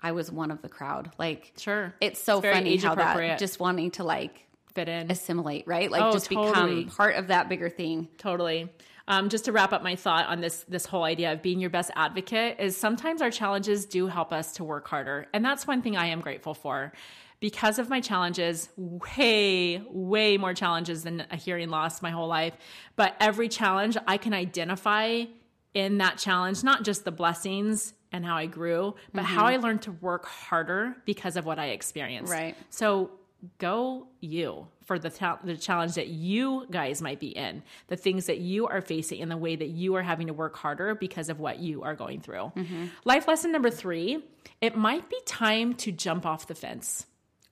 I 0.00 0.12
was 0.12 0.30
one 0.30 0.50
of 0.50 0.60
the 0.60 0.68
crowd. 0.68 1.12
Like, 1.18 1.52
sure. 1.56 1.94
It's 2.00 2.20
so 2.20 2.40
it's 2.40 2.48
funny 2.48 2.76
how 2.78 2.96
that 2.96 3.38
just 3.38 3.60
wanting 3.60 3.92
to 3.92 4.04
like 4.04 4.46
fit 4.76 4.88
in, 4.88 5.10
assimilate, 5.10 5.66
right? 5.66 5.90
Like, 5.90 6.02
oh, 6.02 6.12
just 6.12 6.30
totally. 6.30 6.84
become 6.84 6.96
part 6.96 7.16
of 7.16 7.28
that 7.28 7.48
bigger 7.48 7.68
thing. 7.70 8.08
Totally. 8.18 8.68
Um, 9.08 9.28
just 9.28 9.44
to 9.44 9.52
wrap 9.52 9.72
up 9.72 9.82
my 9.82 9.94
thought 9.94 10.26
on 10.26 10.40
this 10.40 10.64
this 10.68 10.84
whole 10.84 11.04
idea 11.04 11.32
of 11.32 11.40
being 11.40 11.60
your 11.60 11.70
best 11.70 11.90
advocate 11.94 12.58
is 12.58 12.76
sometimes 12.76 13.22
our 13.22 13.30
challenges 13.30 13.86
do 13.86 14.08
help 14.08 14.32
us 14.32 14.54
to 14.54 14.64
work 14.64 14.88
harder, 14.88 15.26
and 15.32 15.44
that's 15.44 15.66
one 15.66 15.82
thing 15.82 15.96
I 15.96 16.06
am 16.06 16.20
grateful 16.20 16.54
for. 16.54 16.92
Because 17.38 17.78
of 17.78 17.90
my 17.90 18.00
challenges, 18.00 18.70
way, 18.78 19.82
way 19.90 20.38
more 20.38 20.54
challenges 20.54 21.04
than 21.04 21.26
a 21.30 21.36
hearing 21.36 21.68
loss 21.68 22.00
my 22.00 22.10
whole 22.10 22.28
life. 22.28 22.54
But 22.96 23.14
every 23.20 23.50
challenge 23.50 23.98
I 24.06 24.16
can 24.16 24.32
identify 24.32 25.26
in 25.74 25.98
that 25.98 26.16
challenge, 26.16 26.64
not 26.64 26.82
just 26.82 27.04
the 27.04 27.12
blessings 27.12 27.92
and 28.10 28.24
how 28.24 28.36
I 28.36 28.46
grew, 28.46 28.94
but 29.12 29.24
mm-hmm. 29.24 29.34
how 29.34 29.44
I 29.44 29.58
learned 29.58 29.82
to 29.82 29.92
work 29.92 30.24
harder 30.24 30.96
because 31.04 31.36
of 31.36 31.44
what 31.44 31.58
I 31.58 31.66
experienced. 31.66 32.32
Right. 32.32 32.56
So 32.70 33.10
go 33.58 34.06
you 34.20 34.68
for 34.86 34.98
the, 34.98 35.10
ta- 35.10 35.38
the 35.44 35.56
challenge 35.56 35.94
that 35.94 36.08
you 36.08 36.66
guys 36.70 37.02
might 37.02 37.20
be 37.20 37.28
in, 37.28 37.62
the 37.88 37.96
things 37.96 38.26
that 38.26 38.38
you 38.38 38.66
are 38.68 38.80
facing, 38.80 39.20
and 39.20 39.30
the 39.30 39.36
way 39.36 39.54
that 39.56 39.68
you 39.68 39.94
are 39.96 40.02
having 40.02 40.28
to 40.28 40.32
work 40.32 40.56
harder 40.56 40.94
because 40.94 41.28
of 41.28 41.38
what 41.38 41.58
you 41.58 41.82
are 41.82 41.94
going 41.94 42.20
through. 42.20 42.52
Mm-hmm. 42.56 42.86
Life 43.04 43.28
lesson 43.28 43.52
number 43.52 43.70
three 43.70 44.24
it 44.60 44.76
might 44.76 45.10
be 45.10 45.18
time 45.26 45.74
to 45.74 45.92
jump 45.92 46.24
off 46.24 46.46
the 46.46 46.54
fence. 46.54 47.04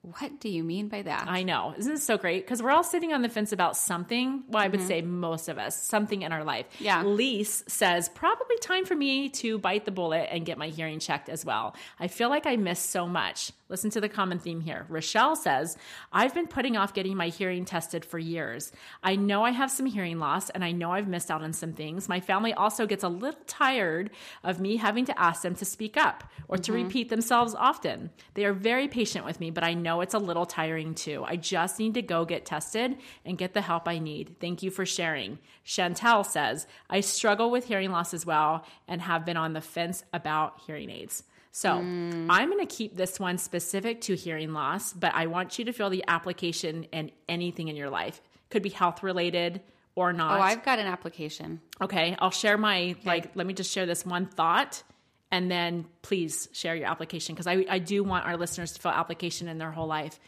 What 0.03 0.39
do 0.39 0.51
you 0.51 0.63
mean 0.63 0.89
by 0.89 1.01
that? 1.01 1.29
I 1.29 1.45
know. 1.45 1.75
Isn't 1.79 1.95
this 1.95 2.05
so 2.05 2.19
great? 2.19 2.45
Because 2.45 2.63
we're 2.63 2.71
all 2.73 2.85
sitting 2.85 3.15
on 3.15 3.23
the 3.23 3.31
fence 3.31 3.53
about 3.53 3.75
something. 3.75 4.45
Well, 4.49 4.63
I 4.63 4.69
would 4.69 4.81
Mm-hmm. 4.81 4.89
say 4.89 5.01
most 5.03 5.49
of 5.49 5.57
us, 5.57 5.83
something 5.83 6.21
in 6.21 6.31
our 6.31 6.45
life. 6.45 6.67
Yeah. 6.79 7.03
Lise 7.03 7.65
says, 7.69 8.11
probably 8.11 8.59
time 8.59 8.85
for 8.85 8.95
me 8.95 9.31
to 9.31 9.57
bite 9.59 9.87
the 9.87 9.91
bullet 9.93 10.29
and 10.31 10.45
get 10.45 10.59
my 10.59 10.69
hearing 10.69 10.99
checked 10.99 11.31
as 11.31 11.43
well. 11.45 11.75
I 11.99 12.09
feel 12.09 12.29
like 12.29 12.45
I 12.47 12.57
missed 12.57 12.91
so 12.91 13.07
much. 13.09 13.51
Listen 13.71 13.89
to 13.91 14.01
the 14.01 14.11
common 14.11 14.39
theme 14.39 14.61
here. 14.61 14.85
Rochelle 14.91 15.35
says, 15.35 15.79
I've 16.13 16.35
been 16.35 16.47
putting 16.47 16.77
off 16.77 16.93
getting 16.93 17.17
my 17.17 17.29
hearing 17.29 17.65
tested 17.65 18.05
for 18.05 18.19
years. 18.19 18.73
I 19.03 19.17
know 19.17 19.43
I 19.43 19.53
have 19.53 19.71
some 19.71 19.87
hearing 19.87 20.19
loss 20.19 20.51
and 20.51 20.63
I 20.63 20.71
know 20.71 20.93
I've 20.93 21.09
missed 21.09 21.31
out 21.31 21.43
on 21.43 21.55
some 21.55 21.73
things. 21.73 22.07
My 22.07 22.21
family 22.21 22.53
also 22.53 22.87
gets 22.87 23.03
a 23.03 23.09
little 23.09 23.41
tired 23.47 24.11
of 24.43 24.61
me 24.61 24.77
having 24.77 25.07
to 25.07 25.19
ask 25.19 25.41
them 25.41 25.55
to 25.55 25.65
speak 25.65 25.97
up 25.97 26.25
or 26.47 26.59
to 26.59 26.73
mm-hmm. 26.73 26.85
repeat 26.85 27.09
themselves 27.09 27.55
often. 27.55 28.11
They 28.35 28.45
are 28.45 28.53
very 28.53 28.87
patient 28.87 29.25
with 29.25 29.41
me, 29.41 29.51
but 29.51 29.65
I 29.65 29.73
know 29.73 30.03
it's 30.03 30.15
a 30.15 30.19
little 30.19 30.45
tiring 30.45 30.95
too. 30.95 31.25
I 31.27 31.37
just 31.37 31.79
need 31.79 31.95
to 31.95 32.03
go 32.03 32.27
get 32.27 32.45
tested 32.45 32.99
and 33.25 33.39
get 33.39 33.55
the 33.55 33.63
help 33.63 33.89
I 33.89 33.99
need. 33.99 34.37
Thank 34.41 34.63
you 34.63 34.71
for 34.71 34.85
sharing. 34.85 35.39
Chantel 35.65 36.27
says, 36.27 36.67
I 36.91 37.01
struggle 37.01 37.51
with 37.51 37.65
hearing 37.65 37.93
loss 37.93 38.13
as 38.13 38.27
well 38.27 38.67
and 38.87 39.01
have 39.01 39.25
been 39.25 39.39
on 39.39 39.55
the 39.55 39.63
fence 39.63 40.05
about 40.13 40.61
hearing 40.67 40.91
aids. 40.91 41.25
So 41.57 41.71
mm. 41.71 42.27
I'm 42.29 42.51
going 42.51 42.67
to 42.67 42.75
keep 42.75 42.97
this 42.97 43.21
one 43.21 43.39
specific 43.55 44.01
to 44.01 44.17
hearing 44.17 44.53
loss, 44.53 44.93
but 44.93 45.15
I 45.15 45.27
want 45.27 45.61
you 45.61 45.67
to 45.67 45.73
feel 45.73 45.89
the 45.89 46.03
application 46.09 46.85
in 46.91 47.13
anything 47.29 47.69
in 47.69 47.77
your 47.77 47.89
life. 47.89 48.21
Could 48.51 48.65
be 48.65 48.69
health 48.69 49.05
related 49.05 49.61
or 49.95 50.13
not. 50.13 50.41
oh, 50.41 50.43
I've 50.43 50.65
got 50.65 50.81
an 50.81 50.87
application. 50.89 51.61
Okay, 51.81 52.17
I'll 52.19 52.33
share 52.33 52.59
my 52.59 52.97
like. 53.05 53.31
Let 53.37 53.47
me 53.47 53.55
just 53.55 53.71
share 53.71 53.87
this 53.87 54.05
one 54.05 54.27
thought, 54.27 54.83
and 55.31 55.49
then 55.49 55.87
please 56.03 56.49
share 56.53 56.75
your 56.75 56.89
application 56.89 57.37
because 57.37 57.47
I 57.47 57.65
I 57.69 57.79
do 57.79 58.03
want 58.03 58.27
our 58.27 58.37
listeners 58.37 58.73
to 58.73 58.83
feel 58.83 58.91
application 58.91 59.47
in 59.47 59.59
their 59.59 59.71
whole 59.71 59.87
life. 59.87 60.19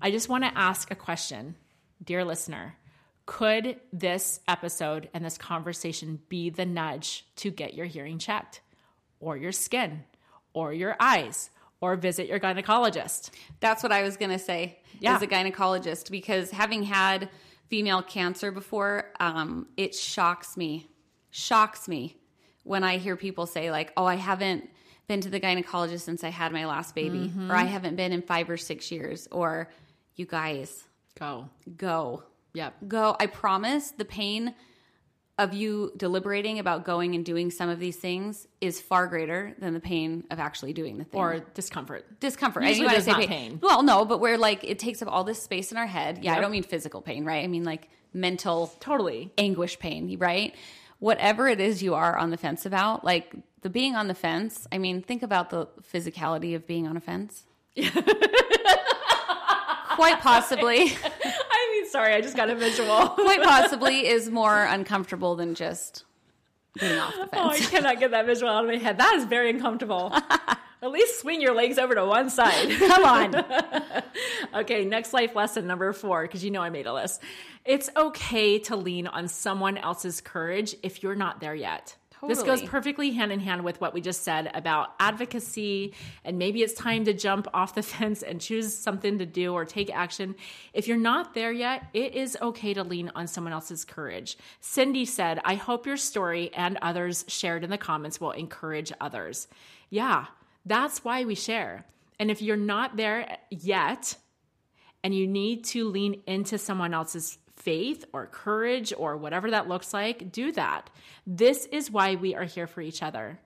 I 0.00 0.10
just 0.10 0.30
want 0.30 0.44
to 0.44 0.58
ask 0.58 0.90
a 0.90 0.94
question, 0.96 1.54
dear 2.02 2.24
listener. 2.24 2.74
Could 3.26 3.76
this 3.92 4.40
episode 4.48 5.10
and 5.12 5.22
this 5.22 5.36
conversation 5.36 6.20
be 6.30 6.48
the 6.48 6.64
nudge 6.64 7.26
to 7.36 7.50
get 7.50 7.74
your 7.74 7.86
hearing 7.86 8.18
checked, 8.18 8.62
or 9.20 9.36
your 9.36 9.52
skin, 9.52 10.04
or 10.54 10.72
your 10.72 10.96
eyes, 10.98 11.50
or 11.82 11.96
visit 11.96 12.26
your 12.28 12.40
gynecologist? 12.40 13.30
That's 13.60 13.82
what 13.82 13.92
I 13.92 14.02
was 14.02 14.16
going 14.16 14.30
to 14.30 14.38
say 14.38 14.78
Yeah. 15.00 15.16
as 15.16 15.20
a 15.22 15.26
gynecologist 15.26 16.10
because 16.10 16.50
having 16.52 16.84
had 16.84 17.28
female 17.68 18.02
cancer 18.02 18.50
before, 18.50 19.10
um, 19.20 19.66
it 19.76 19.94
shocks 19.94 20.56
me, 20.56 20.86
shocks 21.30 21.88
me 21.88 22.16
when 22.62 22.84
I 22.84 22.96
hear 22.98 23.16
people 23.16 23.44
say, 23.46 23.70
like, 23.70 23.92
oh, 23.96 24.04
I 24.04 24.14
haven't 24.14 24.70
been 25.08 25.20
to 25.22 25.28
the 25.28 25.40
gynecologist 25.40 26.00
since 26.02 26.22
I 26.22 26.28
had 26.28 26.52
my 26.52 26.64
last 26.66 26.94
baby, 26.94 27.18
Mm-hmm. 27.28 27.50
or 27.50 27.56
I 27.56 27.64
haven't 27.64 27.96
been 27.96 28.12
in 28.12 28.22
five 28.22 28.48
or 28.48 28.56
six 28.56 28.90
years, 28.92 29.26
or 29.32 29.68
you 30.14 30.24
guys, 30.26 30.84
Go. 31.18 31.48
go. 31.76 32.22
Yep. 32.54 32.74
Go. 32.88 33.16
I 33.18 33.26
promise 33.26 33.90
the 33.90 34.04
pain 34.04 34.54
of 35.38 35.54
you 35.54 35.92
deliberating 35.96 36.58
about 36.58 36.84
going 36.84 37.14
and 37.14 37.24
doing 37.24 37.50
some 37.50 37.68
of 37.68 37.78
these 37.80 37.96
things 37.96 38.46
is 38.60 38.80
far 38.80 39.06
greater 39.06 39.54
than 39.58 39.72
the 39.72 39.80
pain 39.80 40.24
of 40.30 40.38
actually 40.38 40.72
doing 40.74 40.98
the 40.98 41.04
thing 41.04 41.18
Or 41.20 41.40
discomfort. 41.54 42.04
discomfort. 42.20 42.64
Usually 42.64 42.86
I 42.86 42.92
there's 42.92 43.04
say 43.04 43.10
not 43.12 43.20
pain. 43.20 43.28
pain. 43.28 43.58
Well, 43.62 43.82
no, 43.82 44.04
but 44.04 44.20
where 44.20 44.36
like 44.36 44.62
it 44.62 44.78
takes 44.78 45.00
up 45.02 45.08
all 45.10 45.24
this 45.24 45.42
space 45.42 45.72
in 45.72 45.78
our 45.78 45.86
head. 45.86 46.20
Yeah, 46.22 46.34
I 46.36 46.40
don't 46.40 46.50
mean 46.52 46.62
physical 46.62 47.00
pain, 47.00 47.24
right? 47.24 47.42
I 47.42 47.46
mean 47.46 47.64
like 47.64 47.88
mental 48.12 48.72
Totally. 48.78 49.32
anguish 49.38 49.78
pain, 49.78 50.16
right? 50.18 50.54
Whatever 50.98 51.48
it 51.48 51.60
is 51.60 51.82
you 51.82 51.94
are 51.94 52.16
on 52.16 52.30
the 52.30 52.36
fence 52.36 52.66
about, 52.66 53.02
like 53.04 53.34
the 53.62 53.70
being 53.70 53.96
on 53.96 54.08
the 54.08 54.14
fence. 54.14 54.66
I 54.70 54.78
mean, 54.78 55.00
think 55.02 55.22
about 55.22 55.48
the 55.50 55.66
physicality 55.92 56.54
of 56.54 56.66
being 56.66 56.86
on 56.86 56.96
a 56.96 57.00
fence. 57.00 57.44
Quite 59.96 60.20
possibly, 60.20 60.92
sorry, 61.92 62.14
I 62.14 62.20
just 62.20 62.36
got 62.36 62.50
a 62.50 62.56
visual. 62.56 63.08
quite 63.08 63.42
possibly 63.44 64.06
is 64.08 64.30
more 64.30 64.64
uncomfortable 64.64 65.36
than 65.36 65.54
just 65.54 66.04
getting 66.78 66.98
off 66.98 67.12
the 67.14 67.26
fence. 67.26 67.30
Oh, 67.34 67.48
I 67.50 67.58
cannot 67.58 68.00
get 68.00 68.10
that 68.10 68.26
visual 68.26 68.50
out 68.50 68.64
of 68.64 68.70
my 68.70 68.78
head. 68.78 68.98
That 68.98 69.14
is 69.16 69.24
very 69.24 69.50
uncomfortable. 69.50 70.12
At 70.82 70.90
least 70.90 71.20
swing 71.20 71.40
your 71.40 71.54
legs 71.54 71.78
over 71.78 71.94
to 71.94 72.04
one 72.04 72.28
side. 72.28 72.76
Come 72.76 73.04
on. 73.04 73.44
okay, 74.54 74.84
next 74.84 75.12
life 75.12 75.36
lesson 75.36 75.68
number 75.68 75.92
four, 75.92 76.22
because 76.22 76.42
you 76.42 76.50
know 76.50 76.60
I 76.60 76.70
made 76.70 76.86
a 76.86 76.92
list. 76.92 77.22
It's 77.64 77.88
okay 77.96 78.58
to 78.60 78.74
lean 78.74 79.06
on 79.06 79.28
someone 79.28 79.78
else's 79.78 80.20
courage 80.20 80.74
if 80.82 81.04
you're 81.04 81.14
not 81.14 81.40
there 81.40 81.54
yet. 81.54 81.94
This 82.28 82.42
goes 82.42 82.62
perfectly 82.62 83.10
hand 83.10 83.32
in 83.32 83.40
hand 83.40 83.64
with 83.64 83.80
what 83.80 83.92
we 83.94 84.00
just 84.00 84.22
said 84.22 84.50
about 84.54 84.94
advocacy, 85.00 85.94
and 86.24 86.38
maybe 86.38 86.62
it's 86.62 86.74
time 86.74 87.04
to 87.06 87.12
jump 87.12 87.48
off 87.54 87.74
the 87.74 87.82
fence 87.82 88.22
and 88.22 88.40
choose 88.40 88.72
something 88.72 89.18
to 89.18 89.26
do 89.26 89.52
or 89.54 89.64
take 89.64 89.94
action. 89.94 90.36
If 90.72 90.86
you're 90.86 90.96
not 90.96 91.34
there 91.34 91.52
yet, 91.52 91.84
it 91.92 92.14
is 92.14 92.38
okay 92.40 92.74
to 92.74 92.84
lean 92.84 93.10
on 93.16 93.26
someone 93.26 93.52
else's 93.52 93.84
courage. 93.84 94.36
Cindy 94.60 95.04
said, 95.04 95.40
I 95.44 95.56
hope 95.56 95.86
your 95.86 95.96
story 95.96 96.52
and 96.54 96.78
others 96.80 97.24
shared 97.26 97.64
in 97.64 97.70
the 97.70 97.78
comments 97.78 98.20
will 98.20 98.32
encourage 98.32 98.92
others. 99.00 99.48
Yeah, 99.90 100.26
that's 100.64 101.04
why 101.04 101.24
we 101.24 101.34
share. 101.34 101.84
And 102.20 102.30
if 102.30 102.40
you're 102.40 102.56
not 102.56 102.96
there 102.96 103.38
yet, 103.50 104.16
and 105.04 105.14
you 105.14 105.26
need 105.26 105.64
to 105.64 105.88
lean 105.88 106.22
into 106.26 106.58
someone 106.58 106.94
else's 106.94 107.38
faith 107.64 108.04
or 108.12 108.26
courage 108.26 108.92
or 108.96 109.16
whatever 109.16 109.50
that 109.50 109.68
looks 109.68 109.94
like, 109.94 110.32
do 110.32 110.52
that. 110.52 110.90
This 111.26 111.66
is 111.66 111.90
why 111.90 112.16
we 112.16 112.34
are 112.34 112.44
here 112.44 112.66
for 112.66 112.80
each 112.80 113.02
other. 113.02 113.38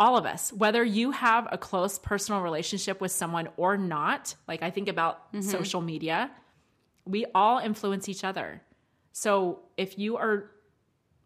All 0.00 0.16
of 0.16 0.26
us, 0.26 0.52
whether 0.52 0.84
you 0.84 1.10
have 1.10 1.48
a 1.50 1.58
close 1.58 1.98
personal 1.98 2.42
relationship 2.42 3.00
with 3.00 3.10
someone 3.10 3.48
or 3.56 3.76
not, 3.76 4.34
like 4.46 4.62
I 4.62 4.70
think 4.70 4.88
about 4.88 5.32
mm-hmm. 5.32 5.42
social 5.42 5.80
media, 5.80 6.30
we 7.04 7.26
all 7.34 7.58
influence 7.58 8.08
each 8.08 8.22
other. 8.22 8.62
So 9.12 9.60
if 9.76 9.98
you 9.98 10.16
are 10.18 10.50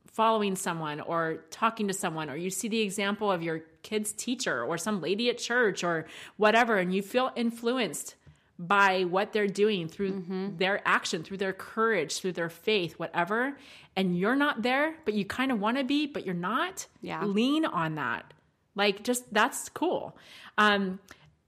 following 0.07 0.57
someone 0.57 1.01
or 1.01 1.45
talking 1.51 1.89
to 1.89 1.95
someone 1.95 2.31
or 2.31 2.37
you 2.37 2.51
see 2.51 2.69
the 2.69 2.81
example 2.81 3.33
of 3.33 3.43
your 3.43 3.61
kid's 3.83 4.13
teacher 4.13 4.63
or 4.63 4.79
some 4.79 5.01
lady 5.01 5.29
at 5.29 5.39
church 5.39 5.83
or 5.83 6.07
whatever 6.37 6.77
and 6.77 6.95
you 6.95 7.03
feel 7.03 7.33
influenced 7.35 8.15
by 8.69 9.05
what 9.05 9.33
they're 9.33 9.47
doing 9.49 9.89
through 9.89 10.53
their 10.57 10.81
action 10.87 11.23
through 11.23 11.37
their 11.39 11.53
courage 11.53 12.19
through 12.21 12.33
their 12.33 12.49
faith 12.51 12.93
whatever. 12.99 13.57
And 13.97 14.17
you're 14.19 14.37
not 14.37 14.63
there 14.63 14.95
but 15.05 15.15
you 15.15 15.25
kind 15.25 15.51
of 15.51 15.61
want 15.61 15.79
to 15.79 15.85
be 15.85 16.07
but 16.07 16.25
you're 16.25 16.35
not. 16.35 16.87
Yeah. 17.01 17.25
lean 17.25 17.65
on 17.65 17.97
that. 17.97 18.33
Like 18.75 19.03
just 19.03 19.33
that's 19.33 19.69
cool. 19.69 20.17
Um 20.59 21.01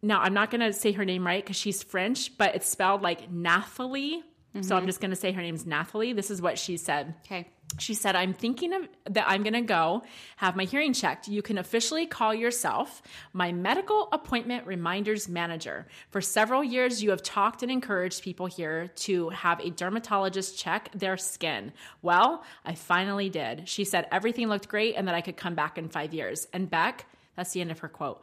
now 0.03 0.20
i'm 0.20 0.35
not 0.35 0.50
going 0.50 0.61
to 0.61 0.72
say 0.72 0.92
her 0.92 1.05
name 1.05 1.27
right 1.27 1.42
because 1.42 1.57
she's 1.57 1.83
french 1.83 2.37
but 2.37 2.55
it's 2.55 2.68
spelled 2.68 3.03
like 3.03 3.31
nathalie. 3.31 4.22
So 4.61 4.77
i'm 4.77 4.87
just 4.87 5.00
going 5.00 5.11
to 5.11 5.16
say 5.16 5.33
her 5.33 5.42
name's 5.42 5.66
nathalie. 5.66 6.12
This 6.12 6.31
is 6.31 6.42
what 6.42 6.59
she 6.59 6.77
said. 6.77 7.14
Okay. 7.24 7.48
She 7.79 7.95
said, 7.95 8.17
I'm 8.17 8.33
thinking 8.33 8.73
of 8.73 8.89
that 9.11 9.27
I'm 9.29 9.43
going 9.43 9.55
to 9.55 9.61
go 9.61 10.03
have 10.37 10.57
my 10.57 10.65
hearing 10.65 10.93
checked. 10.93 11.29
You 11.29 11.43
can 11.43 11.59
officially 11.59 12.07
call 12.07 12.35
yourself 12.35 13.03
my 13.33 13.53
medical 13.53 14.09
appointment 14.13 14.67
reminders 14.67 15.29
manager. 15.29 15.87
For 16.11 16.21
several 16.21 16.63
years, 16.63 17.03
you 17.03 17.11
have 17.11 17.23
talked 17.23 17.63
and 17.63 17.71
encouraged 17.71 18.23
people 18.23 18.47
here 18.47 18.89
to 18.97 19.31
have 19.31 19.61
a 19.61 19.71
dermatologist 19.71 20.59
check 20.59 20.91
their 20.95 21.17
skin. 21.17 21.73
Well, 22.03 22.45
I 22.65 22.75
finally 22.75 23.29
did. 23.29 23.69
She 23.69 23.85
said 23.85 24.07
everything 24.13 24.49
looked 24.49 24.69
great 24.69 24.95
and 24.95 25.09
that 25.09 25.15
I 25.15 25.21
could 25.21 25.37
come 25.37 25.55
back 25.55 25.79
in 25.79 25.89
five 25.89 26.15
years. 26.15 26.47
And 26.53 26.71
Beck, 26.71 27.07
that's 27.37 27.53
the 27.53 27.61
end 27.61 27.71
of 27.71 27.81
her 27.81 27.89
quote. 27.89 28.23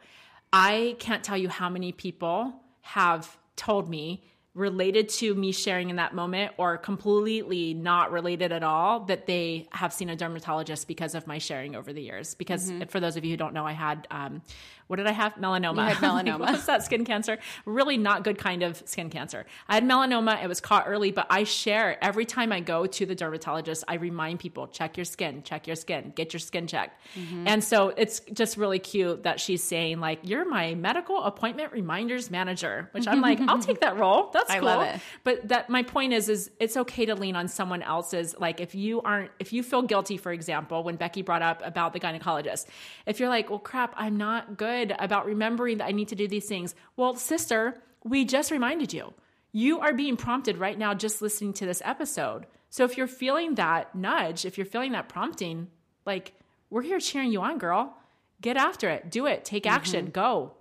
I 0.52 0.96
can't 0.98 1.24
tell 1.24 1.36
you 1.36 1.48
how 1.48 1.68
many 1.68 1.92
people 1.92 2.54
have 2.82 3.38
told 3.56 3.88
me 3.88 4.22
related 4.54 5.08
to 5.08 5.34
me 5.34 5.50
sharing 5.50 5.88
in 5.88 5.96
that 5.96 6.14
moment 6.14 6.52
or 6.58 6.76
completely 6.76 7.72
not 7.72 8.12
related 8.12 8.52
at 8.52 8.62
all 8.62 9.00
that 9.00 9.26
they 9.26 9.66
have 9.72 9.92
seen 9.94 10.10
a 10.10 10.16
dermatologist 10.16 10.86
because 10.86 11.14
of 11.14 11.26
my 11.26 11.38
sharing 11.38 11.74
over 11.74 11.92
the 11.92 12.02
years. 12.02 12.34
Because 12.34 12.70
for 12.88 13.00
those 13.00 13.16
of 13.16 13.24
you 13.24 13.30
who 13.30 13.36
don't 13.36 13.54
know 13.54 13.66
i 13.66 13.72
had 13.72 14.06
um, 14.10 14.42
what 14.92 14.98
did 14.98 15.06
i 15.06 15.12
have 15.12 15.32
melanoma. 15.36 15.76
You 15.88 15.94
had 15.94 15.96
melanoma. 16.08 16.40
what's 16.40 16.66
that 16.66 16.84
skin 16.84 17.04
cancer 17.06 17.38
really 17.64 17.96
not 17.96 18.24
good 18.24 18.36
kind 18.36 18.62
of 18.62 18.82
skin 18.84 19.08
cancer 19.08 19.46
i 19.68 19.74
had 19.74 19.84
melanoma 19.84 20.42
it 20.44 20.48
was 20.48 20.60
caught 20.60 20.84
early 20.86 21.10
but 21.12 21.26
i 21.30 21.44
share 21.44 21.96
every 22.04 22.26
time 22.26 22.52
i 22.52 22.60
go 22.60 22.84
to 22.86 23.06
the 23.06 23.14
dermatologist 23.14 23.84
i 23.88 23.94
remind 23.94 24.38
people 24.38 24.66
check 24.68 24.96
your 24.98 25.04
skin 25.06 25.42
check 25.42 25.66
your 25.66 25.76
skin 25.76 26.12
get 26.14 26.32
your 26.34 26.40
skin 26.40 26.66
checked 26.66 27.00
Mm-hmm. 27.16 27.46
and 27.48 27.62
so 27.64 27.92
it's 27.96 28.20
just 28.32 28.56
really 28.56 28.78
cute 28.78 29.22
that 29.22 29.38
she's 29.40 29.62
saying 29.62 30.00
like 30.00 30.18
you're 30.22 30.44
my 30.48 30.74
medical 30.74 31.22
appointment 31.24 31.72
reminders 31.72 32.30
manager 32.30 32.88
which 32.92 33.06
i'm 33.08 33.20
like 33.20 33.40
i'll 33.48 33.58
take 33.58 33.80
that 33.80 33.96
role 33.98 34.30
that's 34.34 34.50
I 34.50 34.58
cool 34.58 34.66
love 34.66 34.82
it. 34.94 35.00
but 35.24 35.48
that 35.48 35.68
my 35.70 35.82
point 35.82 36.12
is 36.12 36.28
is 36.28 36.50
it's 36.58 36.76
okay 36.76 37.06
to 37.06 37.14
lean 37.14 37.36
on 37.36 37.48
someone 37.48 37.82
else's 37.82 38.34
like 38.38 38.60
if 38.60 38.74
you 38.74 39.00
aren't 39.02 39.30
if 39.38 39.52
you 39.52 39.62
feel 39.62 39.82
guilty 39.82 40.16
for 40.16 40.32
example 40.32 40.82
when 40.82 40.96
becky 40.96 41.22
brought 41.22 41.42
up 41.42 41.60
about 41.64 41.92
the 41.92 42.00
gynecologist 42.00 42.66
if 43.06 43.20
you're 43.20 43.28
like 43.28 43.50
well 43.50 43.58
crap 43.58 43.92
i'm 43.96 44.16
not 44.16 44.56
good 44.56 44.81
about 44.98 45.26
remembering 45.26 45.78
that 45.78 45.86
i 45.86 45.92
need 45.92 46.08
to 46.08 46.16
do 46.16 46.26
these 46.26 46.46
things. 46.46 46.74
Well 46.96 47.14
sister 47.14 47.82
we 48.04 48.24
just 48.24 48.50
reminded 48.50 48.92
you. 48.92 49.14
You 49.52 49.78
are 49.80 49.92
being 49.92 50.16
prompted 50.16 50.58
right 50.58 50.78
now 50.78 50.94
just 50.94 51.22
listening 51.22 51.52
to 51.54 51.66
this 51.66 51.82
episode. 51.84 52.46
So 52.70 52.84
if 52.84 52.96
you're 52.96 53.06
feeling 53.06 53.54
that 53.56 53.94
nudge 53.94 54.44
if 54.44 54.58
you're 54.58 54.64
feeling 54.66 54.92
that 54.92 55.08
prompting 55.08 55.68
like 56.04 56.32
we're 56.72 56.82
here 56.82 57.00
cheering 57.00 57.30
you 57.30 57.42
on 57.42 57.58
girl. 57.58 57.96
Get 58.40 58.56
after 58.56 58.88
it. 58.88 59.10
Do 59.10 59.26
it. 59.26 59.44
Take 59.44 59.64
mm-hmm. 59.64 59.74
action. 59.74 60.06
Go. 60.06 60.54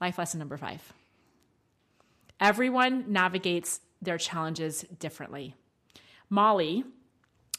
Life 0.00 0.16
lesson 0.18 0.38
number 0.38 0.56
five. 0.56 0.92
Everyone 2.40 3.04
navigates 3.12 3.80
their 4.00 4.16
challenges 4.16 4.86
differently. 4.98 5.54
Molly, 6.30 6.84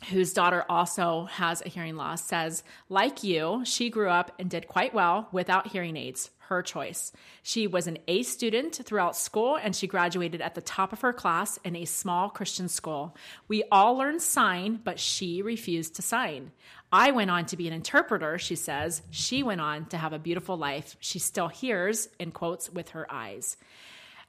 whose 0.09 0.33
daughter 0.33 0.65
also 0.69 1.25
has 1.25 1.61
a 1.61 1.69
hearing 1.69 1.95
loss, 1.95 2.23
says, 2.23 2.63
like 2.87 3.23
you, 3.23 3.61
she 3.65 3.89
grew 3.89 4.09
up 4.09 4.31
and 4.39 4.49
did 4.49 4.67
quite 4.67 4.93
well 4.93 5.27
without 5.31 5.67
hearing 5.67 5.97
aids. 5.97 6.29
Her 6.39 6.63
choice. 6.63 7.11
She 7.43 7.67
was 7.67 7.85
an 7.85 7.99
A 8.07 8.23
student 8.23 8.81
throughout 8.83 9.15
school 9.15 9.55
and 9.61 9.75
she 9.75 9.85
graduated 9.85 10.41
at 10.41 10.55
the 10.55 10.61
top 10.61 10.91
of 10.91 11.01
her 11.01 11.13
class 11.13 11.59
in 11.63 11.75
a 11.75 11.85
small 11.85 12.27
Christian 12.27 12.69
school. 12.69 13.15
We 13.47 13.65
all 13.71 13.95
learned 13.95 14.23
sign, 14.23 14.79
but 14.83 14.99
she 14.99 15.43
refused 15.43 15.97
to 15.97 16.01
sign. 16.01 16.51
I 16.91 17.11
went 17.11 17.29
on 17.29 17.45
to 17.47 17.57
be 17.57 17.67
an 17.67 17.73
interpreter, 17.73 18.39
she 18.39 18.55
says. 18.55 19.03
She 19.11 19.43
went 19.43 19.61
on 19.61 19.85
to 19.87 19.97
have 19.97 20.11
a 20.11 20.17
beautiful 20.17 20.57
life. 20.57 20.95
She 20.99 21.19
still 21.19 21.49
hears, 21.49 22.09
in 22.17 22.31
quotes, 22.31 22.67
with 22.67 22.89
her 22.89 23.05
eyes. 23.11 23.55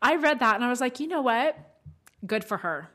I 0.03 0.17
read 0.17 0.41
that 0.41 0.57
and 0.57 0.65
I 0.65 0.69
was 0.69 0.83
like, 0.83 1.01
you 1.01 1.09
know 1.09 1.23
what? 1.23 1.57
Good 2.27 2.45
for 2.45 2.59
her. 2.59 2.91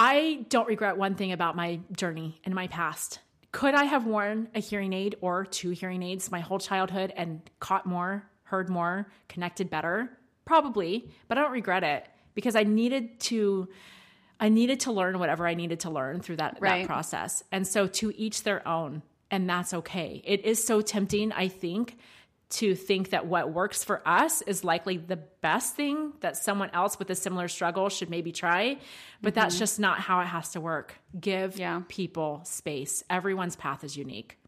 I 0.00 0.46
don't 0.48 0.68
regret 0.68 0.96
one 0.96 1.16
thing 1.16 1.32
about 1.32 1.56
my 1.56 1.80
journey 1.96 2.40
in 2.44 2.54
my 2.54 2.68
past. 2.68 3.18
Could 3.50 3.74
I 3.74 3.84
have 3.84 4.06
worn 4.06 4.48
a 4.54 4.60
hearing 4.60 4.92
aid 4.92 5.16
or 5.20 5.44
two 5.44 5.70
hearing 5.70 6.04
aids 6.04 6.30
my 6.30 6.38
whole 6.38 6.60
childhood 6.60 7.12
and 7.16 7.40
caught 7.58 7.84
more, 7.84 8.30
heard 8.44 8.68
more, 8.68 9.10
connected 9.28 9.68
better? 9.70 10.16
Probably, 10.44 11.10
but 11.26 11.36
I 11.36 11.42
don't 11.42 11.50
regret 11.50 11.82
it 11.82 12.06
because 12.34 12.54
I 12.54 12.62
needed 12.62 13.18
to 13.20 13.68
I 14.40 14.50
needed 14.50 14.78
to 14.80 14.92
learn 14.92 15.18
whatever 15.18 15.48
I 15.48 15.54
needed 15.54 15.80
to 15.80 15.90
learn 15.90 16.20
through 16.20 16.36
that, 16.36 16.58
Right. 16.60 16.82
that 16.82 16.86
process. 16.86 17.42
And 17.50 17.66
so 17.66 17.88
to 17.88 18.16
each 18.16 18.44
their 18.44 18.66
own, 18.68 19.02
and 19.32 19.50
that's 19.50 19.74
okay. 19.74 20.22
It 20.24 20.44
is 20.44 20.64
so 20.64 20.80
tempting, 20.80 21.32
I 21.32 21.48
think, 21.48 21.98
to 22.50 22.74
think 22.74 23.10
that 23.10 23.26
what 23.26 23.52
works 23.52 23.84
for 23.84 24.06
us 24.06 24.40
is 24.42 24.64
likely 24.64 24.96
the 24.96 25.16
best 25.16 25.74
thing 25.76 26.14
that 26.20 26.36
someone 26.36 26.70
else 26.72 26.98
with 26.98 27.10
a 27.10 27.14
similar 27.14 27.46
struggle 27.46 27.88
should 27.90 28.08
maybe 28.08 28.32
try. 28.32 28.78
But 29.20 29.34
that's 29.34 29.54
mm-hmm. 29.54 29.60
just 29.60 29.78
not 29.78 30.00
how 30.00 30.20
it 30.20 30.26
has 30.26 30.50
to 30.50 30.60
work. 30.60 30.94
Give 31.18 31.58
Yeah. 31.58 31.82
people 31.88 32.40
space. 32.44 33.04
Everyone's 33.10 33.56
path 33.56 33.84
is 33.84 33.96
unique. 33.96 34.38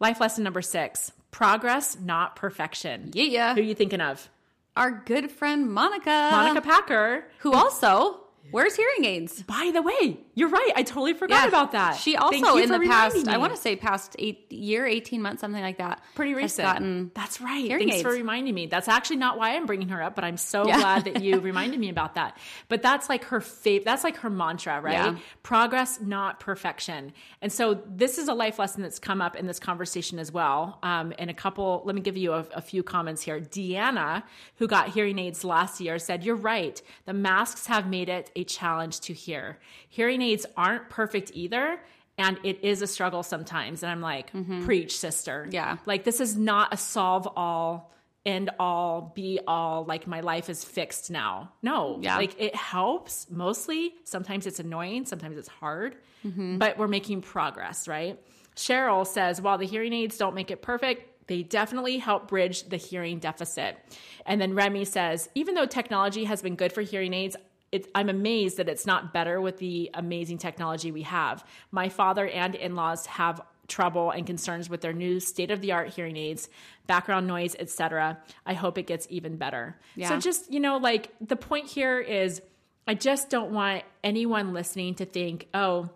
Life 0.00 0.20
lesson 0.20 0.44
number 0.44 0.62
six 0.62 1.12
progress, 1.30 1.98
not 2.00 2.36
perfection. 2.36 3.10
Yeah. 3.12 3.54
Who 3.54 3.60
are 3.60 3.64
you 3.64 3.74
thinking 3.74 4.00
of? 4.00 4.30
Our 4.76 4.92
good 4.92 5.30
friend 5.30 5.70
Monica. 5.70 6.28
Monica 6.30 6.60
Packer. 6.60 7.24
Who 7.40 7.52
also 7.52 8.20
wears 8.52 8.74
hearing 8.76 9.04
aids. 9.04 9.42
By 9.42 9.70
the 9.72 9.82
way, 9.82 10.18
you're 10.34 10.48
right. 10.48 10.70
I 10.76 10.82
totally 10.82 11.14
forgot 11.14 11.48
about 11.48 11.72
that. 11.72 11.96
She 11.96 12.16
also 12.16 12.56
in 12.56 12.70
the 12.70 12.78
past, 12.80 13.14
reminding 13.14 13.34
I 13.34 13.38
want 13.38 13.54
to 13.54 13.60
say 13.60 13.76
past 13.76 14.16
eight 14.18 14.50
year, 14.52 14.86
eighteen 14.86 15.22
months, 15.22 15.40
something 15.40 15.62
like 15.62 15.78
that. 15.78 16.02
pretty 16.14 16.34
recent. 16.34 16.66
gotten 16.66 17.10
That's 17.14 17.40
right. 17.40 17.68
Thanks 17.68 18.02
for 18.02 18.10
reminding 18.10 18.54
me. 18.54 18.66
That's 18.66 18.88
actually 18.88 19.16
not 19.16 19.38
why 19.38 19.56
I'm 19.56 19.66
bringing 19.66 19.88
her 19.90 20.02
up, 20.02 20.14
but 20.14 20.24
I'm 20.24 20.36
so 20.36 20.66
Yeah. 20.66 20.78
glad 20.78 21.04
that 21.04 21.22
you 21.22 21.40
reminded 21.40 21.78
me 21.80 21.88
about 21.88 22.14
that. 22.14 22.36
But 22.68 22.82
that's 22.82 23.08
like 23.08 23.24
her 23.24 23.40
fav- 23.40 23.84
That's 23.84 24.04
like 24.04 24.16
her 24.18 24.30
mantra, 24.30 24.80
right? 24.80 24.92
Yeah. 24.92 25.16
Progress, 25.42 26.00
not 26.00 26.40
perfection. 26.40 27.12
And 27.42 27.52
so 27.52 27.82
this 27.86 28.18
is 28.18 28.28
a 28.28 28.34
life 28.34 28.58
lesson 28.58 28.82
that's 28.82 28.98
come 28.98 29.20
up 29.20 29.36
in 29.36 29.46
this 29.46 29.58
conversation 29.58 30.18
as 30.18 30.30
well. 30.32 30.78
Um, 30.82 31.12
and 31.18 31.30
a 31.30 31.34
couple. 31.34 31.82
Let 31.84 31.94
me 31.94 32.00
give 32.00 32.16
you 32.16 32.32
a, 32.32 32.46
a 32.54 32.60
few 32.60 32.82
comments 32.82 33.22
here. 33.22 33.40
Deanna, 33.40 34.22
who 34.56 34.66
got 34.66 34.88
hearing 34.90 35.18
aids 35.18 35.44
last 35.44 35.80
year, 35.80 35.98
said, 35.98 36.24
"You're 36.24 36.36
right. 36.36 36.80
The 37.06 37.12
masks 37.12 37.66
have 37.66 37.88
made 37.88 38.08
it 38.08 38.30
a 38.38 38.44
challenge 38.44 39.00
to 39.00 39.12
hear. 39.12 39.58
Hearing 39.88 40.22
aids 40.22 40.46
aren't 40.56 40.88
perfect 40.90 41.32
either." 41.34 41.80
And 42.20 42.36
it 42.42 42.64
is 42.64 42.82
a 42.82 42.88
struggle 42.88 43.22
sometimes. 43.22 43.84
And 43.84 43.92
I'm 43.92 44.00
like, 44.00 44.32
preach, 44.64 44.98
sister. 44.98 45.42
Mm-hmm. 45.44 45.54
Yeah. 45.54 45.76
Like 45.86 46.02
this 46.02 46.20
is 46.20 46.36
not 46.36 46.74
a 46.74 46.76
solve 46.76 47.28
all, 47.36 47.92
end 48.26 48.50
all, 48.58 49.12
be 49.14 49.38
all, 49.46 49.84
like 49.84 50.08
my 50.08 50.18
life 50.18 50.50
is 50.50 50.64
fixed 50.64 51.12
now. 51.12 51.52
No. 51.62 51.98
Yeah. 52.02 52.16
Like 52.16 52.34
it 52.40 52.56
helps 52.56 53.30
mostly. 53.30 53.94
Sometimes 54.02 54.48
it's 54.48 54.58
annoying, 54.58 55.06
sometimes 55.06 55.36
it's 55.38 55.48
hard, 55.48 55.94
Mm-hmm. 56.26 56.58
but 56.58 56.76
we're 56.76 56.88
making 56.88 57.22
progress, 57.22 57.86
right? 57.86 58.18
Cheryl 58.56 59.06
says, 59.06 59.40
while 59.40 59.56
the 59.56 59.66
hearing 59.66 59.92
aids 59.92 60.18
don't 60.18 60.34
make 60.34 60.50
it 60.50 60.60
perfect, 60.60 61.28
they 61.28 61.44
definitely 61.44 61.98
help 61.98 62.26
bridge 62.26 62.64
the 62.68 62.76
hearing 62.76 63.20
deficit. 63.20 63.78
And 64.26 64.40
then 64.40 64.54
Remy 64.54 64.86
says, 64.86 65.28
even 65.36 65.54
though 65.54 65.66
technology 65.66 66.24
has 66.24 66.42
been 66.42 66.56
good 66.56 66.72
for 66.72 66.82
hearing 66.82 67.14
aids, 67.14 67.36
it, 67.72 67.88
I'm 67.94 68.08
amazed 68.08 68.56
that 68.56 68.68
it's 68.68 68.86
not 68.86 69.12
better 69.12 69.40
with 69.40 69.58
the 69.58 69.90
amazing 69.94 70.38
technology 70.38 70.90
we 70.92 71.02
have. 71.02 71.44
My 71.70 71.88
father 71.88 72.26
and 72.26 72.54
in 72.54 72.74
laws 72.74 73.06
have 73.06 73.40
trouble 73.66 74.10
and 74.10 74.26
concerns 74.26 74.70
with 74.70 74.80
their 74.80 74.94
new 74.94 75.20
state 75.20 75.50
of 75.50 75.60
the 75.60 75.72
art 75.72 75.88
hearing 75.90 76.16
aids, 76.16 76.48
background 76.86 77.26
noise, 77.26 77.54
etc. 77.58 78.18
I 78.46 78.54
hope 78.54 78.78
it 78.78 78.86
gets 78.86 79.06
even 79.10 79.36
better. 79.36 79.76
Yeah. 79.94 80.08
So 80.08 80.18
just, 80.18 80.50
you 80.50 80.60
know, 80.60 80.78
like 80.78 81.12
the 81.20 81.36
point 81.36 81.66
here 81.66 81.98
is 82.00 82.40
I 82.86 82.94
just 82.94 83.28
don't 83.28 83.50
want 83.52 83.84
anyone 84.02 84.54
listening 84.54 84.94
to 84.94 85.04
think, 85.04 85.48
oh, 85.52 85.90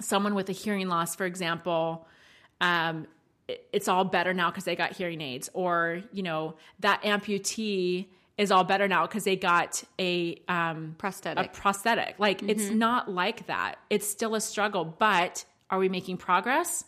someone 0.00 0.36
with 0.36 0.48
a 0.48 0.52
hearing 0.52 0.86
loss, 0.88 1.16
for 1.16 1.26
example, 1.26 2.06
um, 2.60 3.08
it- 3.48 3.66
it's 3.72 3.88
all 3.88 4.04
better 4.04 4.32
now 4.32 4.48
because 4.48 4.62
they 4.62 4.76
got 4.76 4.92
hearing 4.92 5.20
aids, 5.20 5.50
or 5.52 6.02
you 6.12 6.22
know 6.22 6.54
that 6.78 7.02
amputee 7.02 8.06
is 8.40 8.50
all 8.50 8.64
better 8.64 8.88
now 8.88 9.06
because 9.06 9.24
they 9.24 9.36
got 9.36 9.82
a 10.00 10.40
um, 10.48 10.92
a 10.96 10.98
prosthetic. 10.98 11.52
prosthetic. 11.52 12.14
Like 12.18 12.42
it's 12.42 12.70
not 12.70 13.10
like 13.10 13.46
that. 13.46 13.76
It's 13.90 14.06
still 14.08 14.34
a 14.34 14.40
struggle, 14.40 14.84
but 14.84 15.44
are 15.68 15.78
we 15.78 15.88
making 15.88 16.16
progress? 16.16 16.84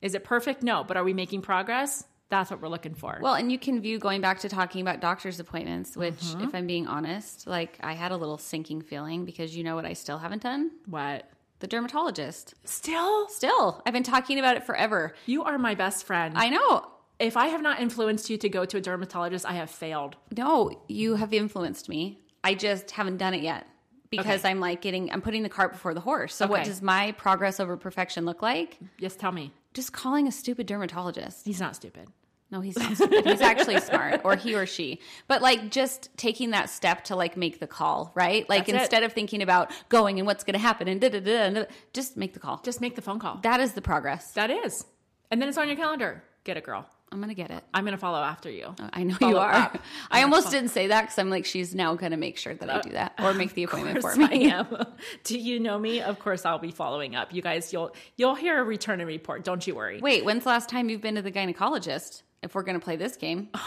Is 0.00 0.14
it 0.14 0.24
perfect? 0.24 0.62
No, 0.62 0.84
but 0.84 0.96
are 0.96 1.04
we 1.04 1.12
making 1.12 1.42
progress? 1.42 2.04
That's 2.30 2.50
what 2.50 2.60
we're 2.60 2.68
looking 2.68 2.94
for. 2.94 3.18
Well, 3.22 3.34
and 3.34 3.50
you 3.50 3.58
can 3.58 3.80
view 3.80 3.98
going 3.98 4.20
back 4.20 4.40
to 4.40 4.48
talking 4.48 4.80
about 4.82 5.00
doctor's 5.00 5.40
appointments, 5.40 5.96
which, 5.96 6.14
Mm-hmm. 6.14 6.44
if 6.44 6.54
I'm 6.54 6.66
being 6.66 6.86
honest, 6.86 7.46
like 7.46 7.78
I 7.82 7.94
had 7.94 8.12
a 8.12 8.16
little 8.16 8.36
sinking 8.38 8.82
feeling 8.82 9.24
because 9.24 9.56
you 9.56 9.64
know 9.64 9.74
what 9.76 9.84
I 9.86 9.94
still 9.94 10.18
haven't 10.18 10.42
done? 10.42 10.70
what? 10.86 11.28
The 11.60 11.66
dermatologist. 11.66 12.54
Still, 12.64 13.28
Still, 13.28 13.82
I've 13.84 13.92
been 13.92 14.04
talking 14.04 14.38
about 14.38 14.56
it 14.56 14.64
forever. 14.64 15.14
you 15.26 15.42
are 15.44 15.58
my 15.58 15.74
best 15.74 16.04
friend. 16.06 16.34
I 16.38 16.50
know. 16.50 16.86
If 17.18 17.36
I 17.36 17.48
have 17.48 17.62
not 17.62 17.80
influenced 17.80 18.30
you 18.30 18.38
to 18.38 18.48
go 18.48 18.64
to 18.64 18.76
a 18.76 18.80
dermatologist, 18.80 19.44
I 19.46 19.52
have 19.52 19.70
failed. 19.70 20.16
No, 20.36 20.82
you 20.88 21.16
have 21.16 21.32
influenced 21.32 21.88
me. 21.88 22.20
I 22.44 22.54
just 22.54 22.90
haven't 22.92 23.16
done 23.16 23.34
it 23.34 23.42
yet 23.42 23.66
because 24.10 24.40
Okay. 24.40 24.50
I'm 24.50 24.60
like 24.60 24.80
getting, 24.80 25.10
I'm 25.10 25.20
putting 25.20 25.42
the 25.42 25.48
cart 25.48 25.72
before 25.72 25.94
the 25.94 26.00
horse. 26.00 26.34
So, 26.34 26.46
what 26.46 26.64
does 26.64 26.80
my 26.82 27.12
progress 27.12 27.58
over 27.60 27.76
perfection 27.76 28.24
look 28.24 28.40
like? 28.42 28.78
Yes, 28.98 29.16
tell 29.16 29.32
me. 29.32 29.52
Just 29.74 29.92
calling 29.92 30.26
a 30.28 30.32
stupid 30.32 30.66
dermatologist. 30.66 31.44
He's 31.44 31.60
not 31.60 31.74
stupid. 31.76 32.08
No, 32.50 32.62
he's 32.62 32.78
not 32.78 32.96
stupid. 32.96 33.26
He's 33.26 33.42
actually 33.42 33.78
smart, 33.90 34.22
or 34.24 34.34
he 34.34 34.54
or 34.54 34.64
she. 34.64 35.00
But 35.26 35.42
like 35.42 35.70
just 35.70 36.08
taking 36.16 36.52
that 36.52 36.70
step 36.70 37.04
to 37.04 37.16
like 37.16 37.36
make 37.36 37.60
the 37.60 37.66
call, 37.66 38.10
right? 38.14 38.48
Like 38.48 38.64
That's 38.66 38.78
it. 38.78 38.80
instead 38.82 39.02
of 39.02 39.12
thinking 39.12 39.42
about 39.42 39.70
going 39.90 40.18
and 40.18 40.26
what's 40.26 40.44
going 40.44 40.54
to 40.54 40.58
happen 40.58 40.88
and 40.88 40.98
da 40.98 41.10
da 41.10 41.20
da, 41.20 41.50
da, 41.50 41.64
just 41.92 42.16
make 42.16 42.32
the 42.32 42.40
call. 42.40 42.62
Just 42.64 42.80
make 42.80 42.94
the 42.96 43.02
phone 43.02 43.18
call. 43.18 43.40
That 43.42 43.60
is 43.60 43.72
the 43.74 43.82
progress. 43.82 44.30
That 44.32 44.50
is. 44.50 44.86
And 45.30 45.42
then 45.42 45.48
it's 45.50 45.58
on 45.58 45.66
your 45.68 45.76
calendar. 45.76 46.22
Get 46.44 46.56
it, 46.56 46.64
girl. 46.64 46.88
I'm 47.10 47.18
going 47.18 47.30
to 47.30 47.34
get 47.34 47.50
it. 47.50 47.64
I'm 47.72 47.84
going 47.84 47.92
to 47.96 47.98
follow 47.98 48.18
after 48.18 48.50
you. 48.50 48.74
I 48.92 49.02
know 49.02 49.14
Follow 49.14 49.32
you 49.32 49.38
are. 49.38 49.52
up. 49.52 49.78
I 50.10 50.22
almost 50.22 50.50
didn't 50.50 50.68
say 50.68 50.88
that 50.88 51.02
because 51.02 51.18
I'm 51.18 51.30
like, 51.30 51.46
she's 51.46 51.74
now 51.74 51.94
going 51.94 52.10
to 52.12 52.18
make 52.18 52.36
sure 52.36 52.54
that 52.54 52.68
I 52.68 52.80
do 52.82 52.90
that 52.90 53.14
or 53.18 53.32
make 53.32 53.54
the 53.54 53.62
appointment 53.64 54.02
for 54.02 54.14
me. 54.14 54.50
I 54.52 54.54
am. 54.58 54.86
Do 55.24 55.38
you 55.38 55.58
know 55.58 55.78
me? 55.78 56.02
Of 56.02 56.18
course 56.18 56.44
I'll 56.44 56.58
be 56.58 56.70
following 56.70 57.16
up. 57.16 57.32
You 57.32 57.40
guys, 57.40 57.72
you'll 57.72 57.94
you'll 58.16 58.34
hear 58.34 58.60
a 58.60 58.64
return 58.64 59.00
and 59.00 59.08
report. 59.08 59.42
Don't 59.42 59.66
you 59.66 59.74
worry. 59.74 60.00
Wait, 60.00 60.24
when's 60.24 60.44
the 60.44 60.50
last 60.50 60.68
time 60.68 60.90
you've 60.90 61.00
been 61.00 61.14
to 61.14 61.22
the 61.22 61.32
gynecologist? 61.32 62.22
If 62.42 62.54
we're 62.54 62.62
going 62.62 62.78
to 62.78 62.84
play 62.84 62.96
this 62.96 63.16
game, 63.16 63.48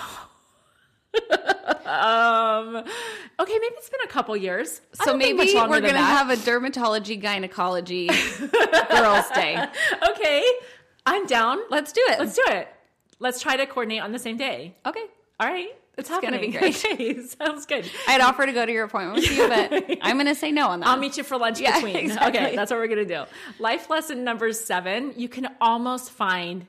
Um. 1.84 2.76
Okay, 2.78 3.54
maybe 3.60 3.76
it's 3.78 3.90
been 3.90 4.00
a 4.06 4.08
couple 4.08 4.38
years. 4.38 4.82
So 4.94 5.18
maybe 5.18 5.40
we're 5.56 5.68
going 5.68 5.84
to 5.84 5.90
that. 5.90 6.28
have 6.28 6.30
a 6.30 6.36
dermatology 6.38 7.20
gynecology 7.22 8.08
girls' 8.08 9.30
day. 9.34 9.62
Okay, 10.10 10.44
I'm 11.06 11.26
down. 11.26 11.58
Let's 11.70 11.92
do 11.92 12.02
it. 12.08 12.20
Let's 12.20 12.36
do 12.36 12.44
it. 12.48 12.68
Let's 13.22 13.40
try 13.42 13.56
to 13.56 13.66
coordinate 13.66 14.02
on 14.02 14.12
the 14.12 14.20
same 14.20 14.36
day. 14.38 14.76
okay. 14.86 15.06
All 15.40 15.48
right. 15.48 15.70
It's 15.98 16.10
gonna 16.10 16.40
be 16.40 16.48
great. 16.50 16.76
Okay, 16.94 17.22
sounds 17.26 17.66
good. 17.66 17.90
I'd 18.08 18.22
offer 18.22 18.46
to 18.46 18.52
go 18.54 18.66
to 18.66 18.72
your 18.72 18.86
appointment 18.86 19.22
with 19.22 19.32
you, 19.38 19.48
but 19.48 20.00
I'm 20.02 20.16
going 20.16 20.26
to 20.28 20.36
say 20.36 20.52
no 20.52 20.68
on 20.70 20.80
that. 20.80 20.88
I'll 20.88 20.98
meet 20.98 21.18
you 21.18 21.24
for 21.24 21.38
lunch 21.38 21.60
Yeah, 21.62 21.76
between. 21.76 21.96
exactly. 21.96 22.40
Okay, 22.40 22.56
that's 22.56 22.72
what 22.72 22.80
we're 22.80 22.88
gonna 22.88 23.06
do. 23.06 23.24
Life 23.60 23.90
lesson 23.90 24.24
number 24.24 24.52
seven: 24.54 25.14
you 25.18 25.28
can 25.30 25.48
almost 25.60 26.10
find, 26.12 26.66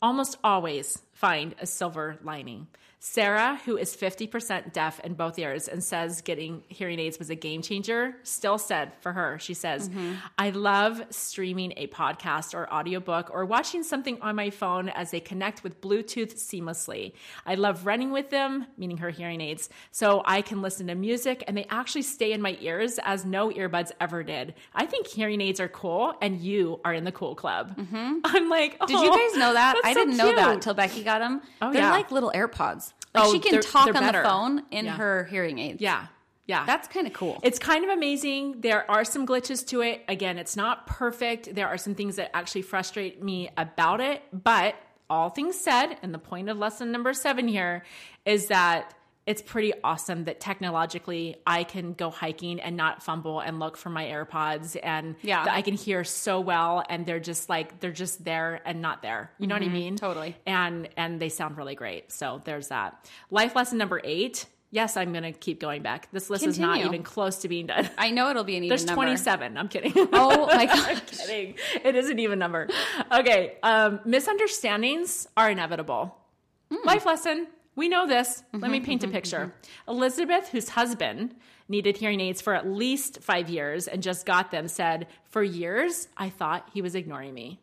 almost 0.00 0.38
always 0.42 1.00
find 1.12 1.54
a 1.60 1.66
silver 1.66 2.16
lining. 2.24 2.66
Sarah, 3.04 3.60
who 3.64 3.76
is 3.76 3.96
50% 3.96 4.72
deaf 4.72 5.00
in 5.00 5.14
both 5.14 5.36
ears 5.36 5.66
and 5.66 5.82
says 5.82 6.20
getting 6.20 6.62
hearing 6.68 7.00
aids 7.00 7.18
was 7.18 7.30
a 7.30 7.34
game 7.34 7.60
changer, 7.60 8.14
still 8.22 8.58
said 8.58 8.92
for 9.00 9.12
her, 9.12 9.40
she 9.40 9.54
says, 9.54 9.90
I 10.38 10.50
love 10.50 11.02
streaming 11.10 11.72
a 11.76 11.88
podcast 11.88 12.54
or 12.54 12.72
audiobook 12.72 13.28
or 13.32 13.44
watching 13.44 13.82
something 13.82 14.22
on 14.22 14.36
my 14.36 14.50
phone 14.50 14.88
as 14.88 15.10
they 15.10 15.18
connect 15.18 15.64
with 15.64 15.80
Bluetooth 15.80 16.34
seamlessly. 16.34 17.14
I 17.44 17.56
love 17.56 17.86
running 17.86 18.12
with 18.12 18.30
them, 18.30 18.66
meaning 18.78 18.98
her 18.98 19.10
hearing 19.10 19.40
aids, 19.40 19.68
so 19.90 20.22
I 20.24 20.40
can 20.40 20.62
listen 20.62 20.86
to 20.86 20.94
music 20.94 21.42
and 21.48 21.56
they 21.56 21.66
actually 21.70 22.02
stay 22.02 22.30
in 22.30 22.40
my 22.40 22.56
ears 22.60 23.00
as 23.02 23.24
no 23.24 23.50
earbuds 23.50 23.90
ever 24.00 24.22
did. 24.22 24.54
I 24.76 24.86
think 24.86 25.08
hearing 25.08 25.40
aids 25.40 25.58
are 25.58 25.66
cool 25.68 26.14
and 26.22 26.38
you 26.38 26.78
are 26.84 26.94
in 26.94 27.02
the 27.02 27.12
cool 27.12 27.34
club. 27.34 27.76
Mm-hmm. 27.76 28.18
I'm 28.24 28.48
like, 28.48 28.78
Did 28.86 28.90
you 28.90 29.10
"Oh, 29.12 29.16
guys 29.28 29.36
know 29.36 29.54
that? 29.54 29.74
I 29.82 29.92
so 29.92 29.98
didn't 29.98 30.16
know 30.18 30.32
that 30.36 30.54
until 30.54 30.74
Becky 30.74 31.02
got 31.02 31.18
them. 31.18 31.42
Oh, 31.60 31.72
they're 31.72 31.82
yeah. 31.82 31.90
like 31.90 32.12
little 32.12 32.30
AirPods. 32.32 32.91
Like 33.14 33.24
Oh, 33.24 33.32
she 33.32 33.38
can 33.40 33.52
they're- 33.52 33.60
talk 33.62 33.84
they're 33.86 33.96
on 33.96 34.00
better. 34.02 34.22
the 34.22 34.28
phone 34.28 34.62
in 34.70 34.86
Yeah. 34.86 34.96
her 34.96 35.24
hearing 35.24 35.58
aids. 35.58 35.80
Yeah. 35.80 36.06
Yeah. 36.46 36.64
That's 36.66 36.88
kind 36.88 37.06
of 37.06 37.12
cool. 37.12 37.38
It's 37.42 37.58
kind 37.58 37.84
of 37.84 37.90
amazing. 37.90 38.60
There 38.62 38.90
are 38.90 39.04
some 39.04 39.26
glitches 39.26 39.66
to 39.68 39.80
it. 39.82 40.02
Again, 40.08 40.38
it's 40.38 40.56
not 40.56 40.86
perfect. 40.86 41.54
There 41.54 41.68
are 41.68 41.78
some 41.78 41.94
things 41.94 42.16
that 42.16 42.34
actually 42.36 42.62
frustrate 42.62 43.22
me 43.22 43.50
about 43.56 44.00
it. 44.00 44.22
But 44.32 44.74
all 45.08 45.30
things 45.30 45.58
said, 45.58 45.98
and 46.02 46.12
the 46.12 46.18
point 46.18 46.48
of 46.48 46.58
lesson 46.58 46.90
number 46.90 47.12
seven 47.12 47.46
here 47.48 47.84
is 48.24 48.46
that 48.48 48.94
it's 49.24 49.40
pretty 49.40 49.72
awesome 49.84 50.24
that 50.24 50.40
technologically 50.40 51.36
I 51.46 51.62
can 51.64 51.92
go 51.92 52.10
hiking 52.10 52.60
and 52.60 52.76
not 52.76 53.02
fumble 53.04 53.38
and 53.40 53.60
look 53.60 53.76
for 53.76 53.88
my 53.88 54.04
AirPods 54.06 54.76
and 54.82 55.14
Yeah. 55.22 55.44
that 55.44 55.54
I 55.54 55.62
can 55.62 55.74
hear 55.74 56.02
so 56.02 56.40
well 56.40 56.82
and 56.88 57.06
they're 57.06 57.20
just 57.20 57.48
like 57.48 57.78
they're 57.78 57.92
just 57.92 58.24
there 58.24 58.60
and 58.64 58.82
not 58.82 59.00
there. 59.02 59.30
You 59.38 59.46
know 59.46 59.54
what 59.54 59.62
I 59.62 59.68
mean? 59.68 59.94
totally. 59.96 60.36
And 60.44 60.88
and 60.96 61.20
they 61.20 61.28
sound 61.28 61.56
really 61.56 61.74
great. 61.76 62.10
So 62.10 62.40
there's 62.44 62.68
that. 62.68 63.08
Life 63.30 63.54
lesson 63.54 63.78
number 63.78 64.00
8. 64.02 64.46
Yes, 64.74 64.96
I'm 64.96 65.12
going 65.12 65.22
to 65.24 65.32
keep 65.32 65.60
going 65.60 65.82
back. 65.82 66.08
This 66.12 66.30
list 66.30 66.46
is 66.46 66.58
not 66.58 66.78
even 66.78 67.02
close 67.02 67.36
to 67.40 67.48
being 67.48 67.66
done. 67.66 67.90
I 67.98 68.10
know 68.10 68.30
it'll 68.30 68.42
be 68.42 68.56
an 68.56 68.64
even 68.64 68.86
number. 68.86 69.04
There's 69.04 69.26
number. 69.26 69.50
27. 69.50 69.58
I'm 69.58 69.68
kidding. 69.68 69.92
Oh 70.14 70.46
my 70.46 70.64
god. 70.64 70.78
I'm 70.88 71.00
kidding. 71.00 71.54
It 71.84 71.94
is 71.94 72.08
an 72.08 72.18
even 72.18 72.38
number. 72.38 72.68
Okay. 73.12 73.56
Um, 73.62 74.00
misunderstandings 74.06 75.28
are 75.36 75.50
inevitable. 75.50 76.16
Hmm. 76.72 76.86
Life 76.86 77.04
lesson. 77.06 77.46
We 77.74 77.88
know 77.88 78.06
this. 78.06 78.42
Let 78.52 78.62
Mm-hmm, 78.62 78.72
me 78.72 78.80
paint 78.80 79.04
a 79.04 79.08
picture. 79.08 79.52
Elizabeth, 79.88 80.48
whose 80.48 80.68
husband 80.70 81.34
needed 81.68 81.96
hearing 81.96 82.20
aids 82.20 82.40
for 82.42 82.54
at 82.54 82.66
least 82.66 83.22
five 83.22 83.48
years 83.48 83.88
and 83.88 84.02
just 84.02 84.26
got 84.26 84.50
them, 84.50 84.68
said, 84.68 85.06
For 85.30 85.42
years, 85.42 86.08
I 86.16 86.28
thought 86.28 86.68
he 86.74 86.82
was 86.82 86.94
ignoring 86.94 87.32
me. 87.32 87.60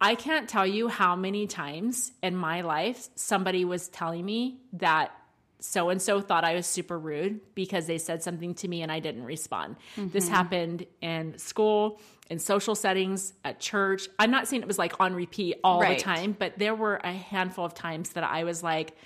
I 0.00 0.14
can't 0.14 0.48
tell 0.48 0.66
you 0.66 0.88
how 0.88 1.16
many 1.16 1.46
times 1.48 2.12
in 2.22 2.36
my 2.36 2.60
life 2.60 3.08
somebody 3.16 3.64
was 3.64 3.88
telling 3.88 4.24
me 4.24 4.60
that 4.74 5.10
so 5.60 5.88
and 5.88 6.00
so 6.00 6.20
thought 6.20 6.44
I 6.44 6.54
was 6.54 6.66
super 6.66 6.98
rude 6.98 7.40
because 7.54 7.86
they 7.86 7.98
said 7.98 8.22
something 8.22 8.54
to 8.56 8.68
me 8.68 8.82
and 8.82 8.92
I 8.92 9.00
didn't 9.00 9.24
respond. 9.24 9.76
This 9.96 10.26
mm-hmm. 10.26 10.34
happened 10.34 10.86
in 11.00 11.36
school, 11.38 12.00
in 12.30 12.38
social 12.38 12.74
settings, 12.74 13.32
at 13.44 13.58
church. 13.58 14.08
I'm 14.18 14.30
not 14.30 14.46
saying 14.46 14.62
it 14.62 14.68
was 14.68 14.78
like 14.78 15.00
on 15.00 15.14
repeat 15.14 15.58
all 15.64 15.80
Right. 15.80 15.98
the 15.98 16.04
time, 16.04 16.36
but 16.38 16.58
there 16.58 16.74
were 16.74 16.96
a 17.02 17.12
handful 17.12 17.64
of 17.64 17.74
times 17.74 18.10
that 18.10 18.24
I 18.24 18.44
was 18.44 18.62
like, 18.62 18.96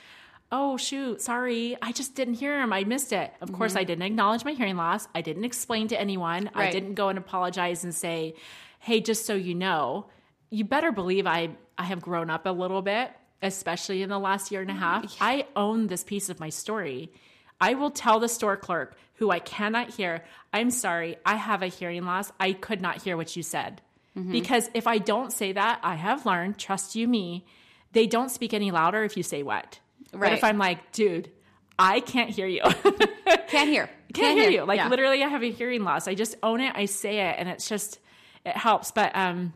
oh 0.54 0.76
shoot 0.76 1.18
sorry 1.22 1.78
i 1.80 1.92
just 1.92 2.14
didn't 2.14 2.34
hear 2.34 2.60
him. 2.60 2.74
I 2.74 2.84
missed 2.84 3.14
it. 3.14 3.32
Of 3.40 3.48
mm-hmm. 3.48 3.56
course 3.56 3.74
i 3.74 3.84
didn't 3.84 4.02
acknowledge 4.02 4.44
my 4.44 4.52
hearing 4.52 4.76
loss. 4.76 5.08
I 5.14 5.22
didn't 5.22 5.44
explain 5.44 5.88
to 5.88 5.98
anyone. 5.98 6.50
I 6.54 6.70
didn't 6.70 6.94
go 6.94 7.08
and 7.08 7.18
apologize 7.18 7.84
and 7.84 7.94
say 7.94 8.34
hey 8.78 9.00
just 9.00 9.24
so 9.24 9.34
you 9.34 9.54
know 9.54 10.08
you 10.50 10.64
better 10.64 10.92
believe 10.92 11.26
i 11.26 11.48
i 11.78 11.84
have 11.84 12.02
grown 12.02 12.28
up 12.28 12.44
a 12.44 12.50
little 12.50 12.82
bit 12.82 13.10
especially 13.42 14.02
in 14.02 14.08
the 14.08 14.18
last 14.18 14.50
year 14.52 14.60
and 14.60 14.70
a 14.70 14.74
half 14.74 15.16
i 15.20 15.44
own 15.56 15.86
this 15.88 16.04
piece 16.04 16.28
of 16.28 16.38
my 16.40 16.48
story 16.48 17.10
i 17.60 17.74
will 17.74 17.90
tell 17.90 18.20
the 18.20 18.28
store 18.28 18.56
clerk 18.56 18.96
who 19.14 19.30
i 19.30 19.38
cannot 19.38 19.90
hear 19.90 20.22
i'm 20.52 20.70
sorry 20.70 21.16
i 21.26 21.34
have 21.36 21.62
a 21.62 21.66
hearing 21.66 22.04
loss 22.04 22.30
i 22.40 22.52
could 22.52 22.80
not 22.80 23.02
hear 23.02 23.16
what 23.16 23.34
you 23.36 23.42
said 23.42 23.80
because 24.30 24.68
if 24.74 24.86
i 24.86 24.98
don't 24.98 25.32
say 25.32 25.52
that 25.52 25.80
i 25.82 25.94
have 25.94 26.24
learned 26.26 26.58
trust 26.58 26.94
you 26.96 27.08
me 27.08 27.44
they 27.92 28.06
don't 28.06 28.30
speak 28.30 28.54
any 28.54 28.70
louder 28.70 29.02
if 29.04 29.16
you 29.16 29.22
say 29.22 29.42
what 29.42 29.78
but 30.12 30.20
Right. 30.20 30.32
if 30.34 30.44
I'm 30.44 30.58
like, 30.58 30.92
dude, 30.92 31.30
I 31.78 32.00
can't 32.00 32.28
hear 32.28 32.46
you. 32.46 32.60
Can't 33.48 33.70
hear. 33.70 33.88
can't 34.12 34.38
hear 34.38 34.50
you. 34.50 34.64
Like 34.64 34.76
Yeah. 34.76 34.88
literally 34.88 35.22
I 35.22 35.28
have 35.28 35.42
a 35.42 35.50
hearing 35.50 35.84
loss. 35.84 36.06
I 36.06 36.14
just 36.14 36.34
own 36.42 36.60
it, 36.60 36.70
I 36.76 36.84
say 36.84 37.30
it, 37.30 37.36
and 37.38 37.48
it's 37.48 37.66
just 37.66 37.98
it 38.44 38.54
helps. 38.54 38.90
But 38.90 39.16
um 39.16 39.54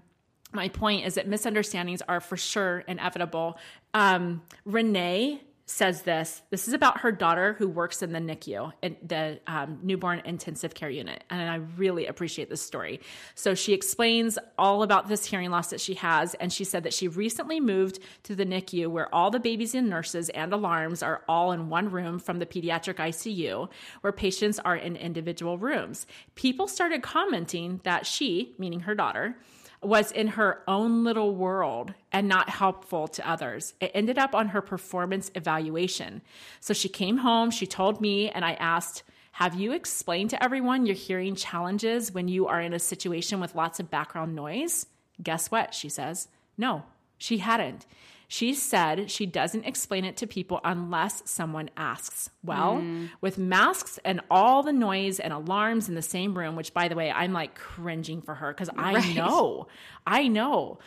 my 0.57 0.68
point 0.68 1.07
is 1.07 1.14
that 1.14 1.28
misunderstandings 1.28 2.02
are 2.09 2.20
for 2.20 2.36
sure 2.36 2.80
inevitable. 2.88 3.59
Um 3.94 4.42
Renee 4.64 5.40
says 5.66 6.02
this. 6.02 6.42
This 6.50 6.68
is 6.68 6.74
about 6.74 7.00
her 7.00 7.11
daughter 7.11 7.54
who 7.54 7.68
works 7.68 8.00
in 8.00 8.12
the 8.12 8.20
NICU, 8.20 8.72
in 8.82 8.96
the 9.02 9.40
um, 9.48 9.80
newborn 9.82 10.22
intensive 10.24 10.74
care 10.74 10.88
unit, 10.88 11.24
and 11.28 11.50
I 11.50 11.57
really 11.76 12.07
appreciate 12.07 12.48
this 12.48 12.62
story. 12.62 13.00
So 13.34 13.54
she 13.54 13.72
explains 13.72 14.38
all 14.57 14.84
about 14.84 15.09
this 15.09 15.24
hearing 15.26 15.50
loss 15.50 15.70
that 15.70 15.80
she 15.80 15.94
has, 15.94 16.34
and 16.34 16.52
she 16.52 16.62
said 16.62 16.84
that 16.84 16.94
she 16.94 17.09
recently 17.09 17.59
moved 17.59 17.98
to 18.24 18.36
the 18.36 18.46
NICU 18.46 18.86
where 18.86 19.12
all 19.12 19.32
the 19.32 19.40
babies 19.40 19.74
and 19.74 19.90
nurses 19.90 20.28
and 20.28 20.52
alarms 20.52 21.02
are 21.02 21.24
all 21.28 21.50
in 21.50 21.68
one 21.68 21.90
room 21.90 22.20
from 22.20 22.38
the 22.38 22.46
pediatric 22.46 22.94
ICU, 22.94 23.68
where 24.02 24.12
patients 24.12 24.61
are 24.61 24.76
in 24.76 24.94
individual 24.94 25.59
rooms. 25.59 26.07
People 26.36 26.68
started 26.68 27.02
commenting 27.02 27.80
that 27.82 28.07
she, 28.07 28.54
meaning 28.57 28.80
her 28.80 28.94
daughter, 28.94 29.36
was 29.83 30.12
in 30.12 30.29
her 30.29 30.62
own 30.66 31.05
little 31.05 31.35
world 31.35 31.95
and 32.12 32.29
not 32.29 32.49
helpful 32.49 33.09
to 33.09 33.29
others. 33.29 33.74
It 33.81 33.91
ended 33.95 34.18
up 34.18 34.35
on 34.35 34.49
her 34.49 34.62
performance 34.62 35.31
evaluation. 35.35 36.22
So 36.61 36.74
she 36.74 36.89
came 36.89 37.18
home, 37.18 37.51
she 37.51 37.66
told 37.66 38.01
me, 38.01 38.31
and 38.31 38.45
I 38.45 38.55
asked, 38.55 39.03
Have 39.33 39.55
you 39.55 39.72
explained 39.72 40.31
to 40.31 40.43
everyone 40.43 40.87
your 40.87 40.97
hearing 40.97 41.35
challenges 41.35 42.12
when 42.12 42.29
you 42.29 42.47
are 42.47 42.61
in 42.61 42.72
a 42.72 42.79
situation 42.79 43.41
with 43.41 43.55
lots 43.55 43.81
of 43.81 43.91
background 43.91 44.35
noise? 44.35 44.87
Guess 45.22 45.51
what? 45.51 45.74
She 45.74 45.89
says, 45.89 46.29
No, 46.57 46.85
she 47.18 47.38
hadn't. 47.38 47.86
She 48.28 48.54
said 48.54 49.08
she 49.08 49.24
doesn't 49.24 49.64
explain 49.66 50.04
it 50.04 50.16
to 50.16 50.26
people 50.26 50.60
unless 50.64 51.22
someone 51.30 51.70
asks. 51.76 52.28
Well, 52.42 52.84
with 53.20 53.38
masks 53.38 54.00
and 54.04 54.20
all 54.32 54.64
the 54.64 54.72
noise 54.72 55.20
and 55.20 55.32
alarms 55.32 55.88
in 55.88 55.94
the 55.94 56.02
same 56.02 56.36
room, 56.36 56.56
which 56.56 56.74
by 56.74 56.88
the 56.88 56.96
way, 56.96 57.10
I'm 57.12 57.32
like 57.32 57.54
cringing 57.54 58.22
for 58.22 58.34
her 58.34 58.52
because 58.52 58.68
I 58.76 58.94
Right. 58.94 59.14
know, 59.14 59.68
I 60.06 60.26
know. 60.26 60.80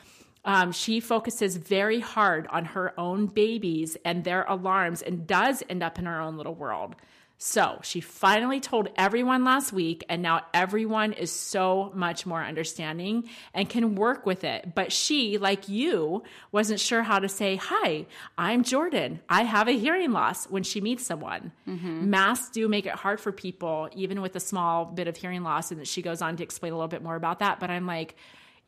Um, 0.44 0.72
she 0.74 1.00
focuses 1.00 1.56
very 1.58 2.00
hard 2.02 2.48
on 2.48 2.66
her 2.66 2.98
own 3.00 3.28
babies 3.28 3.96
and 4.04 4.24
their 4.24 4.44
alarms 4.44 5.02
and 5.02 5.26
does 5.28 5.64
end 5.70 5.82
up 5.84 5.98
in 6.00 6.06
her 6.06 6.20
own 6.20 6.36
little 6.38 6.56
world. 6.56 6.96
So 7.42 7.80
she 7.84 8.02
finally 8.02 8.60
told 8.60 8.90
everyone 8.98 9.46
last 9.46 9.72
week, 9.72 10.04
and 10.10 10.22
now 10.22 10.42
everyone 10.54 11.14
is 11.14 11.32
so 11.32 11.90
much 11.96 12.26
more 12.26 12.44
understanding 12.44 13.30
and 13.54 13.70
can 13.70 13.96
work 13.96 14.26
with 14.26 14.44
it. 14.44 14.76
But 14.76 14.92
she, 14.92 15.38
like 15.38 15.70
you, 15.70 16.24
wasn't 16.52 16.82
sure 16.82 17.02
how 17.02 17.18
to 17.20 17.30
say, 17.30 17.56
Hi, 17.56 18.08
I'm 18.38 18.64
Jordan. 18.66 19.22
I 19.30 19.44
have 19.44 19.70
a 19.70 19.72
hearing 19.72 20.12
loss 20.12 20.48
when 20.48 20.64
she 20.64 20.82
meets 20.82 21.06
someone. 21.06 21.54
Mm-hmm. 21.66 22.10
Masks 22.10 22.50
do 22.50 22.68
make 22.68 22.86
it 22.86 22.94
hard 22.94 23.22
for 23.22 23.32
people, 23.32 23.88
even 23.96 24.22
with 24.22 24.36
a 24.36 24.42
small 24.42 24.84
bit 24.84 25.08
of 25.08 25.16
hearing 25.16 25.42
loss. 25.44 25.72
And 25.72 25.88
she 25.88 26.02
goes 26.02 26.22
on 26.22 26.36
to 26.36 26.44
explain 26.44 26.74
a 26.74 26.76
little 26.76 26.90
bit 26.90 27.02
more 27.02 27.16
about 27.16 27.40
that. 27.40 27.62
But 27.62 27.70
I'm 27.70 27.88
like, 27.88 28.16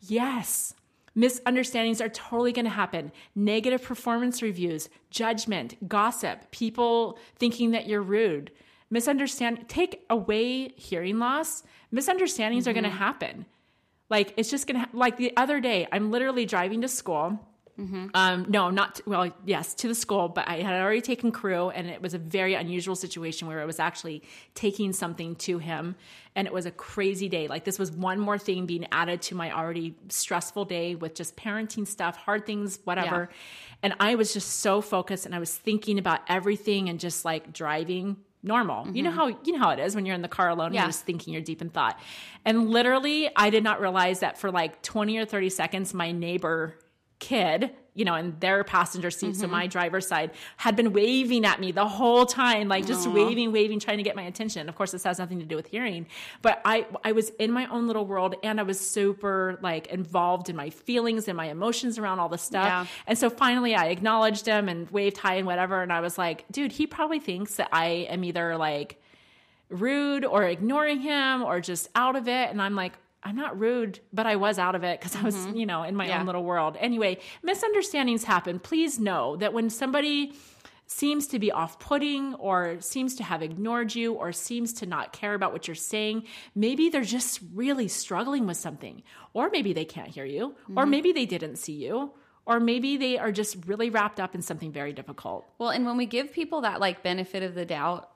Yes, 0.08 0.74
misunderstandings 1.16 2.02
are 2.02 2.10
totally 2.10 2.52
going 2.52 2.66
to 2.66 2.72
happen. 2.72 3.12
Negative 3.36 3.82
performance 3.82 4.42
reviews, 4.42 4.90
judgment, 5.10 5.88
gossip, 5.88 6.52
people 6.52 7.20
thinking 7.38 7.72
that 7.72 7.88
you're 7.88 8.02
rude. 8.02 8.52
Misunderstand 8.90 9.70
take 9.70 10.06
away 10.10 10.70
hearing 10.70 11.20
loss, 11.20 11.64
misunderstandings 11.92 12.68
are 12.68 12.74
going 12.74 12.84
to 12.84 12.90
mm-hmm. 12.90 12.98
happen. 12.98 13.46
Like 14.10 14.34
it's 14.36 14.50
just 14.50 14.68
going 14.68 14.84
to 14.84 14.90
like 14.92 15.18
the 15.18 15.36
other 15.38 15.60
day, 15.62 15.88
I'm 15.92 16.12
literally 16.12 16.46
driving 16.46 16.82
to 16.82 16.88
school. 16.88 17.40
Um, 18.14 18.46
no, 18.50 18.70
not 18.70 18.96
to, 18.96 19.04
well, 19.08 19.32
yes, 19.46 19.74
to 19.76 19.88
the 19.88 19.96
school, 19.96 20.30
but 20.30 20.48
I 20.48 20.58
had 20.58 20.80
already 20.82 21.02
taken 21.02 21.32
crew, 21.32 21.70
and 21.70 21.88
it 21.88 22.02
was 22.02 22.14
a 22.14 22.18
very 22.20 22.54
unusual 22.54 22.96
situation 22.96 23.48
where 23.48 23.60
I 23.60 23.66
was 23.66 23.80
actually 23.80 24.22
taking 24.54 24.94
something 24.94 25.36
to 25.38 25.58
him, 25.58 25.96
and 26.36 26.48
it 26.48 26.54
was 26.54 26.66
a 26.66 26.72
crazy 26.72 27.28
day. 27.28 27.48
Like 27.48 27.64
this 27.64 27.80
was 27.80 27.92
one 27.92 28.20
more 28.20 28.38
thing 28.38 28.66
being 28.68 28.86
added 28.92 29.22
to 29.24 29.36
my 29.36 29.52
already 29.52 29.96
stressful 30.10 30.66
day 30.66 30.96
with 30.96 31.16
just 31.16 31.36
parenting 31.36 31.88
stuff, 31.88 32.18
hard 32.18 32.46
things, 32.46 32.80
whatever. 32.84 33.30
And 33.84 33.96
I 34.00 34.16
was 34.16 34.32
just 34.34 34.60
so 34.60 34.82
focused, 34.82 35.26
and 35.26 35.34
I 35.34 35.40
was 35.40 35.56
thinking 35.56 35.98
about 35.98 36.20
everything, 36.28 36.88
and 36.90 37.00
just 37.00 37.26
like 37.26 37.52
driving 37.52 38.18
normal. 38.44 38.88
You 38.96 39.04
know 39.04 39.12
how 39.12 39.28
you 39.28 39.54
know 39.54 39.60
how 39.60 39.70
it 39.72 39.80
is 39.80 39.96
when 39.96 40.06
you're 40.06 40.16
in 40.16 40.22
the 40.24 40.28
car 40.28 40.50
alone 40.50 40.74
Yeah. 40.74 40.82
you're 40.82 40.90
just 40.90 41.06
thinking 41.06 41.34
you're 41.34 41.44
deep 41.44 41.62
in 41.62 41.70
thought. 41.70 42.00
And 42.46 42.70
literally, 42.70 43.30
I 43.36 43.50
did 43.52 43.64
not 43.64 43.80
realize 43.82 44.20
that 44.22 44.38
for 44.40 44.52
like 44.52 44.82
20 44.82 45.18
or 45.18 45.26
30 45.26 45.50
seconds, 45.50 45.94
my 45.94 46.12
neighbor 46.12 46.76
kid, 47.22 47.72
you 47.94 48.04
know, 48.04 48.16
in 48.16 48.36
their 48.40 48.64
passenger 48.64 49.12
seat, 49.12 49.36
so 49.36 49.44
mm-hmm. 49.44 49.52
my 49.52 49.68
driver's 49.68 50.08
side, 50.08 50.32
had 50.58 50.76
been 50.76 50.92
waving 50.92 51.46
at 51.46 51.60
me 51.62 51.72
the 51.72 51.88
whole 51.88 52.26
time, 52.26 52.68
like 52.68 52.86
just 52.86 53.08
waving, 53.08 53.52
waving, 53.52 53.80
trying 53.80 53.98
to 53.98 54.04
get 54.04 54.16
my 54.16 54.24
attention. 54.24 54.68
Of 54.68 54.76
course, 54.76 54.92
this 54.92 55.04
has 55.04 55.20
nothing 55.20 55.40
to 55.40 55.46
do 55.46 55.56
with 55.56 55.68
hearing, 55.68 56.08
but 56.42 56.62
I 56.66 56.86
I 57.06 57.12
was 57.12 57.30
in 57.32 57.52
my 57.52 57.68
own 57.68 57.88
little 57.88 58.06
world 58.06 58.36
and 58.44 58.60
I 58.60 58.64
was 58.64 58.80
super 58.80 59.60
like 59.62 59.88
involved 59.88 60.50
in 60.50 60.56
my 60.56 60.70
feelings 60.70 61.28
and 61.28 61.38
my 61.38 61.50
emotions 61.50 62.00
around 62.00 62.20
all 62.20 62.28
this 62.28 62.42
stuff. 62.42 62.66
Yeah. 62.66 62.86
And 63.08 63.18
so 63.18 63.30
finally 63.30 63.76
I 63.76 63.86
acknowledged 63.88 64.46
him 64.46 64.68
and 64.68 64.90
waved 64.90 65.18
hi 65.18 65.36
and 65.36 65.46
whatever. 65.46 65.82
And 65.82 65.94
I 65.94 66.02
was 66.02 66.18
like, 66.18 66.46
dude, 66.52 66.72
he 66.72 66.88
probably 66.88 67.20
thinks 67.20 67.56
that 67.56 67.70
I 67.72 68.08
am 68.10 68.24
either 68.24 68.58
like 68.58 69.02
rude 69.70 70.26
or 70.26 70.44
ignoring 70.44 71.02
him 71.02 71.44
or 71.44 71.62
just 71.62 71.88
out 71.94 72.16
of 72.16 72.28
it. 72.28 72.50
And 72.50 72.62
I'm 72.62 72.76
like, 72.76 72.94
I'm 73.24 73.36
not 73.36 73.60
rude, 73.60 74.00
but 74.12 74.26
I 74.26 74.36
was 74.36 74.58
out 74.58 74.76
of 74.76 74.84
it 74.84 75.00
because 75.00 75.16
I 75.16 75.22
was, 75.22 75.36
mm-hmm. 75.36 75.58
you 75.58 75.66
know, 75.66 75.84
in 75.84 75.96
my 75.96 76.08
Yeah. 76.08 76.20
own 76.20 76.26
little 76.26 76.44
world. 76.44 76.76
Anyway, 76.80 77.20
misunderstandings 77.44 78.24
happen. 78.24 78.60
Please 78.60 79.00
know 79.00 79.36
that 79.38 79.54
when 79.54 79.70
somebody 79.70 80.34
seems 80.88 81.28
to 81.28 81.40
be 81.40 81.52
off 81.52 81.80
putting 81.80 82.34
or 82.36 82.76
seems 82.82 83.16
to 83.16 83.24
have 83.24 83.42
ignored 83.42 83.96
you 83.96 84.14
or 84.14 84.34
seems 84.34 84.74
to 84.74 84.86
not 84.86 85.14
care 85.14 85.34
about 85.34 85.54
what 85.54 85.68
you're 85.68 85.76
saying, 85.76 86.24
maybe 86.54 86.90
they're 86.90 87.02
just 87.02 87.40
really 87.54 87.88
struggling 87.88 88.46
with 88.46 88.58
something. 88.58 89.02
Or 89.34 89.50
maybe 89.50 89.72
they 89.72 89.86
can't 89.86 90.10
hear 90.10 90.26
you, 90.26 90.56
or 90.76 90.84
mm-hmm. 90.84 90.90
maybe 90.90 91.14
they 91.14 91.26
didn't 91.26 91.56
see 91.56 91.74
you, 91.74 92.12
or 92.46 92.60
maybe 92.60 92.98
they 92.98 93.18
are 93.18 93.32
just 93.32 93.56
really 93.68 93.90
wrapped 93.90 94.20
up 94.20 94.36
in 94.36 94.42
something 94.42 94.74
very 94.74 94.92
difficult. 94.92 95.46
Well, 95.60 95.70
and 95.70 95.86
when 95.86 95.96
we 95.96 96.06
give 96.06 96.34
people 96.34 96.62
that 96.62 96.82
like 96.82 97.04
benefit 97.04 97.44
of 97.44 97.56
the 97.56 97.66
doubt, 97.66 98.11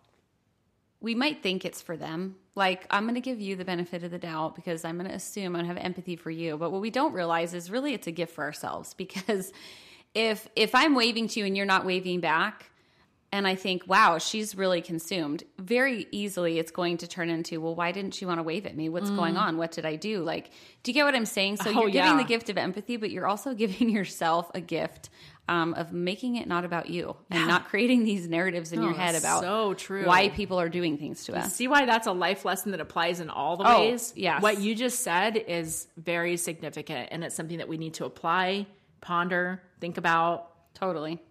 we 1.01 1.15
might 1.15 1.43
think 1.43 1.65
it's 1.65 1.81
for 1.81 1.97
them. 1.97 2.35
Like, 2.55 2.85
I'm 2.89 3.03
going 3.03 3.15
to 3.15 3.21
give 3.21 3.41
you 3.41 3.55
the 3.55 3.65
benefit 3.65 4.03
of 4.03 4.11
the 4.11 4.17
doubt 4.17 4.55
because 4.55 4.85
I'm 4.85 4.97
going 4.97 5.09
to 5.09 5.15
assume 5.15 5.53
to 5.53 5.65
have 5.65 5.77
empathy 5.77 6.15
for 6.15 6.31
you. 6.31 6.57
But 6.57 6.71
what 6.71 6.81
we 6.81 6.89
don't 6.89 7.13
realize 7.13 7.53
is 7.53 7.69
really 7.69 7.93
it's 7.93 8.07
a 8.07 8.11
gift 8.11 8.33
for 8.33 8.43
ourselves 8.43 8.93
because 8.97 9.51
if 10.13 10.47
if 10.55 10.73
I'm 10.73 10.95
waving 10.95 11.27
to 11.29 11.39
you 11.39 11.45
and 11.45 11.57
you're 11.57 11.65
not 11.65 11.85
waving 11.85 12.21
back, 12.21 12.71
and 13.35 13.45
I 13.45 13.55
think, 13.55 13.83
wow, 13.85 14.17
she's 14.17 14.55
really 14.55 14.81
consumed, 14.81 15.43
very 15.57 16.07
easily 16.11 16.57
it's 16.57 16.71
going 16.71 16.97
to 16.99 17.07
turn 17.07 17.29
into, 17.29 17.59
well, 17.59 17.75
why 17.75 17.91
didn't 17.91 18.13
she 18.13 18.25
want 18.25 18.39
to 18.39 18.43
wave 18.43 18.65
at 18.65 18.77
me? 18.77 18.87
What's 18.87 19.09
mm. 19.09 19.17
going 19.17 19.35
on? 19.35 19.57
What 19.57 19.71
did 19.71 19.85
I 19.85 19.97
do? 19.97 20.23
Like, 20.23 20.51
do 20.83 20.91
you 20.91 20.93
get 20.93 21.03
what 21.03 21.15
I'm 21.15 21.25
saying? 21.25 21.57
So 21.57 21.71
oh, 21.71 21.81
you're 21.81 21.89
giving 21.89 22.11
yeah. 22.11 22.17
the 22.17 22.23
gift 22.23 22.49
of 22.49 22.57
empathy, 22.57 22.95
but 22.95 23.11
you're 23.11 23.27
also 23.27 23.53
giving 23.63 23.89
yourself 23.89 24.49
a 24.55 24.61
gift 24.61 25.09
um, 25.47 25.73
of 25.75 25.91
making 25.91 26.35
it 26.37 26.47
not 26.47 26.65
about 26.65 26.89
you 26.89 27.15
and 27.29 27.41
yeah. 27.41 27.47
not 27.47 27.67
creating 27.67 28.03
these 28.03 28.27
narratives 28.27 28.71
in 28.71 28.81
your 28.81 28.93
head 28.93 29.15
about 29.15 29.41
so 29.41 29.73
true. 29.73 30.05
why 30.05 30.29
people 30.29 30.59
are 30.59 30.69
doing 30.69 30.97
things 30.97 31.25
to 31.25 31.33
you 31.33 31.37
us. 31.37 31.55
See 31.55 31.67
why 31.67 31.85
that's 31.85 32.07
a 32.07 32.11
life 32.11 32.45
lesson 32.45 32.71
that 32.71 32.81
applies 32.81 33.19
in 33.19 33.29
all 33.29 33.57
the 33.57 33.67
oh, 33.67 33.79
ways? 33.79 34.13
Yes. 34.15 34.41
What 34.41 34.59
you 34.59 34.75
just 34.75 35.01
said 35.01 35.37
is 35.37 35.87
very 35.97 36.37
significant 36.37 37.09
and 37.11 37.23
it's 37.23 37.35
something 37.35 37.59
that 37.59 37.67
we 37.67 37.77
need 37.77 37.95
to 37.95 38.05
apply, 38.05 38.67
ponder, 39.01 39.61
think 39.79 39.97
about. 39.97 40.51
Totally 40.73 41.21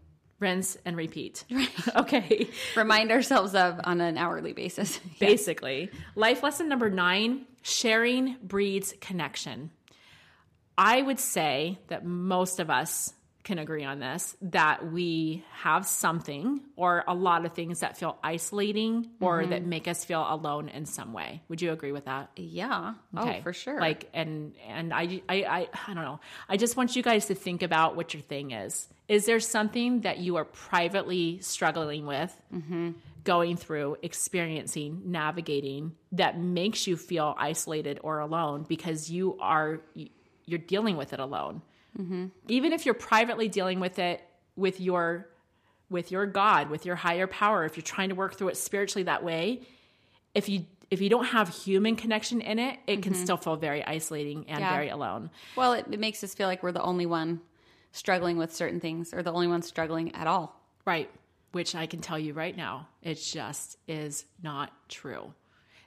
rinse 0.40 0.76
and 0.84 0.96
repeat. 0.96 1.44
Right. 1.54 1.70
okay. 1.96 2.48
Remind 2.76 3.12
ourselves 3.12 3.54
of 3.54 3.80
on 3.84 4.00
an 4.00 4.18
hourly 4.18 4.52
basis. 4.52 4.98
Basically. 5.20 5.90
Life 6.14 6.42
lesson 6.42 6.68
number 6.68 6.90
nine 6.90 7.46
sharing 7.62 8.36
breeds 8.42 8.94
connection. 9.00 9.70
I 10.76 11.00
would 11.00 11.20
say 11.20 11.78
that 11.88 12.04
most 12.04 12.58
of 12.58 12.70
us 12.70 13.14
can 13.44 13.58
agree 13.58 13.84
on 13.84 14.00
this 14.00 14.36
that 14.40 14.90
we 14.90 15.44
have 15.52 15.86
something 15.86 16.60
or 16.76 17.04
a 17.06 17.14
lot 17.14 17.44
of 17.44 17.52
things 17.52 17.80
that 17.80 17.96
feel 17.96 18.16
isolating 18.24 19.06
or 19.20 19.42
mm-hmm. 19.42 19.50
that 19.50 19.64
make 19.64 19.86
us 19.86 20.04
feel 20.04 20.26
alone 20.28 20.68
in 20.70 20.86
some 20.86 21.12
way. 21.12 21.42
Would 21.48 21.60
you 21.60 21.70
agree 21.70 21.92
with 21.92 22.06
that? 22.06 22.30
Yeah. 22.36 22.94
Oh, 23.14 23.22
okay. 23.22 23.36
Oh, 23.38 23.42
for 23.42 23.52
sure. 23.52 23.78
Like 23.78 24.08
and 24.14 24.54
and 24.66 24.92
I, 24.92 25.20
I 25.28 25.34
I 25.44 25.68
I 25.86 25.94
don't 25.94 26.04
know. 26.04 26.20
I 26.48 26.56
just 26.56 26.76
want 26.76 26.96
you 26.96 27.02
guys 27.02 27.26
to 27.26 27.34
think 27.34 27.62
about 27.62 27.96
what 27.96 28.14
your 28.14 28.22
thing 28.22 28.50
is. 28.50 28.88
Is 29.06 29.26
there 29.26 29.40
something 29.40 30.00
that 30.00 30.18
you 30.18 30.36
are 30.36 30.46
privately 30.46 31.38
struggling 31.40 32.06
with? 32.06 32.34
Mm-hmm. 32.52 32.92
Going 33.24 33.56
through, 33.56 33.96
experiencing, 34.02 35.02
navigating 35.06 35.92
that 36.12 36.38
makes 36.38 36.86
you 36.86 36.96
feel 36.96 37.34
isolated 37.38 38.00
or 38.02 38.18
alone 38.18 38.64
because 38.68 39.10
you 39.10 39.38
are 39.40 39.80
you're 40.46 40.58
dealing 40.58 40.96
with 40.96 41.12
it 41.12 41.20
alone 41.20 41.62
Mm-hmm. 41.98 42.26
Even 42.48 42.72
if 42.72 42.84
you're 42.84 42.94
privately 42.94 43.48
dealing 43.48 43.80
with 43.80 43.98
it 43.98 44.22
with 44.56 44.80
your 44.80 45.28
with 45.90 46.10
your 46.10 46.26
God, 46.26 46.70
with 46.70 46.86
your 46.86 46.96
higher 46.96 47.26
power, 47.26 47.64
if 47.64 47.76
you're 47.76 47.82
trying 47.82 48.08
to 48.08 48.14
work 48.14 48.36
through 48.36 48.48
it 48.48 48.56
spiritually 48.56 49.04
that 49.04 49.22
way, 49.22 49.62
if 50.34 50.48
you 50.48 50.66
if 50.90 51.00
you 51.00 51.08
don't 51.08 51.26
have 51.26 51.48
human 51.48 51.96
connection 51.96 52.40
in 52.40 52.58
it, 52.58 52.78
it 52.86 52.92
mm-hmm. 52.92 53.02
can 53.02 53.14
still 53.14 53.36
feel 53.36 53.56
very 53.56 53.84
isolating 53.84 54.44
and 54.48 54.60
yeah. 54.60 54.72
very 54.72 54.88
alone. 54.88 55.30
Well, 55.56 55.72
it, 55.72 55.86
it 55.90 55.98
makes 55.98 56.22
us 56.22 56.34
feel 56.34 56.46
like 56.46 56.62
we're 56.62 56.72
the 56.72 56.82
only 56.82 57.06
one 57.06 57.40
struggling 57.92 58.36
with 58.36 58.54
certain 58.54 58.80
things 58.80 59.14
or 59.14 59.22
the 59.22 59.32
only 59.32 59.46
one 59.46 59.62
struggling 59.62 60.14
at 60.14 60.26
all. 60.26 60.60
Right. 60.84 61.10
Which 61.52 61.74
I 61.74 61.86
can 61.86 62.00
tell 62.00 62.18
you 62.18 62.32
right 62.32 62.56
now, 62.56 62.88
it 63.02 63.14
just 63.14 63.78
is 63.86 64.24
not 64.42 64.72
true. 64.88 65.32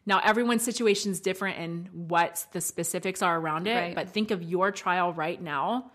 Now, 0.05 0.21
everyone's 0.23 0.63
situation 0.63 1.11
is 1.11 1.19
different 1.19 1.59
and 1.59 1.89
what 2.09 2.45
the 2.53 2.61
specifics 2.61 3.21
are 3.21 3.37
around 3.37 3.67
it, 3.67 3.75
right. 3.75 3.95
but 3.95 4.09
think 4.09 4.31
of 4.31 4.41
your 4.41 4.71
trial 4.71 5.11
right 5.11 5.41
now 5.41 5.91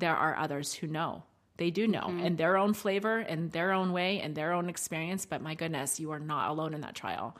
there 0.00 0.16
are 0.16 0.36
others 0.36 0.72
who 0.72 0.86
know. 0.86 1.22
They 1.56 1.70
do 1.70 1.86
know 1.86 2.06
mm-hmm. 2.06 2.20
in 2.20 2.36
their 2.36 2.56
own 2.56 2.72
flavor, 2.72 3.20
in 3.20 3.50
their 3.50 3.72
own 3.72 3.92
way, 3.92 4.20
in 4.20 4.32
their 4.32 4.52
own 4.52 4.70
experience. 4.70 5.26
But 5.26 5.42
my 5.42 5.54
goodness, 5.54 6.00
you 6.00 6.10
are 6.10 6.18
not 6.18 6.50
alone 6.50 6.72
in 6.72 6.80
that 6.80 6.94
trial. 6.94 7.36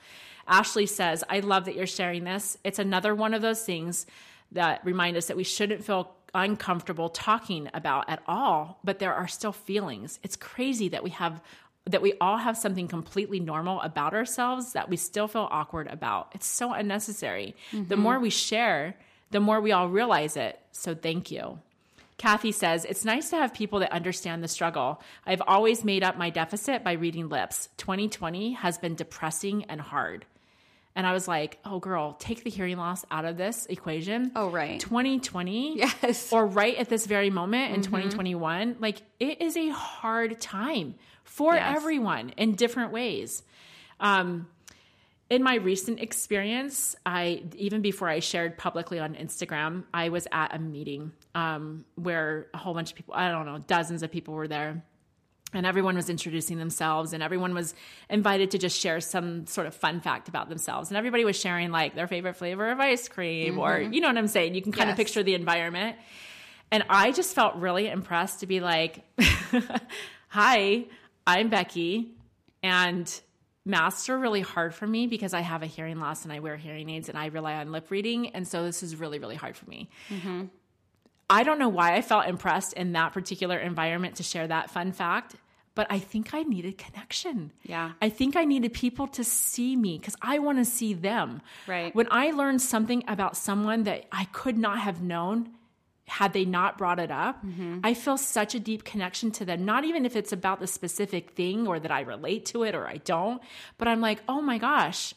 Ashley 0.46 0.86
says, 0.86 1.24
I 1.28 1.40
love 1.40 1.64
that 1.64 1.74
you're 1.74 1.86
sharing 1.86 2.24
this. 2.24 2.58
It's 2.62 2.78
another 2.78 3.14
one 3.14 3.32
of 3.32 3.40
those 3.40 3.62
things 3.62 4.04
that 4.52 4.84
remind 4.84 5.16
us 5.16 5.26
that 5.26 5.36
we 5.36 5.44
shouldn't 5.44 5.84
feel 5.84 6.14
uncomfortable 6.34 7.08
talking 7.08 7.70
about 7.72 8.10
at 8.10 8.22
all, 8.26 8.78
but 8.84 8.98
there 8.98 9.14
are 9.14 9.28
still 9.28 9.52
feelings. 9.52 10.20
It's 10.22 10.36
crazy 10.36 10.88
that 10.90 11.02
we 11.02 11.10
have 11.10 11.40
that 11.86 12.02
we 12.02 12.12
all 12.20 12.36
have 12.36 12.58
something 12.58 12.86
completely 12.88 13.40
normal 13.40 13.80
about 13.80 14.12
ourselves 14.12 14.74
that 14.74 14.90
we 14.90 14.96
still 14.96 15.26
feel 15.26 15.48
awkward 15.50 15.88
about. 15.88 16.30
It's 16.34 16.46
so 16.46 16.72
unnecessary. 16.72 17.56
Mm-hmm. 17.72 17.88
The 17.88 17.96
more 17.96 18.20
we 18.20 18.28
share, 18.28 18.96
the 19.30 19.40
more 19.40 19.60
we 19.60 19.72
all 19.72 19.88
realize 19.88 20.36
it. 20.36 20.60
So 20.72 20.94
thank 20.94 21.30
you. 21.30 21.58
Kathy 22.20 22.52
says, 22.52 22.84
It's 22.84 23.02
nice 23.02 23.30
to 23.30 23.36
have 23.36 23.54
people 23.54 23.78
that 23.78 23.92
understand 23.92 24.44
the 24.44 24.48
struggle. 24.48 25.00
I've 25.24 25.40
always 25.46 25.84
made 25.84 26.02
up 26.02 26.18
my 26.18 26.28
deficit 26.28 26.84
by 26.84 26.92
reading 26.92 27.30
lips. 27.30 27.70
2020 27.78 28.52
has 28.52 28.76
been 28.76 28.94
depressing 28.94 29.64
and 29.70 29.80
hard. 29.80 30.26
And 30.94 31.06
I 31.06 31.14
was 31.14 31.26
like, 31.26 31.58
oh, 31.64 31.78
girl, 31.78 32.12
take 32.18 32.44
the 32.44 32.50
hearing 32.50 32.76
loss 32.76 33.06
out 33.10 33.24
of 33.24 33.38
this 33.38 33.64
equation. 33.70 34.32
Oh, 34.36 34.50
right. 34.50 34.78
2020. 34.78 35.78
Yes. 35.78 36.30
Or 36.30 36.44
right 36.44 36.76
at 36.76 36.90
this 36.90 37.06
very 37.06 37.30
moment 37.30 37.72
in 37.74 37.80
mm-hmm. 37.80 37.90
2021. 37.90 38.76
Like, 38.80 39.00
it 39.18 39.40
is 39.40 39.56
a 39.56 39.70
hard 39.70 40.42
time 40.42 40.96
for 41.24 41.54
yes. 41.54 41.74
everyone 41.74 42.34
in 42.36 42.54
different 42.54 42.92
ways. 42.92 43.42
Um, 43.98 44.46
in 45.30 45.44
my 45.44 45.54
recent 45.54 46.00
experience, 46.00 46.96
I 47.06 47.44
even 47.56 47.82
before 47.82 48.08
I 48.08 48.18
shared 48.18 48.58
publicly 48.58 48.98
on 48.98 49.14
Instagram, 49.14 49.84
I 49.94 50.08
was 50.08 50.26
at 50.32 50.54
a 50.54 50.58
meeting 50.58 51.12
um, 51.36 51.84
where 51.94 52.48
a 52.52 52.58
whole 52.58 52.74
bunch 52.74 52.90
of 52.90 52.96
people, 52.96 53.14
I 53.14 53.30
don't 53.30 53.46
know, 53.46 53.58
dozens 53.58 54.02
of 54.02 54.10
people 54.10 54.34
were 54.34 54.48
there. 54.48 54.82
And 55.52 55.66
everyone 55.66 55.96
was 55.96 56.08
introducing 56.08 56.58
themselves, 56.58 57.12
and 57.12 57.24
everyone 57.24 57.54
was 57.54 57.74
invited 58.08 58.52
to 58.52 58.58
just 58.58 58.78
share 58.78 59.00
some 59.00 59.46
sort 59.46 59.66
of 59.66 59.74
fun 59.74 60.00
fact 60.00 60.28
about 60.28 60.48
themselves. 60.48 60.90
And 60.90 60.96
everybody 60.96 61.24
was 61.24 61.34
sharing 61.34 61.72
like 61.72 61.96
their 61.96 62.06
favorite 62.06 62.34
flavor 62.34 62.70
of 62.70 62.78
ice 62.78 63.08
cream, 63.08 63.54
mm-hmm. 63.54 63.60
or 63.60 63.80
you 63.80 64.00
know 64.00 64.06
what 64.06 64.16
I'm 64.16 64.28
saying? 64.28 64.54
You 64.54 64.62
can 64.62 64.70
kind 64.70 64.88
yes. 64.88 64.94
of 64.94 64.96
picture 64.96 65.22
the 65.24 65.34
environment. 65.34 65.96
And 66.70 66.84
I 66.88 67.10
just 67.10 67.34
felt 67.34 67.56
really 67.56 67.88
impressed 67.88 68.40
to 68.40 68.46
be 68.46 68.60
like, 68.60 69.02
Hi, 70.28 70.84
I'm 71.26 71.48
Becky. 71.48 72.14
And 72.62 73.20
masks 73.64 74.08
are 74.08 74.18
really 74.18 74.40
hard 74.40 74.74
for 74.74 74.86
me 74.86 75.06
because 75.06 75.34
I 75.34 75.40
have 75.40 75.62
a 75.62 75.66
hearing 75.66 76.00
loss 76.00 76.24
and 76.24 76.32
I 76.32 76.40
wear 76.40 76.56
hearing 76.56 76.88
aids 76.90 77.08
and 77.08 77.18
I 77.18 77.26
rely 77.26 77.54
on 77.54 77.72
lip 77.72 77.90
reading. 77.90 78.28
And 78.30 78.46
so 78.46 78.64
this 78.64 78.82
is 78.82 78.96
really, 78.96 79.18
really 79.18 79.36
hard 79.36 79.56
for 79.56 79.68
me. 79.68 79.88
Mm-hmm. 80.08 80.44
I 81.28 81.44
don't 81.44 81.58
know 81.58 81.68
why 81.68 81.94
I 81.94 82.02
felt 82.02 82.26
impressed 82.26 82.72
in 82.72 82.92
that 82.92 83.12
particular 83.12 83.56
environment 83.56 84.16
to 84.16 84.24
share 84.24 84.48
that 84.48 84.70
fun 84.70 84.90
fact, 84.90 85.36
but 85.76 85.86
I 85.88 86.00
think 86.00 86.34
I 86.34 86.42
needed 86.42 86.76
connection. 86.76 87.52
Yeah. 87.62 87.92
I 88.02 88.08
think 88.08 88.34
I 88.34 88.44
needed 88.44 88.72
people 88.72 89.06
to 89.08 89.22
see 89.22 89.76
me 89.76 89.96
because 89.98 90.16
I 90.20 90.40
want 90.40 90.58
to 90.58 90.64
see 90.64 90.92
them. 90.92 91.40
Right. 91.68 91.94
When 91.94 92.08
I 92.10 92.32
learned 92.32 92.60
something 92.60 93.04
about 93.06 93.36
someone 93.36 93.84
that 93.84 94.06
I 94.10 94.24
could 94.32 94.58
not 94.58 94.80
have 94.80 95.02
known, 95.02 95.50
had 96.10 96.32
they 96.32 96.44
not 96.44 96.76
brought 96.76 96.98
it 96.98 97.10
up, 97.10 97.44
mm-hmm. 97.46 97.78
I 97.84 97.94
feel 97.94 98.18
such 98.18 98.56
a 98.56 98.60
deep 98.60 98.82
connection 98.82 99.30
to 99.32 99.44
them. 99.44 99.64
Not 99.64 99.84
even 99.84 100.04
if 100.04 100.16
it's 100.16 100.32
about 100.32 100.58
the 100.58 100.66
specific 100.66 101.30
thing 101.30 101.68
or 101.68 101.78
that 101.78 101.92
I 101.92 102.00
relate 102.00 102.46
to 102.46 102.64
it 102.64 102.74
or 102.74 102.86
I 102.86 102.96
don't, 102.96 103.40
but 103.78 103.86
I'm 103.86 104.00
like, 104.00 104.20
oh 104.28 104.42
my 104.42 104.58
gosh, 104.58 105.14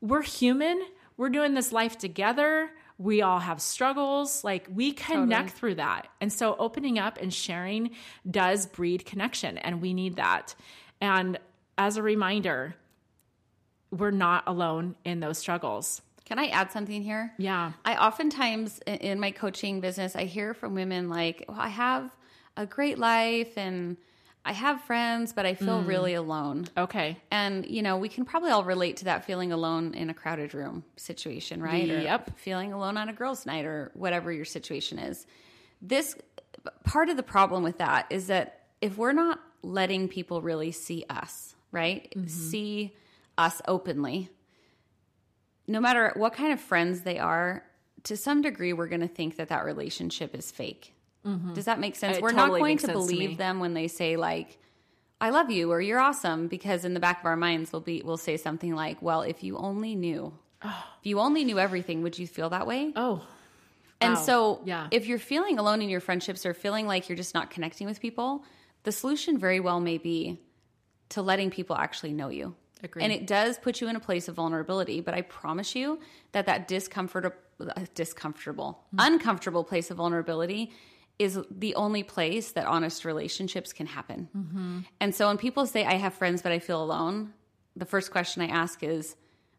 we're 0.00 0.22
human. 0.22 0.80
We're 1.16 1.28
doing 1.30 1.54
this 1.54 1.72
life 1.72 1.98
together. 1.98 2.70
We 2.98 3.20
all 3.20 3.40
have 3.40 3.60
struggles. 3.60 4.44
Like 4.44 4.68
we 4.72 4.92
connect 4.92 5.30
totally. 5.30 5.48
through 5.48 5.74
that. 5.76 6.06
And 6.20 6.32
so 6.32 6.54
opening 6.56 7.00
up 7.00 7.18
and 7.20 7.34
sharing 7.34 7.90
does 8.30 8.66
breed 8.66 9.04
connection, 9.04 9.58
and 9.58 9.82
we 9.82 9.92
need 9.92 10.16
that. 10.16 10.54
And 11.00 11.38
as 11.76 11.96
a 11.96 12.02
reminder, 12.02 12.76
we're 13.90 14.12
not 14.12 14.44
alone 14.46 14.94
in 15.04 15.18
those 15.18 15.38
struggles. 15.38 16.00
Can 16.28 16.38
I 16.38 16.48
add 16.48 16.70
something 16.72 17.02
here? 17.02 17.32
Yeah. 17.38 17.72
I 17.86 17.96
oftentimes 17.96 18.80
in 18.86 19.18
my 19.18 19.30
coaching 19.30 19.80
business, 19.80 20.14
I 20.14 20.24
hear 20.24 20.52
from 20.52 20.74
women 20.74 21.08
like, 21.08 21.46
well, 21.48 21.58
I 21.58 21.68
have 21.68 22.14
a 22.54 22.66
great 22.66 22.98
life 22.98 23.56
and 23.56 23.96
I 24.44 24.52
have 24.52 24.82
friends, 24.82 25.32
but 25.32 25.46
I 25.46 25.54
feel 25.54 25.82
mm. 25.82 25.86
really 25.86 26.12
alone. 26.12 26.66
Okay. 26.76 27.18
And, 27.30 27.64
you 27.66 27.80
know, 27.80 27.96
we 27.96 28.10
can 28.10 28.26
probably 28.26 28.50
all 28.50 28.62
relate 28.62 28.98
to 28.98 29.06
that 29.06 29.24
feeling 29.24 29.52
alone 29.52 29.94
in 29.94 30.10
a 30.10 30.14
crowded 30.14 30.52
room 30.52 30.84
situation, 30.96 31.62
right? 31.62 31.86
Yep. 31.86 32.28
Or 32.28 32.32
feeling 32.34 32.74
alone 32.74 32.98
on 32.98 33.08
a 33.08 33.14
girls' 33.14 33.46
night 33.46 33.64
or 33.64 33.90
whatever 33.94 34.30
your 34.30 34.44
situation 34.44 34.98
is. 34.98 35.26
This 35.80 36.14
part 36.84 37.08
of 37.08 37.16
the 37.16 37.22
problem 37.22 37.62
with 37.62 37.78
that 37.78 38.06
is 38.10 38.26
that 38.26 38.66
if 38.82 38.98
we're 38.98 39.12
not 39.12 39.40
letting 39.62 40.08
people 40.08 40.42
really 40.42 40.72
see 40.72 41.06
us, 41.08 41.54
right? 41.72 42.12
Mm-hmm. 42.14 42.28
See 42.28 42.94
us 43.38 43.62
openly, 43.66 44.28
no 45.68 45.80
matter 45.80 46.12
what 46.16 46.32
kind 46.32 46.52
of 46.52 46.60
friends 46.60 47.02
they 47.02 47.18
are, 47.18 47.62
to 48.04 48.16
some 48.16 48.42
degree, 48.42 48.72
we're 48.72 48.88
going 48.88 49.02
to 49.02 49.08
think 49.08 49.36
that 49.36 49.48
that 49.50 49.64
relationship 49.64 50.34
is 50.34 50.50
fake. 50.50 50.94
Mm-hmm. 51.26 51.52
Does 51.52 51.66
that 51.66 51.78
make 51.78 51.94
sense? 51.94 52.16
It 52.16 52.22
we're 52.22 52.30
totally 52.30 52.60
not 52.60 52.64
going 52.64 52.78
to 52.78 52.92
believe 52.92 53.30
to 53.32 53.36
them 53.36 53.60
when 53.60 53.74
they 53.74 53.86
say 53.86 54.16
like, 54.16 54.58
"I 55.20 55.30
love 55.30 55.50
you" 55.50 55.70
or 55.70 55.80
"You're 55.80 55.98
awesome," 55.98 56.48
because 56.48 56.84
in 56.84 56.94
the 56.94 57.00
back 57.00 57.20
of 57.20 57.26
our 57.26 57.36
minds, 57.36 57.70
we'll 57.72 57.82
be 57.82 58.02
we'll 58.04 58.16
say 58.16 58.36
something 58.36 58.74
like, 58.74 59.02
"Well, 59.02 59.22
if 59.22 59.44
you 59.44 59.58
only 59.58 59.94
knew, 59.94 60.32
oh. 60.62 60.84
if 61.00 61.06
you 61.06 61.20
only 61.20 61.44
knew 61.44 61.58
everything, 61.58 62.02
would 62.02 62.18
you 62.18 62.26
feel 62.26 62.50
that 62.50 62.66
way?" 62.66 62.92
Oh. 62.96 63.26
And 64.00 64.14
wow. 64.14 64.20
so, 64.20 64.60
yeah. 64.64 64.86
if 64.92 65.06
you're 65.06 65.18
feeling 65.18 65.58
alone 65.58 65.82
in 65.82 65.88
your 65.88 66.00
friendships 66.00 66.46
or 66.46 66.54
feeling 66.54 66.86
like 66.86 67.08
you're 67.08 67.16
just 67.16 67.34
not 67.34 67.50
connecting 67.50 67.88
with 67.88 68.00
people, 68.00 68.44
the 68.84 68.92
solution 68.92 69.38
very 69.38 69.58
well 69.58 69.80
may 69.80 69.98
be 69.98 70.40
to 71.10 71.20
letting 71.20 71.50
people 71.50 71.74
actually 71.74 72.12
know 72.12 72.28
you 72.28 72.54
Agreed. 72.82 73.02
And 73.02 73.12
it 73.12 73.26
does 73.26 73.58
put 73.58 73.80
you 73.80 73.88
in 73.88 73.96
a 73.96 74.00
place 74.00 74.28
of 74.28 74.36
vulnerability, 74.36 75.00
but 75.00 75.14
I 75.14 75.22
promise 75.22 75.74
you 75.74 76.00
that 76.32 76.46
that 76.46 76.68
discomfort, 76.68 77.42
uh, 77.60 77.84
discomfortable, 77.94 78.84
mm-hmm. 78.94 79.12
uncomfortable 79.12 79.64
place 79.64 79.90
of 79.90 79.96
vulnerability 79.96 80.72
is 81.18 81.38
the 81.50 81.74
only 81.74 82.04
place 82.04 82.52
that 82.52 82.66
honest 82.66 83.04
relationships 83.04 83.72
can 83.72 83.86
happen. 83.86 84.28
Mm-hmm. 84.36 84.78
And 85.00 85.14
so 85.14 85.26
when 85.26 85.36
people 85.36 85.66
say, 85.66 85.84
I 85.84 85.94
have 85.94 86.14
friends, 86.14 86.42
but 86.42 86.52
I 86.52 86.60
feel 86.60 86.82
alone, 86.82 87.32
the 87.74 87.84
first 87.84 88.10
question 88.10 88.42
I 88.42 88.46
ask 88.46 88.82
is, 88.82 89.16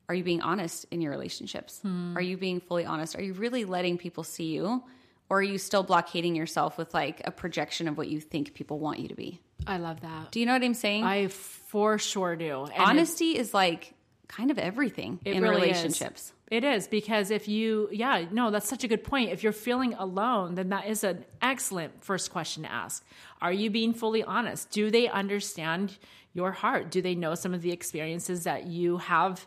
are 0.07 0.15
you 0.15 0.24
being 0.24 0.41
honest 0.41 0.86
in 0.89 1.01
your 1.01 1.11
relationships? 1.11 1.82
Hmm. 1.82 2.17
Are 2.17 2.22
you 2.22 2.36
being 2.36 2.59
fully 2.59 2.84
honest? 2.84 3.15
Are 3.15 3.22
you 3.22 3.34
really 3.34 3.63
letting 3.63 3.97
people 3.97 4.24
see 4.24 4.55
you? 4.55 4.84
Or 5.30 5.38
are 5.39 5.43
you 5.43 5.59
still 5.59 5.84
blockading 5.84 6.36
yourself 6.36 6.80
with 6.80 6.95
like 6.95 7.22
a 7.26 7.32
projection 7.32 7.88
of 7.88 7.95
what 7.95 8.07
you 8.07 8.20
think 8.20 8.55
people 8.55 8.80
want 8.80 8.97
you 8.97 9.07
to 9.07 9.15
be? 9.15 9.39
I 9.68 9.78
love 9.78 10.01
that. 10.01 10.32
Do 10.32 10.39
you 10.39 10.45
know 10.45 10.53
what 10.53 10.64
I'm 10.64 10.74
saying? 10.74 11.03
I 11.03 11.28
for 11.28 11.97
sure 11.97 12.36
do. 12.36 12.64
And 12.64 12.74
Honesty 12.84 13.38
is 13.38 13.53
like 13.53 13.93
kind 14.28 14.51
of 14.51 14.57
everything 14.57 15.20
It 15.26 15.36
in 15.36 15.43
really 15.43 15.70
is. 15.70 15.78
relationships. 15.78 16.34
It 16.49 16.64
is 16.64 16.88
because 16.88 17.30
if 17.30 17.47
you, 17.47 17.89
yeah, 17.91 18.26
no, 18.32 18.49
that's 18.49 18.68
such 18.68 18.84
a 18.84 18.88
good 18.88 19.03
point. 19.03 19.30
If 19.32 19.43
you're 19.43 19.51
feeling 19.53 19.93
alone, 19.93 20.55
then 20.55 20.70
that 20.70 20.88
is 20.88 21.03
an 21.03 21.24
excellent 21.41 22.03
first 22.03 22.32
question 22.32 22.64
to 22.64 22.72
ask. 22.72 23.05
Are 23.39 23.53
you 23.53 23.70
being 23.70 23.93
fully 23.93 24.24
honest? 24.24 24.72
Do 24.72 24.89
they 24.89 25.07
understand 25.07 25.97
your 26.34 26.51
heart? 26.51 26.89
Do 26.89 27.01
they 27.03 27.14
know 27.14 27.36
some 27.36 27.53
of 27.53 27.62
the 27.62 27.72
experiences 27.72 28.45
that 28.45 28.66
you 28.66 28.97
have 28.97 29.45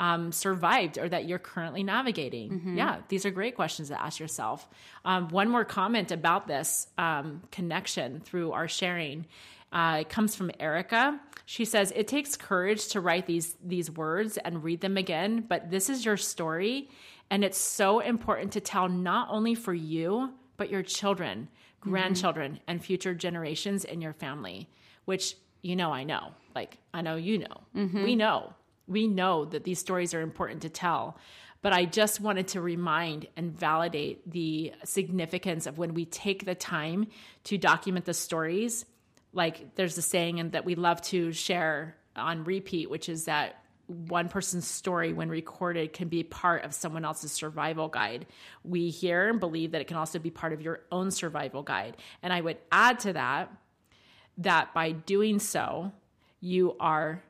um, 0.00 0.32
survived 0.32 0.98
or 0.98 1.08
that 1.08 1.26
you're 1.28 1.38
currently 1.38 1.82
navigating? 1.84 2.48
Yeah, 2.76 2.96
these 3.08 3.26
are 3.26 3.30
great 3.30 3.54
questions 3.54 3.88
to 3.88 4.00
ask 4.00 4.18
yourself. 4.18 4.66
Um, 5.04 5.28
one 5.28 5.48
more 5.50 5.64
comment 5.64 6.10
about 6.10 6.46
this 6.48 6.88
um, 6.96 7.42
connection 7.52 8.20
through 8.20 8.52
our 8.52 8.66
sharing. 8.66 9.26
Uh, 9.70 9.98
it 10.00 10.08
comes 10.08 10.34
from 10.34 10.50
Erica. 10.58 11.20
She 11.44 11.64
says 11.64 11.92
it 11.94 12.08
takes 12.08 12.36
courage 12.36 12.88
to 12.88 13.00
write 13.00 13.26
these 13.26 13.56
these 13.62 13.90
words 13.90 14.38
and 14.38 14.64
read 14.64 14.80
them 14.80 14.96
again, 14.96 15.44
but 15.46 15.70
this 15.70 15.90
is 15.90 16.04
your 16.04 16.16
story, 16.16 16.88
and 17.30 17.44
it's 17.44 17.58
so 17.58 18.00
important 18.00 18.52
to 18.52 18.60
tell 18.60 18.88
not 18.88 19.28
only 19.30 19.54
for 19.54 19.74
you 19.74 20.32
but 20.56 20.70
your 20.70 20.82
children, 20.82 21.48
grandchildren, 21.80 22.58
and 22.66 22.84
future 22.84 23.14
generations 23.14 23.84
in 23.84 24.00
your 24.00 24.12
family. 24.14 24.68
Which 25.04 25.36
you 25.62 25.76
know, 25.76 25.92
I 25.92 26.04
know, 26.04 26.32
like 26.54 26.78
I 26.94 27.02
know 27.02 27.16
you 27.16 27.38
know, 27.38 27.56
we 28.04 28.16
know, 28.16 28.54
we 28.90 29.06
know 29.06 29.44
that 29.46 29.64
these 29.64 29.78
stories 29.78 30.12
are 30.12 30.20
important 30.20 30.62
to 30.62 30.68
tell. 30.68 31.16
But 31.62 31.72
I 31.72 31.84
just 31.84 32.20
wanted 32.20 32.48
to 32.48 32.60
remind 32.60 33.26
and 33.36 33.52
validate 33.52 34.28
the 34.30 34.72
significance 34.84 35.66
of 35.66 35.78
when 35.78 35.94
we 35.94 36.06
take 36.06 36.44
the 36.44 36.54
time 36.54 37.06
to 37.44 37.56
document 37.56 38.04
the 38.04 38.14
stories 38.14 38.84
like 39.32 39.74
there's 39.76 39.96
a 39.96 40.02
saying 40.02 40.40
and 40.40 40.52
that 40.52 40.64
we 40.64 40.74
love 40.74 41.00
to 41.00 41.32
share 41.32 41.96
on 42.16 42.44
repeat 42.44 42.90
which 42.90 43.08
is 43.08 43.26
that 43.26 43.62
one 43.86 44.28
person's 44.28 44.66
story 44.66 45.12
when 45.12 45.28
recorded 45.28 45.92
can 45.92 46.08
be 46.08 46.22
part 46.22 46.64
of 46.64 46.74
someone 46.74 47.04
else's 47.04 47.32
survival 47.32 47.88
guide 47.88 48.26
we 48.64 48.90
hear 48.90 49.28
and 49.28 49.38
believe 49.40 49.72
that 49.72 49.80
it 49.80 49.86
can 49.86 49.96
also 49.96 50.18
be 50.18 50.30
part 50.30 50.52
of 50.52 50.60
your 50.60 50.80
own 50.90 51.10
survival 51.10 51.62
guide 51.62 51.96
and 52.22 52.32
i 52.32 52.40
would 52.40 52.58
add 52.72 52.98
to 52.98 53.12
that 53.12 53.52
that 54.38 54.74
by 54.74 54.90
doing 54.90 55.38
so 55.38 55.92
you 56.40 56.76
are 56.80 57.22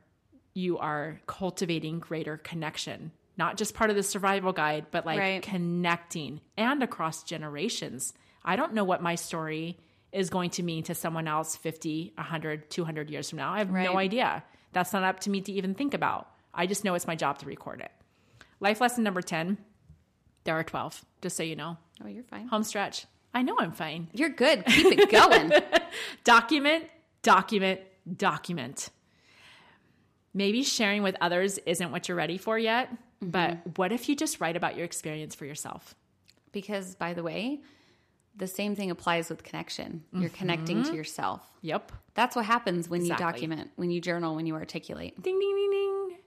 you 0.54 0.78
are 0.78 1.20
cultivating 1.26 1.98
greater 2.00 2.36
connection 2.38 3.12
not 3.36 3.56
just 3.56 3.74
part 3.74 3.88
of 3.90 3.96
the 3.96 4.02
survival 4.02 4.52
guide 4.52 4.86
but 4.90 5.06
like 5.06 5.18
Right. 5.18 5.42
connecting 5.42 6.40
and 6.56 6.82
across 6.82 7.22
generations 7.24 8.12
i 8.44 8.56
don't 8.56 8.74
know 8.74 8.84
what 8.84 9.02
my 9.02 9.14
story 9.14 9.78
is 10.12 10.28
going 10.28 10.50
to 10.50 10.62
mean 10.62 10.82
to 10.84 10.94
someone 10.94 11.28
else 11.28 11.54
50 11.56 12.12
100 12.16 12.68
200 12.70 13.10
years 13.10 13.30
from 13.30 13.38
now 13.38 13.52
i 13.52 13.58
have 13.58 13.70
no 13.70 13.96
idea 13.98 14.42
that's 14.72 14.92
not 14.92 15.02
up 15.04 15.20
to 15.20 15.30
me 15.30 15.40
to 15.40 15.52
even 15.52 15.74
think 15.74 15.94
about 15.94 16.28
i 16.52 16.66
just 16.66 16.84
know 16.84 16.94
it's 16.94 17.06
my 17.06 17.14
job 17.16 17.38
to 17.38 17.46
record 17.46 17.80
it 17.80 17.92
life 18.58 18.80
lesson 18.80 19.04
number 19.04 19.22
10 19.22 19.56
there 20.44 20.54
are 20.58 20.64
12 20.64 21.04
just 21.22 21.36
so 21.36 21.42
you 21.42 21.54
know 21.56 21.76
Oh, 22.02 22.08
you're 22.08 22.24
fine. 22.24 22.48
home 22.48 22.64
stretch 22.64 23.06
i 23.34 23.42
know 23.42 23.56
i'm 23.60 23.72
fine 23.72 24.08
You're 24.12 24.30
good. 24.30 24.64
Keep 24.66 24.98
it 24.98 25.10
going. 25.10 25.52
document, 26.24 26.84
document, 27.22 27.80
document. 28.16 28.90
Maybe 30.32 30.62
sharing 30.62 31.02
with 31.02 31.16
others 31.20 31.58
isn't 31.66 31.90
what 31.90 32.08
you're 32.08 32.16
ready 32.16 32.38
for 32.38 32.58
yet, 32.58 32.92
mm-hmm. 32.92 33.30
but 33.30 33.78
what 33.78 33.92
if 33.92 34.08
you 34.08 34.14
just 34.14 34.40
write 34.40 34.56
about 34.56 34.76
your 34.76 34.84
experience 34.84 35.34
for 35.34 35.44
yourself? 35.44 35.94
because, 36.52 36.94
by 36.94 37.14
the 37.14 37.22
way, 37.22 37.60
the 38.36 38.46
same 38.46 38.74
thing 38.74 38.90
applies 38.90 39.28
with 39.28 39.42
connection. 39.42 40.04
You're 40.12 40.30
connecting 40.30 40.82
to 40.82 40.88
mm-hmm. 40.88 40.96
yourself. 40.96 41.42
Yep. 41.62 41.92
That's 42.14 42.36
what 42.36 42.46
happens 42.46 42.88
when 42.88 43.04
you 43.04 43.14
document, 43.16 43.70
when 43.76 43.90
you 43.90 44.00
journal, 44.00 44.34
when 44.36 44.46
you 44.46 44.54
articulate. 44.54 45.20
Ding 45.20 45.38
ding 45.38 45.56
ding 45.56 45.70
ding. 45.70 46.18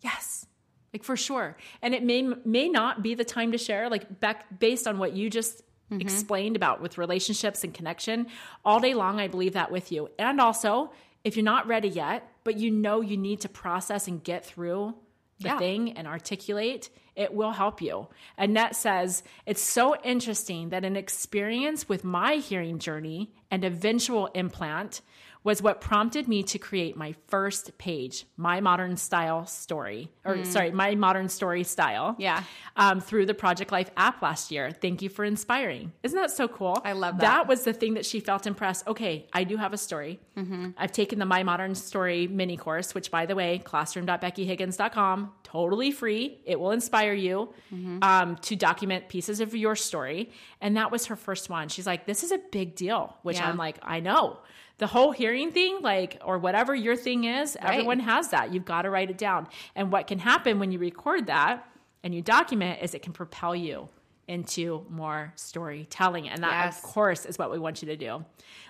Yes. 0.00 0.46
Like 0.92 1.04
for 1.04 1.16
sure. 1.16 1.56
And 1.80 1.94
it 1.94 2.02
may 2.02 2.22
may 2.44 2.68
not 2.68 3.02
be 3.02 3.14
the 3.14 3.24
time 3.24 3.52
to 3.52 3.58
share 3.58 3.88
like 3.88 4.20
back 4.20 4.58
based 4.58 4.86
on 4.86 4.98
what 4.98 5.14
you 5.14 5.30
just 5.30 5.62
mm-hmm. 5.90 6.00
explained 6.00 6.56
about 6.56 6.80
with 6.80 6.98
relationships 6.98 7.64
and 7.64 7.72
connection. 7.72 8.26
All 8.64 8.80
day 8.80 8.94
long 8.94 9.18
I 9.18 9.28
believe 9.28 9.54
that 9.54 9.70
with 9.70 9.90
you. 9.90 10.10
And 10.18 10.40
also, 10.40 10.92
if 11.22 11.36
you're 11.36 11.44
not 11.44 11.66
ready 11.66 11.88
yet, 11.88 12.30
but 12.44 12.56
you 12.56 12.70
know 12.70 13.00
you 13.00 13.16
need 13.16 13.40
to 13.40 13.48
process 13.48 14.06
and 14.06 14.22
get 14.22 14.44
through 14.44 14.94
the 15.40 15.48
Yeah. 15.48 15.58
thing 15.58 15.92
and 15.92 16.06
articulate, 16.06 16.90
it 17.16 17.34
will 17.34 17.50
help 17.52 17.82
you. 17.82 18.06
Annette 18.38 18.76
says, 18.76 19.24
It's 19.46 19.60
so 19.60 19.96
interesting 20.04 20.68
that 20.68 20.84
an 20.84 20.96
experience 20.96 21.88
with 21.88 22.04
my 22.04 22.36
hearing 22.36 22.78
journey 22.78 23.32
and 23.50 23.64
eventual 23.64 24.26
implant 24.28 25.00
was 25.44 25.60
what 25.62 25.80
prompted 25.80 26.26
me 26.26 26.42
to 26.42 26.58
create 26.58 26.96
my 26.96 27.14
first 27.28 27.76
page, 27.78 28.24
My 28.38 28.60
Modern 28.60 28.96
Style 28.96 29.44
Story, 29.46 30.10
or 30.24 30.42
sorry, 30.46 30.70
My 30.70 30.94
Modern 30.94 31.28
Story 31.28 31.64
Style. 31.64 32.12
Mm. 32.14 32.16
Yeah. 32.18 32.42
Um, 32.76 33.00
through 33.00 33.26
the 33.26 33.34
Project 33.34 33.70
Life 33.70 33.90
app 33.96 34.22
last 34.22 34.50
year. 34.50 34.70
Thank 34.72 35.02
you 35.02 35.08
for 35.10 35.22
inspiring. 35.24 35.92
Isn't 36.02 36.18
that 36.18 36.30
so 36.30 36.48
cool? 36.48 36.80
I 36.84 36.92
love 36.92 37.18
That 37.18 37.20
that. 37.42 37.46
was 37.46 37.62
the 37.62 37.74
thing 37.74 37.94
that 37.94 38.06
she 38.06 38.20
felt 38.20 38.46
impressed. 38.46 38.86
Okay, 38.88 39.26
I 39.34 39.44
do 39.44 39.56
have 39.58 39.72
a 39.74 39.78
story. 39.78 40.18
Mm-hmm. 40.36 40.70
I've 40.78 40.92
taken 40.92 41.18
the 41.18 41.26
My 41.26 41.42
Modern 41.42 41.74
Story 41.74 42.26
mini 42.26 42.56
course, 42.56 42.94
which, 42.94 43.10
by 43.10 43.26
the 43.26 43.34
way, 43.36 43.58
classroom.beckyhiggins.com, 43.58 45.32
totally 45.42 45.90
free. 45.90 46.40
It 46.44 46.58
will 46.58 46.70
inspire 46.72 47.12
you 47.12 47.52
Mm-hmm. 47.72 47.98
um, 48.02 48.36
to 48.36 48.54
document 48.56 49.08
pieces 49.08 49.40
of 49.40 49.54
your 49.54 49.74
story. 49.76 50.30
And 50.60 50.76
that 50.76 50.90
was 50.92 51.06
her 51.06 51.16
first 51.16 51.50
one. 51.50 51.68
She's 51.68 51.86
like, 51.86 52.06
this 52.06 52.22
is 52.22 52.30
a 52.30 52.38
big 52.38 52.76
deal, 52.76 53.16
which 53.22 53.36
Yeah. 53.38 53.48
I'm 53.48 53.56
like, 53.56 53.78
I 53.82 53.98
know. 54.00 54.38
The 54.78 54.86
whole 54.88 55.12
hearing 55.12 55.52
thing, 55.52 55.78
like, 55.82 56.20
or 56.24 56.38
whatever 56.38 56.74
your 56.74 56.96
thing 56.96 57.24
is, 57.24 57.56
everyone 57.60 58.00
has 58.00 58.30
that. 58.30 58.52
You've 58.52 58.64
got 58.64 58.82
to 58.82 58.90
write 58.90 59.08
it 59.08 59.18
down. 59.18 59.46
And 59.76 59.92
what 59.92 60.06
can 60.08 60.18
happen 60.18 60.58
when 60.58 60.72
you 60.72 60.78
record 60.80 61.26
that 61.26 61.66
and 62.02 62.14
you 62.14 62.22
document 62.22 62.82
is 62.82 62.92
it 62.94 63.02
can 63.02 63.12
propel 63.12 63.54
you 63.54 63.88
into 64.26 64.84
more 64.88 65.32
storytelling. 65.36 66.28
And 66.28 66.42
that, 66.42 66.64
Yes. 66.64 66.78
of 66.78 66.82
course, 66.82 67.24
is 67.24 67.38
what 67.38 67.50
we 67.52 67.58
want 67.58 67.82
you 67.82 67.86
to 67.88 67.96
do. 67.96 68.24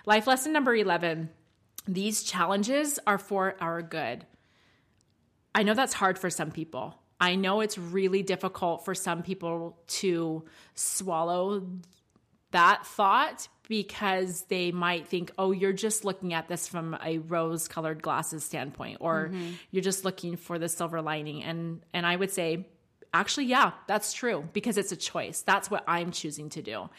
Life 0.05 0.27
lesson 0.27 0.53
number 0.53 0.75
11 0.75 1.29
these 1.87 2.23
challenges 2.23 2.99
are 3.05 3.19
for 3.19 3.55
our 3.59 3.81
good. 3.81 4.25
I 5.53 5.63
know 5.63 5.73
that's 5.75 5.93
hard 5.93 6.17
for 6.17 6.29
some 6.29 6.51
people. 6.51 6.99
I 7.19 7.35
know 7.35 7.61
it's 7.61 7.77
really 7.77 8.23
difficult 8.23 8.83
for 8.83 8.95
some 8.95 9.21
people 9.23 9.77
to 9.87 10.43
swallow 10.73 11.67
that 12.51 12.85
thought 12.85 13.47
because 13.67 14.43
they 14.43 14.71
might 14.71 15.07
think, 15.07 15.31
oh, 15.37 15.51
you're 15.51 15.73
just 15.73 16.05
looking 16.05 16.33
at 16.33 16.47
this 16.47 16.67
from 16.67 16.97
a 17.03 17.19
rose 17.19 17.67
colored 17.67 18.01
glasses 18.01 18.43
standpoint, 18.43 18.97
or 18.99 19.31
you're 19.71 19.83
just 19.83 20.05
looking 20.05 20.37
for 20.37 20.59
the 20.59 20.69
silver 20.69 21.01
lining. 21.01 21.43
And, 21.43 21.81
and 21.93 22.05
I 22.05 22.15
would 22.15 22.31
say, 22.31 22.67
actually, 23.13 23.45
yeah, 23.45 23.71
that's 23.87 24.13
true 24.13 24.47
because 24.53 24.77
it's 24.77 24.91
a 24.91 24.97
choice. 24.97 25.41
That's 25.41 25.71
what 25.71 25.83
I'm 25.87 26.11
choosing 26.11 26.49
to 26.49 26.61
do. 26.61 26.89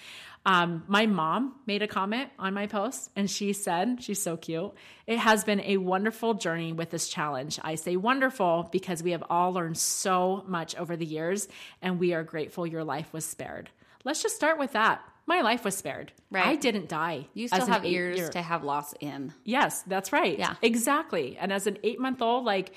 Um, 0.46 0.84
my 0.86 1.06
mom 1.06 1.56
made 1.66 1.82
a 1.82 1.88
comment 1.88 2.30
on 2.38 2.54
my 2.54 2.68
post 2.68 3.10
and 3.16 3.28
she 3.28 3.52
said, 3.52 4.00
she's 4.00 4.22
so 4.22 4.36
cute. 4.36 4.72
It 5.06 5.18
has 5.18 5.42
been 5.42 5.60
a 5.60 5.76
wonderful 5.76 6.34
journey 6.34 6.72
with 6.72 6.90
this 6.90 7.08
challenge. 7.08 7.58
I 7.62 7.74
say 7.74 7.96
wonderful 7.96 8.68
because 8.70 9.02
we 9.02 9.10
have 9.10 9.24
all 9.28 9.52
learned 9.52 9.76
so 9.76 10.44
much 10.46 10.76
over 10.76 10.96
the 10.96 11.04
years 11.04 11.48
and 11.82 11.98
we 11.98 12.14
are 12.14 12.22
grateful 12.22 12.64
your 12.64 12.84
life 12.84 13.12
was 13.12 13.24
spared. 13.24 13.70
Let's 14.04 14.22
just 14.22 14.36
start 14.36 14.56
with 14.56 14.72
that. 14.72 15.02
My 15.27 15.41
life 15.41 15.64
was 15.64 15.77
spared. 15.77 16.12
Right. 16.31 16.47
I 16.47 16.57
didn't 16.57 16.89
die. 16.89 17.27
You 17.35 17.49
still 17.49 17.66
have 17.66 17.85
ears 17.85 18.14
eight-year- 18.16 18.29
to 18.31 18.43
have 18.43 18.62
loss 18.64 18.95
in. 19.01 19.33
Yes, 19.45 19.83
that's 19.83 20.12
right. 20.12 20.39
Yeah. 20.39 20.55
Exactly. 20.62 21.37
And 21.39 21.53
as 21.53 21.66
an 21.66 21.79
eight 21.83 21.99
month 22.01 22.22
old, 22.22 22.45
like, 22.45 22.72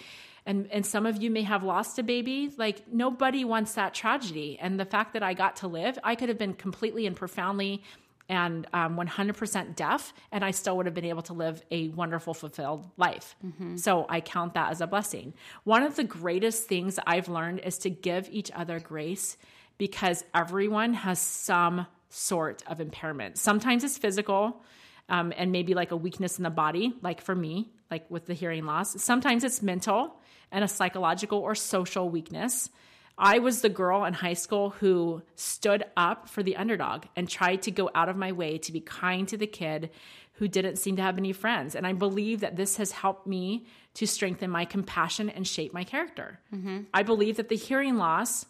and, 0.45 0.68
and 0.72 0.84
some 0.86 1.06
of 1.06 1.22
you 1.22 1.30
may 1.30 1.43
have 1.43 1.64
lost 1.64 2.00
a 2.00 2.04
baby, 2.04 2.52
like, 2.58 2.91
nobody 2.91 3.45
wants 3.45 3.74
that 3.74 3.93
tragedy. 3.93 4.58
And 4.60 4.80
the 4.80 4.86
fact 4.86 5.14
that 5.14 5.22
I 5.22 5.36
got 5.36 5.58
to 5.58 5.68
live, 5.68 6.00
I 6.04 6.16
could 6.16 6.30
have 6.30 6.39
been 6.39 6.54
completely 6.56 7.06
and 7.06 7.16
profoundly 7.16 7.84
and 8.28 8.68
um, 8.74 8.95
100% 8.95 9.76
deaf, 9.76 10.14
and 10.32 10.45
I 10.45 10.52
still 10.52 10.78
would 10.78 10.86
have 10.86 10.93
been 10.93 11.06
able 11.06 11.24
to 11.24 11.34
live 11.34 11.64
a 11.72 11.89
wonderful, 11.89 12.36
fulfilled 12.36 12.88
life. 12.95 13.36
So 13.76 14.06
I 14.08 14.22
count 14.22 14.54
that 14.54 14.70
as 14.70 14.82
a 14.82 14.88
blessing. 14.88 15.34
One 15.64 15.82
of 15.82 15.95
the 15.95 16.04
greatest 16.04 16.68
things 16.68 17.00
I've 17.08 17.28
learned 17.28 17.62
is 17.62 17.80
to 17.80 17.89
give 17.89 18.30
each 18.32 18.52
other 18.52 18.80
grace 18.80 19.36
because 19.80 20.24
everyone 20.36 20.93
has 20.93 21.18
some 21.20 21.88
sort 22.10 22.64
of 22.68 22.82
impairment. 22.82 23.38
Sometimes 23.38 23.84
it's 23.84 23.97
physical, 23.97 24.62
um, 25.10 25.34
and 25.38 25.51
maybe 25.51 25.74
like 25.74 25.91
a 25.91 25.97
weakness 25.97 26.38
in 26.38 26.43
the 26.43 26.49
body, 26.49 26.93
like 27.01 27.22
for 27.22 27.36
me, 27.36 27.72
like 27.89 28.10
with 28.10 28.26
the 28.26 28.34
hearing 28.34 28.66
loss. 28.66 29.01
Sometimes 29.01 29.43
it's 29.43 29.62
mental 29.62 30.16
and 30.51 30.64
a 30.64 30.68
psychological 30.68 31.39
or 31.39 31.55
social 31.55 32.10
weakness. 32.10 32.70
I 33.18 33.39
was 33.39 33.62
the 33.62 33.70
girl 33.70 34.05
in 34.05 34.14
high 34.14 34.34
school 34.34 34.70
who 34.70 35.22
stood 35.36 35.84
up 35.97 36.30
for 36.30 36.41
the 36.41 36.55
underdog 36.55 37.05
and 37.16 37.28
tried 37.28 37.64
to 37.64 37.72
go 37.72 37.89
out 37.93 38.07
of 38.07 38.16
my 38.16 38.32
way 38.32 38.57
to 38.60 38.72
be 38.72 38.80
kind 38.80 39.28
to 39.28 39.38
the 39.38 39.47
kid 39.47 39.89
who 40.34 40.47
didn't 40.47 40.78
seem 40.78 40.95
to 40.95 41.01
have 41.01 41.18
any 41.18 41.34
friends. 41.34 41.76
And 41.76 41.86
I 41.86 41.91
believe 41.91 42.39
that 42.39 42.55
this 42.55 42.78
has 42.78 42.93
helped 42.93 43.28
me 43.28 43.66
to 43.95 44.07
strengthen 44.07 44.49
my 44.49 44.64
compassion 44.64 45.30
and 45.30 45.45
shape 45.45 45.74
my 45.74 45.84
character. 45.84 46.39
Mm-hmm. 46.53 46.84
I 46.93 47.03
believe 47.03 47.36
that 47.38 47.49
the 47.49 47.57
hearing 47.57 47.97
loss, 47.97 48.45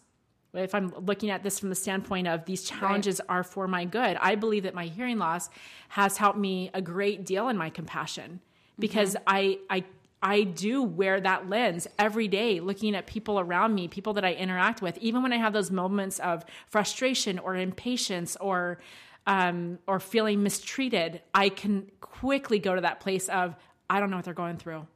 if 0.54 0.74
I'm 0.74 0.92
looking 1.06 1.30
at 1.30 1.42
this 1.42 1.58
from 1.58 1.68
the 1.68 1.74
standpoint 1.74 2.26
of 2.28 2.44
these 2.44 2.64
challenges 2.64 3.20
right. 3.20 3.36
are 3.36 3.44
for 3.44 3.68
my 3.68 3.84
good, 3.84 4.16
I 4.20 4.34
believe 4.34 4.64
that 4.64 4.74
my 4.74 4.86
hearing 4.86 5.18
loss 5.18 5.48
has 5.90 6.16
helped 6.16 6.38
me 6.38 6.70
a 6.74 6.82
great 6.82 7.24
deal 7.24 7.48
in 7.48 7.56
my 7.56 7.70
compassion 7.70 8.40
because 8.78 9.14
mm-hmm. 9.14 9.24
I, 9.26 9.58
I 9.68 9.84
I 10.22 10.42
do 10.42 10.82
wear 10.82 11.18
that 11.18 11.48
lens 11.48 11.88
every 11.98 12.28
day, 12.28 12.60
looking 12.60 12.94
at 12.94 13.06
people 13.06 13.40
around 13.40 13.74
me, 13.74 13.88
people 13.88 14.12
that 14.14 14.24
I 14.24 14.34
interact 14.34 14.82
with, 14.82 14.98
even 14.98 15.22
when 15.22 15.32
I 15.32 15.38
have 15.38 15.54
those 15.54 15.70
moments 15.70 16.18
of 16.18 16.44
frustration 16.66 17.38
or 17.38 17.56
impatience 17.56 18.36
or 18.36 18.78
um, 19.26 19.78
or 19.86 20.00
feeling 20.00 20.42
mistreated, 20.42 21.22
I 21.34 21.48
can 21.48 21.90
quickly 22.00 22.58
go 22.58 22.74
to 22.74 22.80
that 22.82 23.00
place 23.00 23.28
of 23.28 23.54
I 23.88 24.00
don't 24.00 24.10
know 24.10 24.16
what 24.16 24.24
they're 24.24 24.34
going 24.34 24.56
through. 24.56 24.86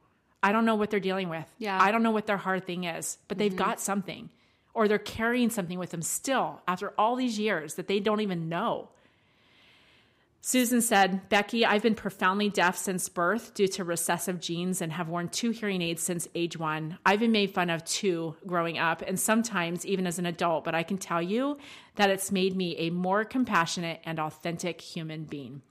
I 0.43 0.53
don't 0.53 0.67
know 0.67 0.75
what 0.75 0.91
they're 0.91 1.01
dealing 1.01 1.31
with. 1.31 1.47
Yeah. 1.59 1.79
I 1.81 1.91
don't 1.91 2.03
know 2.03 2.11
what 2.11 2.27
their 2.27 2.37
hard 2.37 2.67
thing 2.67 2.85
is, 2.85 3.19
but 3.29 3.39
they've 3.39 3.51
mm-hmm. 3.51 3.59
got 3.59 3.81
something, 3.81 4.29
or 4.75 4.89
they're 4.89 4.99
carrying 4.99 5.49
something 5.51 5.79
with 5.79 5.91
them 5.91 6.03
still 6.03 6.61
after 6.69 6.93
all 6.99 7.17
these 7.17 7.39
years 7.39 7.75
that 7.75 7.89
they 7.89 8.01
don't 8.01 8.21
even 8.21 8.49
know. 8.49 8.89
Susan 10.47 10.83
said, 10.83 11.27
Becky, 11.31 11.65
I've 11.65 11.81
been 11.81 11.95
profoundly 11.95 12.51
deaf 12.51 12.77
since 12.77 13.09
birth 13.09 13.55
due 13.55 13.69
to 13.69 13.83
recessive 13.83 14.41
genes 14.41 14.83
and 14.83 14.93
have 14.93 15.09
worn 15.09 15.31
two 15.31 15.53
hearing 15.53 15.81
aids 15.81 16.03
since 16.03 16.29
age 16.35 16.59
one. 16.59 16.99
I've 17.07 17.21
been 17.21 17.33
made 17.33 17.55
fun 17.55 17.71
of 17.71 17.83
too 17.87 18.37
growing 18.47 18.77
up 18.77 19.01
and 19.01 19.19
sometimes 19.19 19.87
even 19.87 20.07
as 20.07 20.19
an 20.19 20.27
adult, 20.27 20.65
but 20.65 20.75
I 20.75 20.83
can 20.83 20.99
tell 20.99 21.23
you 21.23 21.57
that 21.95 22.11
it's 22.11 22.31
made 22.31 22.55
me 22.55 22.77
a 22.77 22.91
more 22.91 23.25
compassionate 23.25 24.03
and 24.05 24.21
authentic 24.21 24.83
human 24.83 25.25
being. 25.25 25.63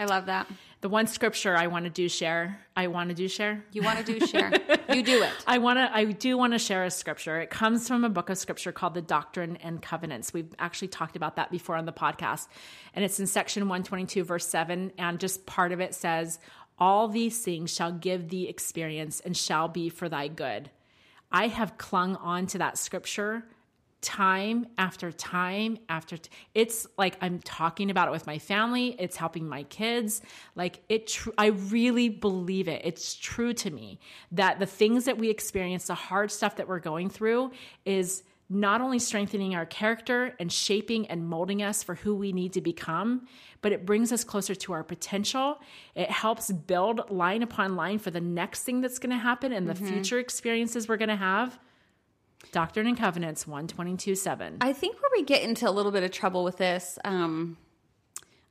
I 0.00 0.06
love 0.06 0.26
that. 0.26 0.46
The 0.80 0.88
one 0.88 1.06
scripture 1.06 1.54
I 1.54 1.66
want 1.66 1.84
to 1.84 1.90
do 1.90 2.08
share, 2.08 2.58
I 2.74 2.86
want 2.86 3.10
to 3.10 3.14
do 3.14 3.28
share. 3.28 3.62
You 3.70 3.82
want 3.82 3.98
to 3.98 4.18
do 4.18 4.26
share. 4.26 4.50
you 4.94 5.02
do 5.02 5.22
it. 5.22 5.32
I 5.46 5.58
want 5.58 5.78
to 5.78 5.94
I 5.94 6.06
do 6.06 6.38
want 6.38 6.54
to 6.54 6.58
share 6.58 6.84
a 6.84 6.90
scripture. 6.90 7.38
It 7.38 7.50
comes 7.50 7.86
from 7.86 8.02
a 8.02 8.08
book 8.08 8.30
of 8.30 8.38
scripture 8.38 8.72
called 8.72 8.94
The 8.94 9.02
Doctrine 9.02 9.56
and 9.56 9.82
Covenants. 9.82 10.32
We've 10.32 10.54
actually 10.58 10.88
talked 10.88 11.16
about 11.16 11.36
that 11.36 11.50
before 11.50 11.76
on 11.76 11.84
the 11.84 11.92
podcast. 11.92 12.48
And 12.94 13.04
it's 13.04 13.20
in 13.20 13.26
section 13.26 13.64
122 13.64 14.24
verse 14.24 14.46
7 14.46 14.92
and 14.96 15.20
just 15.20 15.44
part 15.44 15.70
of 15.70 15.80
it 15.80 15.94
says, 15.94 16.38
"All 16.78 17.06
these 17.06 17.44
things 17.44 17.70
shall 17.70 17.92
give 17.92 18.30
thee 18.30 18.48
experience 18.48 19.20
and 19.20 19.36
shall 19.36 19.68
be 19.68 19.90
for 19.90 20.08
thy 20.08 20.28
good." 20.28 20.70
I 21.30 21.48
have 21.48 21.76
clung 21.76 22.16
on 22.16 22.46
to 22.46 22.58
that 22.58 22.78
scripture 22.78 23.44
time 24.00 24.66
after 24.78 25.12
time 25.12 25.78
after 25.88 26.16
t- 26.16 26.30
it's 26.54 26.86
like 26.96 27.16
i'm 27.20 27.38
talking 27.40 27.90
about 27.90 28.08
it 28.08 28.10
with 28.10 28.26
my 28.26 28.38
family 28.38 28.96
it's 28.98 29.16
helping 29.16 29.46
my 29.46 29.62
kids 29.64 30.22
like 30.54 30.82
it 30.88 31.06
tr- 31.08 31.30
i 31.36 31.46
really 31.46 32.08
believe 32.08 32.66
it 32.66 32.80
it's 32.84 33.14
true 33.14 33.52
to 33.52 33.70
me 33.70 33.98
that 34.32 34.58
the 34.58 34.66
things 34.66 35.04
that 35.04 35.18
we 35.18 35.28
experience 35.28 35.86
the 35.86 35.94
hard 35.94 36.30
stuff 36.30 36.56
that 36.56 36.66
we're 36.66 36.78
going 36.78 37.10
through 37.10 37.50
is 37.84 38.22
not 38.52 38.80
only 38.80 38.98
strengthening 38.98 39.54
our 39.54 39.64
character 39.64 40.34
and 40.40 40.52
shaping 40.52 41.06
and 41.06 41.24
molding 41.24 41.62
us 41.62 41.84
for 41.84 41.94
who 41.94 42.16
we 42.16 42.32
need 42.32 42.52
to 42.52 42.60
become, 42.60 43.28
but 43.62 43.70
it 43.70 43.86
brings 43.86 44.10
us 44.10 44.24
closer 44.24 44.56
to 44.56 44.72
our 44.72 44.82
potential. 44.82 45.60
It 45.94 46.10
helps 46.10 46.50
build 46.50 47.10
line 47.12 47.44
upon 47.44 47.76
line 47.76 48.00
for 48.00 48.10
the 48.10 48.20
next 48.20 48.64
thing 48.64 48.80
that's 48.80 48.98
going 48.98 49.10
to 49.10 49.22
happen 49.22 49.52
and 49.52 49.68
mm-hmm. 49.68 49.84
the 49.84 49.92
future 49.92 50.18
experiences 50.18 50.88
we're 50.88 50.96
going 50.96 51.10
to 51.10 51.16
have. 51.16 51.60
Doctrine 52.52 52.86
and 52.86 52.98
Covenants 52.98 53.46
122 53.46 54.14
7. 54.14 54.58
I 54.60 54.72
think 54.72 55.00
where 55.00 55.10
we 55.14 55.22
get 55.22 55.42
into 55.42 55.68
a 55.68 55.70
little 55.70 55.92
bit 55.92 56.02
of 56.02 56.10
trouble 56.10 56.44
with 56.44 56.56
this, 56.56 56.98
um, 57.04 57.56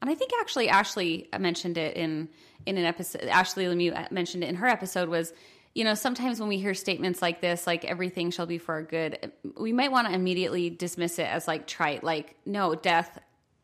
and 0.01 0.09
I 0.09 0.15
think 0.15 0.31
actually 0.39 0.69
Ashley 0.69 1.27
mentioned 1.37 1.77
it 1.77 1.97
in 1.97 2.29
in 2.65 2.77
an 2.77 2.85
episode. 2.85 3.23
Ashley 3.23 3.65
Lemieux 3.65 4.11
mentioned 4.11 4.43
it 4.43 4.47
in 4.47 4.55
her 4.55 4.67
episode 4.67 5.09
was, 5.09 5.33
you 5.75 5.83
know, 5.83 5.93
sometimes 5.93 6.39
when 6.39 6.49
we 6.49 6.57
hear 6.59 6.73
statements 6.73 7.21
like 7.21 7.41
this, 7.41 7.67
like 7.67 7.85
everything 7.85 8.31
shall 8.31 8.45
be 8.45 8.57
for 8.57 8.75
our 8.75 8.83
good, 8.83 9.31
we 9.57 9.73
might 9.73 9.91
want 9.91 10.07
to 10.07 10.13
immediately 10.13 10.69
dismiss 10.69 11.19
it 11.19 11.27
as 11.27 11.47
like 11.47 11.67
trite, 11.67 12.03
like 12.03 12.35
no 12.45 12.75
death, 12.75 13.19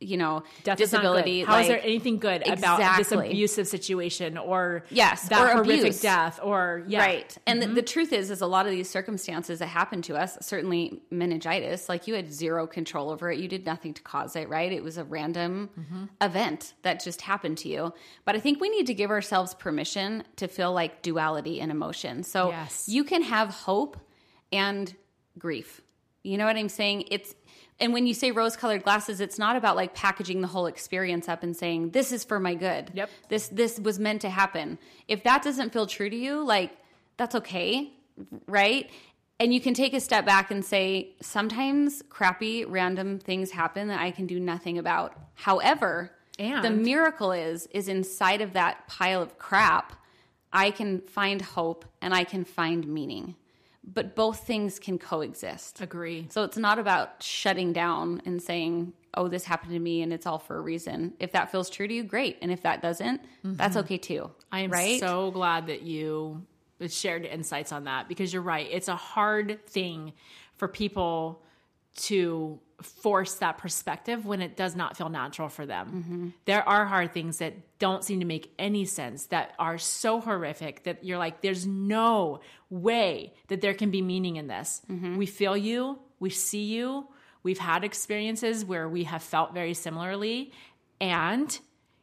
you 0.05 0.17
know, 0.17 0.43
Death 0.63 0.77
disability. 0.77 1.43
How 1.43 1.53
like, 1.53 1.63
is 1.63 1.67
there 1.69 1.81
anything 1.81 2.17
good 2.17 2.41
exactly. 2.45 2.63
about 2.63 2.97
this 2.97 3.11
abusive 3.11 3.67
situation 3.67 4.37
or 4.37 4.83
yes, 4.89 5.27
that 5.29 5.41
or 5.41 5.53
horrific 5.53 5.79
abuse. 5.79 6.01
death 6.01 6.39
or 6.41 6.83
yeah. 6.87 6.99
right? 6.99 7.37
And 7.45 7.61
mm-hmm. 7.61 7.69
the, 7.69 7.81
the, 7.81 7.87
truth 7.87 8.13
is, 8.13 8.31
is 8.31 8.41
a 8.41 8.47
lot 8.47 8.65
of 8.65 8.71
these 8.71 8.89
circumstances 8.89 9.59
that 9.59 9.67
happen 9.67 10.01
to 10.03 10.15
us, 10.15 10.37
certainly 10.41 11.01
meningitis, 11.11 11.89
like 11.89 12.07
you 12.07 12.13
had 12.13 12.31
zero 12.31 12.67
control 12.67 13.09
over 13.09 13.31
it. 13.31 13.39
You 13.39 13.47
did 13.47 13.65
nothing 13.65 13.93
to 13.93 14.01
cause 14.01 14.35
it, 14.35 14.49
right? 14.49 14.71
It 14.71 14.83
was 14.83 14.97
a 14.97 15.03
random 15.03 15.69
mm-hmm. 15.79 16.05
event 16.21 16.73
that 16.83 17.03
just 17.03 17.21
happened 17.21 17.57
to 17.59 17.69
you. 17.69 17.93
But 18.25 18.35
I 18.35 18.39
think 18.39 18.61
we 18.61 18.69
need 18.69 18.87
to 18.87 18.93
give 18.93 19.11
ourselves 19.11 19.53
permission 19.53 20.23
to 20.37 20.47
feel 20.47 20.73
like 20.73 21.01
duality 21.01 21.59
in 21.59 21.71
emotion. 21.71 22.23
So 22.23 22.49
yes. 22.49 22.87
you 22.87 23.03
can 23.03 23.21
have 23.23 23.49
hope 23.49 23.97
and 24.51 24.93
grief. 25.37 25.81
You 26.23 26.37
know 26.37 26.45
what 26.45 26.55
I'm 26.55 26.69
saying? 26.69 27.05
It's 27.11 27.35
and 27.80 27.91
when 27.91 28.07
you 28.07 28.13
say 28.13 28.32
rose 28.32 28.55
colored 28.55 28.84
glasses, 28.84 29.19
it's 29.19 29.38
not 29.38 29.55
about 29.55 29.76
like 29.76 29.93
packaging 29.93 30.41
the 30.41 30.47
whole 30.47 30.65
experience 30.65 31.28
up 31.28 31.43
and 31.43 31.55
saying, 31.55 31.89
this 31.89 32.11
is 32.11 32.23
for 32.23 32.39
my 32.39 32.55
good. 32.55 32.91
Yep. 32.93 33.09
This, 33.30 33.47
this 33.49 33.80
was 33.80 33.99
meant 33.99 34.21
to 34.21 34.30
happen. 34.30 34.78
If 35.07 35.23
that 35.23 35.43
doesn't 35.43 35.73
feel 35.73 35.86
true 35.86 36.09
to 36.09 36.15
you, 36.15 36.43
like 36.43 36.71
that's 37.17 37.36
okay. 37.36 37.91
Right. 38.47 38.89
And 39.41 39.53
you 39.53 39.59
can 39.59 39.73
take 39.73 39.93
a 39.93 39.99
step 39.99 40.26
back 40.26 40.51
and 40.51 40.63
say, 40.63 41.15
sometimes 41.21 42.01
crappy, 42.09 42.63
random 42.63 43.19
things 43.19 43.51
happen 43.51 43.89
that 43.89 43.99
I 43.99 44.11
can 44.11 44.26
do 44.26 44.39
nothing 44.39 44.78
about. 44.78 45.13
However, 45.34 46.11
and 46.39 46.63
the 46.63 46.69
miracle 46.69 47.34
is, 47.34 47.67
is 47.67 47.89
inside 47.89 48.39
of 48.39 48.53
that 48.53 48.88
pile 48.88 49.21
of 49.21 49.38
crap, 49.38 49.93
I 50.53 50.71
can 50.71 51.01
find 51.01 51.41
hope 51.41 51.84
and 52.01 52.13
I 52.13 52.23
can 52.23 52.45
find 52.45 52.88
meaning 52.88 53.36
but 53.93 54.15
both 54.15 54.45
things 54.45 54.79
can 54.79 54.97
coexist. 54.97 55.81
Agree. 55.81 56.27
So 56.29 56.43
it's 56.43 56.57
not 56.57 56.79
about 56.79 57.21
shutting 57.21 57.73
down 57.73 58.21
and 58.25 58.41
saying, 58.41 58.93
"Oh, 59.13 59.27
this 59.27 59.45
happened 59.45 59.73
to 59.73 59.79
me 59.79 60.01
and 60.01 60.11
it's 60.11 60.25
all 60.25 60.39
for 60.39 60.57
a 60.57 60.61
reason." 60.61 61.13
If 61.19 61.31
that 61.33 61.51
feels 61.51 61.69
true 61.69 61.88
to 61.88 61.93
you, 61.93 62.03
great. 62.03 62.38
And 62.41 62.51
if 62.51 62.63
that 62.63 62.81
doesn't, 62.81 63.21
mm-hmm. 63.21 63.55
that's 63.55 63.77
okay 63.77 63.97
too. 63.97 64.31
I 64.51 64.61
am 64.61 64.71
right? 64.71 64.99
so 64.99 65.31
glad 65.31 65.67
that 65.67 65.83
you 65.83 66.45
shared 66.88 67.25
insights 67.25 67.71
on 67.71 67.86
that 67.86 68.07
because 68.07 68.33
you're 68.33 68.41
right. 68.41 68.67
It's 68.69 68.88
a 68.88 68.95
hard 68.95 69.65
thing 69.67 70.13
for 70.55 70.67
people 70.67 71.41
to 71.95 72.59
force 72.86 73.36
that 73.36 73.57
perspective 73.57 74.25
when 74.25 74.41
it 74.41 74.55
does 74.55 74.75
not 74.75 74.95
feel 74.95 75.09
natural 75.09 75.49
for 75.49 75.65
them. 75.65 75.88
Mm-hmm. 75.88 76.29
There 76.45 76.67
are 76.67 76.86
hard 76.86 77.13
things 77.13 77.39
that 77.39 77.53
don't 77.79 78.03
seem 78.03 78.19
to 78.19 78.25
make 78.25 78.53
any 78.57 78.86
sense 78.86 79.25
that 79.27 79.53
are 79.59 79.77
so 79.77 80.21
horrific 80.21 80.83
that 80.83 81.03
you're 81.03 81.17
like, 81.17 81.41
there's 81.41 81.65
no 81.65 82.39
way 82.69 83.33
that 83.47 83.61
there 83.61 83.73
can 83.73 83.91
be 83.91 84.01
meaning 84.01 84.38
in 84.38 84.47
this. 84.47 84.81
Mm-hmm. 84.89 85.17
We 85.17 85.25
feel 85.25 85.57
you, 85.57 85.99
we 86.19 86.29
see 86.29 86.63
you, 86.63 87.07
we've 87.43 87.59
had 87.59 87.83
experiences 87.83 88.63
where 88.63 88.88
we 88.88 89.03
have 89.03 89.21
felt 89.21 89.53
very 89.53 89.73
similarly, 89.73 90.51
and 91.01 91.59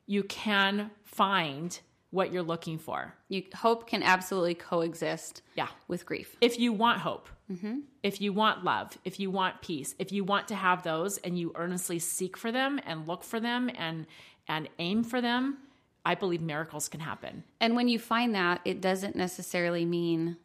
you 0.07 0.23
can 0.23 0.91
find 1.05 1.79
what 2.13 2.31
you're 2.31 2.43
looking 2.43 2.79
for. 2.79 3.15
You 3.29 3.43
hope 3.57 3.89
can 3.89 4.03
absolutely 4.03 4.55
coexist 4.55 5.43
yeah. 5.57 5.69
with 5.89 6.07
grief. 6.07 6.37
If 6.41 6.59
you 6.59 6.73
want 6.73 7.01
hope, 7.01 7.29
mm-hmm. 7.51 7.81
if 8.03 8.21
you 8.21 8.35
want 8.35 8.63
love, 8.63 8.97
if 9.05 9.19
you 9.19 9.31
want 9.31 9.63
peace, 9.63 9.95
if 9.99 10.13
you 10.13 10.23
want 10.23 10.47
to 10.49 10.55
have 10.55 10.83
those 10.83 11.17
and 11.19 11.39
you 11.39 11.53
earnestly 11.57 11.99
seek 11.99 12.37
for 12.37 12.53
them 12.53 12.79
and 12.87 13.09
look 13.09 13.25
for 13.25 13.41
them 13.41 13.71
and 13.77 14.07
and 14.47 14.69
aim 14.79 15.05
for 15.05 15.21
them, 15.21 15.57
I 16.05 16.15
believe 16.15 16.43
miracles 16.43 16.89
can 16.89 17.01
happen. 17.01 17.45
And 17.61 17.75
when 17.77 17.89
you 17.89 17.99
find 17.99 18.35
that, 18.35 18.61
it 18.65 18.81
doesn't 18.81 19.17
necessarily 19.17 19.87
mean 19.87 20.37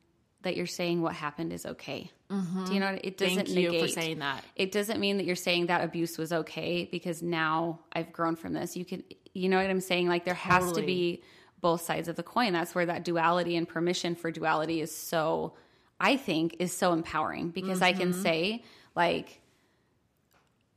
that 0.44 0.56
you're 0.56 0.68
saying 0.68 1.02
what 1.02 1.16
happened 1.16 1.52
is 1.52 1.66
okay. 1.66 2.12
Mm-hmm. 2.32 2.66
Do 2.66 2.74
you 2.74 2.80
know? 2.80 2.98
It 3.04 3.18
doesn't 3.18 3.36
Thank 3.36 3.50
negate. 3.50 3.74
you 3.74 3.82
for 3.82 3.88
saying 3.88 4.20
that. 4.20 4.42
It 4.56 4.72
doesn't 4.72 5.02
mean 5.02 5.18
that 5.18 5.26
you're 5.26 5.36
saying 5.36 5.66
that 5.66 5.84
abuse 5.84 6.18
was 6.18 6.32
okay 6.32 6.88
because 6.90 7.22
now 7.22 7.80
I've 7.92 8.14
grown 8.14 8.38
from 8.38 8.54
this. 8.54 8.78
You 8.78 8.86
can, 8.86 9.04
you 9.34 9.50
know 9.50 9.58
what 9.58 9.70
I'm 9.70 9.82
saying? 9.82 10.08
Like 10.08 10.24
there 10.24 10.34
has 10.34 10.64
totally. 10.64 10.82
to 10.82 10.86
be 10.86 11.24
both 11.60 11.82
sides 11.82 12.08
of 12.08 12.16
the 12.16 12.24
coin. 12.24 12.54
That's 12.54 12.76
where 12.76 12.86
that 12.86 13.04
duality 13.04 13.56
and 13.56 13.68
permission 13.68 14.16
for 14.16 14.32
duality 14.32 14.82
is 14.82 14.96
so, 14.96 15.54
I 16.00 16.18
think, 16.18 16.58
is 16.60 16.72
so 16.72 16.94
empowering 16.94 17.50
because 17.50 17.80
mm-hmm. 17.80 17.84
I 17.86 17.94
can 17.94 18.12
mm-hmm. 18.12 18.22
say, 18.22 18.64
like, 18.96 19.42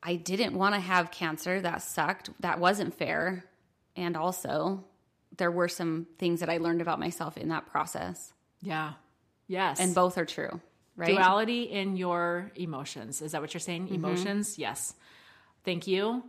I 0.02 0.16
didn't 0.16 0.54
want 0.54 0.74
to 0.74 0.80
have 0.80 1.10
cancer. 1.10 1.60
That 1.60 1.82
sucked. 1.82 2.30
That 2.40 2.58
wasn't 2.58 2.94
fair. 2.94 3.44
And 3.96 4.16
also, 4.16 4.84
there 5.36 5.50
were 5.50 5.68
some 5.68 6.06
things 6.18 6.40
that 6.40 6.48
I 6.48 6.56
learned 6.56 6.80
about 6.80 6.98
myself 6.98 7.36
in 7.36 7.48
that 7.48 7.66
process. 7.66 8.32
Yeah. 8.62 8.94
Yes. 9.46 9.80
And 9.80 9.94
both 9.94 10.16
are 10.16 10.24
true, 10.24 10.60
right? 10.96 11.08
Duality 11.08 11.64
in 11.64 11.96
your 11.96 12.50
emotions. 12.54 13.20
Is 13.20 13.32
that 13.32 13.40
what 13.40 13.52
you're 13.52 13.60
saying? 13.60 13.86
Mm-hmm. 13.86 13.94
Emotions? 13.96 14.58
Yes. 14.58 14.94
Thank 15.64 15.86
you. 15.86 16.22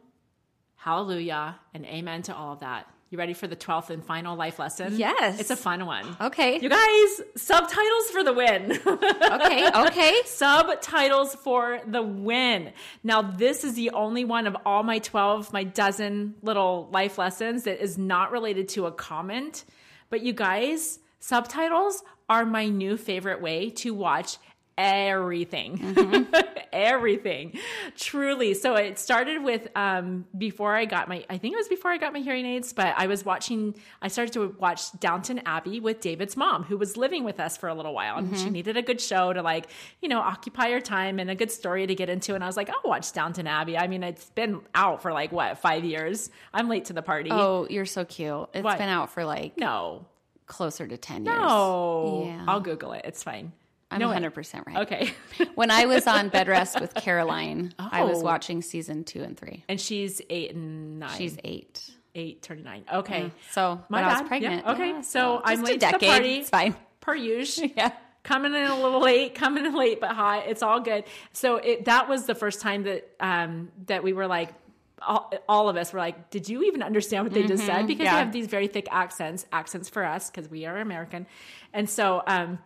Hallelujah. 0.75 1.59
And 1.73 1.85
amen 1.85 2.23
to 2.23 2.35
all 2.35 2.53
of 2.53 2.59
that. 2.59 2.89
You 3.11 3.17
ready 3.17 3.33
for 3.33 3.45
the 3.45 3.57
12th 3.57 3.89
and 3.89 4.01
final 4.01 4.37
life 4.37 4.57
lesson? 4.57 4.97
Yes. 4.97 5.37
It's 5.37 5.49
a 5.49 5.57
fun 5.57 5.85
one. 5.85 6.15
Okay. 6.21 6.61
You 6.61 6.69
guys, 6.69 7.21
subtitles 7.35 8.09
for 8.09 8.23
the 8.23 8.31
win. 8.31 8.71
okay. 8.87 9.69
Okay. 9.69 10.21
subtitles 10.23 11.35
for 11.35 11.81
the 11.85 12.01
win. 12.01 12.71
Now, 13.03 13.21
this 13.21 13.65
is 13.65 13.73
the 13.73 13.89
only 13.89 14.23
one 14.23 14.47
of 14.47 14.55
all 14.65 14.83
my 14.83 14.99
12, 14.99 15.51
my 15.51 15.65
dozen 15.65 16.35
little 16.41 16.87
life 16.93 17.17
lessons 17.17 17.63
that 17.63 17.83
is 17.83 17.97
not 17.97 18.31
related 18.31 18.69
to 18.69 18.85
a 18.85 18.93
comment. 18.93 19.65
But 20.09 20.21
you 20.21 20.31
guys, 20.31 20.99
subtitles 21.19 22.05
are 22.29 22.45
my 22.45 22.69
new 22.69 22.95
favorite 22.95 23.41
way 23.41 23.71
to 23.71 23.93
watch 23.93 24.37
everything. 24.81 25.77
Mm-hmm. 25.77 26.33
everything. 26.73 27.57
Truly. 27.95 28.53
So 28.53 28.75
it 28.75 28.97
started 28.97 29.43
with 29.43 29.67
um 29.75 30.25
before 30.37 30.75
i 30.75 30.85
got 30.85 31.07
my 31.07 31.25
i 31.29 31.37
think 31.37 31.53
it 31.53 31.57
was 31.57 31.67
before 31.67 31.91
i 31.91 31.97
got 31.97 32.13
my 32.13 32.19
hearing 32.19 32.45
aids 32.45 32.73
but 32.73 32.93
i 32.97 33.07
was 33.07 33.23
watching 33.25 33.75
i 34.01 34.07
started 34.07 34.33
to 34.33 34.55
watch 34.59 34.91
downton 34.99 35.41
abbey 35.45 35.79
with 35.79 35.99
david's 36.01 36.35
mom 36.37 36.63
who 36.63 36.77
was 36.77 36.97
living 36.97 37.23
with 37.23 37.39
us 37.39 37.57
for 37.57 37.69
a 37.69 37.73
little 37.73 37.93
while 37.93 38.17
and 38.17 38.27
mm-hmm. 38.27 38.43
she 38.43 38.49
needed 38.49 38.77
a 38.77 38.81
good 38.81 38.99
show 38.99 39.33
to 39.33 39.41
like 39.41 39.67
you 40.01 40.09
know 40.09 40.19
occupy 40.19 40.69
her 40.71 40.81
time 40.81 41.19
and 41.19 41.29
a 41.29 41.35
good 41.35 41.51
story 41.51 41.87
to 41.87 41.95
get 41.95 42.09
into 42.09 42.35
and 42.35 42.43
i 42.43 42.47
was 42.47 42.57
like 42.57 42.69
i'll 42.69 42.89
watch 42.89 43.11
downton 43.13 43.47
abbey. 43.47 43.77
I 43.77 43.87
mean 43.87 44.03
it's 44.03 44.29
been 44.31 44.61
out 44.75 45.01
for 45.01 45.11
like 45.11 45.31
what 45.31 45.57
five 45.57 45.83
years? 45.83 46.29
I'm 46.53 46.69
late 46.69 46.85
to 46.85 46.93
the 46.93 47.01
party. 47.01 47.29
Oh 47.31 47.67
you're 47.69 47.85
so 47.85 48.05
cute. 48.05 48.49
It's 48.53 48.63
what? 48.63 48.77
been 48.77 48.89
out 48.89 49.09
for 49.11 49.25
like 49.25 49.57
no. 49.57 50.05
closer 50.45 50.87
to 50.87 50.97
10 50.97 51.25
years. 51.25 51.37
No 51.37 52.23
yeah. 52.25 52.45
i'll 52.47 52.61
google 52.61 52.93
it. 52.93 53.03
It's 53.05 53.23
fine 53.23 53.53
I'm 53.91 53.99
no, 53.99 54.07
100% 54.07 54.65
right. 54.65 54.77
Okay. 54.77 55.13
when 55.55 55.69
I 55.69 55.85
was 55.85 56.07
on 56.07 56.29
bed 56.29 56.47
rest 56.47 56.79
with 56.79 56.93
Caroline, 56.93 57.73
oh. 57.77 57.89
I 57.91 58.03
was 58.03 58.19
oh. 58.19 58.23
watching 58.23 58.61
season 58.61 59.03
two 59.03 59.21
and 59.21 59.37
three. 59.37 59.65
And 59.67 59.79
she's 59.79 60.21
eight 60.29 60.55
and 60.55 60.99
nine. 60.99 61.17
She's 61.17 61.37
eight. 61.43 61.91
Eight, 62.15 62.41
turning 62.41 62.63
nine. 62.63 62.83
Okay. 62.93 63.23
Yeah. 63.23 63.29
So 63.51 63.83
my 63.89 64.01
I 64.01 64.13
was 64.13 64.27
pregnant. 64.27 64.63
Yeah. 64.65 64.71
Okay. 64.73 64.89
Yeah, 64.89 65.01
so, 65.01 65.19
so 65.19 65.41
I'm 65.43 65.63
late 65.63 65.79
decade. 65.79 65.99
to 65.99 66.05
the 66.05 66.11
party. 66.11 66.35
It's 66.39 66.49
fine. 66.49 66.75
Per 67.01 67.15
usual. 67.15 67.69
yeah. 67.75 67.91
Coming 68.23 68.53
in 68.53 68.63
a 68.63 68.81
little 68.81 69.01
late, 69.01 69.33
coming 69.35 69.65
in 69.65 69.75
late 69.75 69.99
but 69.99 70.11
hot. 70.11 70.43
It's 70.47 70.61
all 70.61 70.79
good. 70.79 71.05
So 71.33 71.57
it, 71.57 71.85
that 71.85 72.07
was 72.07 72.25
the 72.25 72.35
first 72.35 72.61
time 72.61 72.83
that 72.83 73.09
um, 73.19 73.71
that 73.87 74.03
we 74.03 74.13
were 74.13 74.27
like, 74.27 74.53
all, 75.01 75.33
all, 75.49 75.69
of 75.69 75.75
us 75.75 75.93
were 75.93 75.99
like, 75.99 76.29
did 76.29 76.47
you 76.47 76.63
even 76.63 76.83
understand 76.83 77.25
what 77.25 77.33
they 77.33 77.43
just 77.43 77.63
mm-hmm. 77.63 77.77
said? 77.77 77.87
Because 77.87 78.03
yeah. 78.03 78.13
they 78.13 78.19
have 78.19 78.31
these 78.31 78.47
very 78.47 78.67
thick 78.67 78.87
accents, 78.91 79.45
accents 79.51 79.89
for 79.89 80.03
us 80.03 80.29
because 80.29 80.49
we 80.49 80.65
are 80.65 80.77
American. 80.77 81.25
And 81.73 81.89
so 81.89 82.21
um, 82.27 82.59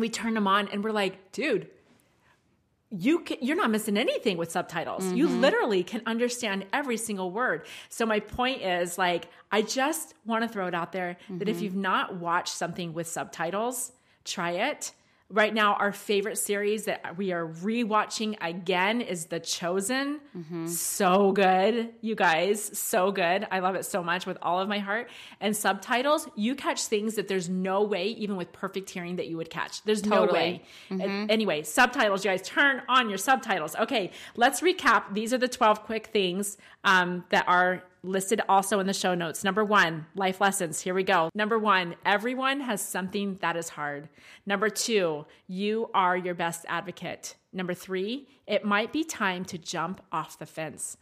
we 0.00 0.08
turned 0.08 0.36
them 0.36 0.46
on 0.46 0.68
and 0.68 0.82
we're 0.82 0.92
like, 0.92 1.32
dude, 1.32 1.68
you 2.90 3.20
can, 3.20 3.38
you're 3.40 3.56
not 3.56 3.70
missing 3.70 3.98
anything 3.98 4.38
with 4.38 4.50
subtitles. 4.50 5.04
Mm-hmm. 5.04 5.16
You 5.16 5.28
literally 5.28 5.82
can 5.82 6.02
understand 6.06 6.64
every 6.72 6.96
single 6.96 7.30
word. 7.30 7.66
So 7.90 8.06
my 8.06 8.20
point 8.20 8.62
is 8.62 8.96
like 8.96 9.28
I 9.52 9.62
just 9.62 10.14
want 10.24 10.42
to 10.42 10.48
throw 10.48 10.66
it 10.66 10.74
out 10.74 10.92
there 10.92 11.18
mm-hmm. 11.24 11.38
that 11.38 11.48
if 11.48 11.56
mm-hmm. 11.56 11.64
you've 11.64 11.76
not 11.76 12.16
watched 12.16 12.54
something 12.54 12.94
with 12.94 13.06
subtitles, 13.06 13.92
try 14.24 14.52
it 14.52 14.92
Right 15.30 15.52
now, 15.52 15.74
our 15.74 15.92
favorite 15.92 16.38
series 16.38 16.86
that 16.86 17.18
we 17.18 17.32
are 17.32 17.46
rewatching 17.46 18.36
again 18.40 19.02
is 19.02 19.26
The 19.26 19.38
Chosen. 19.38 20.20
Mm-hmm. 20.34 20.66
So 20.68 21.32
good, 21.32 21.90
you 22.00 22.14
guys. 22.14 22.78
So 22.78 23.12
good. 23.12 23.46
I 23.50 23.58
love 23.58 23.74
it 23.74 23.84
so 23.84 24.02
much 24.02 24.24
with 24.24 24.38
all 24.40 24.58
of 24.58 24.70
my 24.70 24.78
heart. 24.78 25.10
And 25.38 25.54
subtitles, 25.54 26.30
you 26.34 26.54
catch 26.54 26.86
things 26.86 27.16
that 27.16 27.28
there's 27.28 27.50
no 27.50 27.82
way, 27.82 28.06
even 28.06 28.36
with 28.36 28.52
perfect 28.52 28.88
hearing, 28.88 29.16
that 29.16 29.26
you 29.26 29.36
would 29.36 29.50
catch. 29.50 29.82
There's 29.82 30.00
totally. 30.00 30.26
no 30.26 30.32
way. 30.32 30.62
Mm-hmm. 30.88 31.30
Anyway, 31.30 31.62
subtitles, 31.62 32.24
you 32.24 32.30
guys, 32.30 32.40
turn 32.40 32.80
on 32.88 33.10
your 33.10 33.18
subtitles. 33.18 33.76
Okay, 33.76 34.12
let's 34.34 34.62
recap. 34.62 35.12
These 35.12 35.34
are 35.34 35.38
the 35.38 35.48
12 35.48 35.82
quick 35.82 36.06
things 36.06 36.56
um, 36.84 37.22
that 37.28 37.46
are 37.46 37.82
listed 38.02 38.40
also 38.48 38.80
in 38.80 38.86
the 38.86 38.92
show 38.92 39.14
notes. 39.14 39.44
Number 39.44 39.64
one, 39.64 40.06
life 40.14 40.40
lessons. 40.40 40.80
Here 40.80 40.94
we 40.94 41.02
go. 41.02 41.30
Number 41.34 41.58
one, 41.58 41.94
everyone 42.04 42.60
has 42.60 42.80
something 42.80 43.38
that 43.40 43.56
is 43.56 43.70
hard. 43.70 44.08
Number 44.46 44.68
two, 44.68 45.26
you 45.46 45.90
are 45.94 46.16
your 46.16 46.34
best 46.34 46.64
advocate. 46.68 47.36
Number 47.52 47.74
three, 47.74 48.28
it 48.46 48.64
might 48.64 48.92
be 48.92 49.04
time 49.04 49.44
to 49.46 49.58
jump 49.58 50.00
off 50.12 50.38
the 50.38 50.46
fence. 50.46 50.96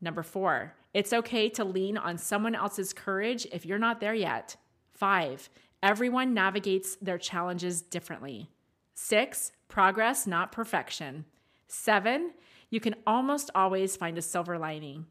Number 0.00 0.22
four, 0.22 0.74
it's 0.92 1.12
okay 1.12 1.48
to 1.50 1.64
lean 1.64 1.96
on 1.96 2.18
someone 2.18 2.54
else's 2.54 2.92
courage 2.92 3.46
if 3.52 3.64
you're 3.64 3.78
not 3.78 4.00
there 4.00 4.14
yet. 4.14 4.56
Five, 4.92 5.48
everyone 5.82 6.34
navigates 6.34 6.96
their 6.96 7.18
challenges 7.18 7.82
differently. 7.82 8.50
Six, 8.94 9.52
progress, 9.68 10.26
not 10.26 10.52
perfection. 10.52 11.24
Seven, 11.66 12.32
you 12.70 12.80
can 12.80 12.94
almost 13.06 13.50
always 13.54 13.96
find 13.96 14.18
a 14.18 14.22
silver 14.22 14.58
lining. 14.58 15.06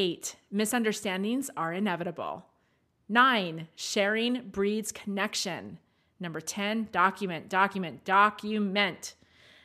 Eight, 0.00 0.36
misunderstandings 0.48 1.50
are 1.56 1.72
inevitable. 1.72 2.46
Nine, 3.08 3.66
sharing 3.74 4.48
breeds 4.48 4.92
connection. 4.92 5.78
Number 6.20 6.40
10, 6.40 6.90
document, 6.92 7.48
document, 7.48 8.04
document. 8.04 9.16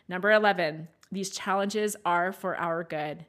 Number 0.10 0.32
11, 0.32 0.88
these 1.12 1.30
challenges 1.30 1.96
are 2.04 2.32
for 2.32 2.58
our 2.58 2.84
good. 2.84 3.28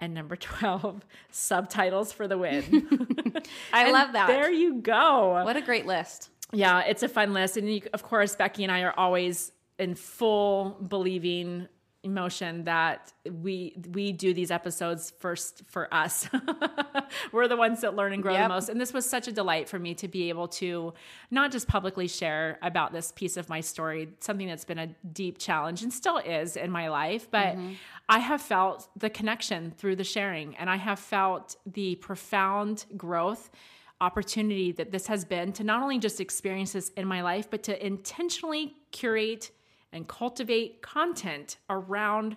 And 0.00 0.14
number 0.14 0.34
12, 0.34 1.04
subtitles 1.30 2.12
for 2.12 2.26
the 2.26 2.38
win. 2.38 3.42
I 3.74 3.90
love 3.90 4.14
that. 4.14 4.28
There 4.28 4.50
you 4.50 4.76
go. 4.76 5.42
What 5.44 5.58
a 5.58 5.62
great 5.62 5.84
list. 5.84 6.30
Yeah, 6.54 6.80
it's 6.80 7.02
a 7.02 7.08
fun 7.10 7.34
list. 7.34 7.58
And 7.58 7.70
you, 7.70 7.82
of 7.92 8.02
course, 8.02 8.34
Becky 8.34 8.62
and 8.62 8.72
I 8.72 8.80
are 8.80 8.94
always 8.96 9.52
in 9.78 9.94
full 9.94 10.70
believing 10.88 11.68
emotion 12.06 12.64
that 12.64 13.12
we 13.30 13.76
we 13.92 14.12
do 14.12 14.32
these 14.32 14.50
episodes 14.50 15.12
first 15.18 15.62
for 15.66 15.92
us. 15.92 16.28
We're 17.32 17.48
the 17.48 17.56
ones 17.56 17.82
that 17.82 17.94
learn 17.94 18.14
and 18.14 18.22
grow 18.22 18.32
yep. 18.32 18.44
the 18.44 18.54
most. 18.54 18.68
And 18.70 18.80
this 18.80 18.94
was 18.94 19.08
such 19.08 19.28
a 19.28 19.32
delight 19.32 19.68
for 19.68 19.78
me 19.78 19.94
to 19.96 20.08
be 20.08 20.30
able 20.30 20.48
to 20.48 20.94
not 21.30 21.52
just 21.52 21.68
publicly 21.68 22.08
share 22.08 22.58
about 22.62 22.92
this 22.92 23.12
piece 23.12 23.36
of 23.36 23.50
my 23.50 23.60
story, 23.60 24.08
something 24.20 24.46
that's 24.46 24.64
been 24.64 24.78
a 24.78 24.86
deep 25.12 25.36
challenge 25.38 25.82
and 25.82 25.92
still 25.92 26.16
is 26.18 26.56
in 26.56 26.70
my 26.70 26.88
life, 26.88 27.30
but 27.30 27.56
mm-hmm. 27.56 27.72
I 28.08 28.20
have 28.20 28.40
felt 28.40 28.88
the 28.96 29.10
connection 29.10 29.72
through 29.76 29.96
the 29.96 30.04
sharing 30.04 30.56
and 30.56 30.70
I 30.70 30.76
have 30.76 30.98
felt 30.98 31.56
the 31.66 31.96
profound 31.96 32.86
growth 32.96 33.50
opportunity 34.00 34.72
that 34.72 34.92
this 34.92 35.06
has 35.06 35.24
been 35.24 35.52
to 35.54 35.64
not 35.64 35.82
only 35.82 35.98
just 35.98 36.20
experience 36.20 36.72
this 36.72 36.90
in 36.90 37.06
my 37.06 37.22
life, 37.22 37.50
but 37.50 37.62
to 37.64 37.86
intentionally 37.86 38.74
curate 38.92 39.50
and 39.96 40.06
cultivate 40.06 40.82
content 40.82 41.56
around 41.68 42.36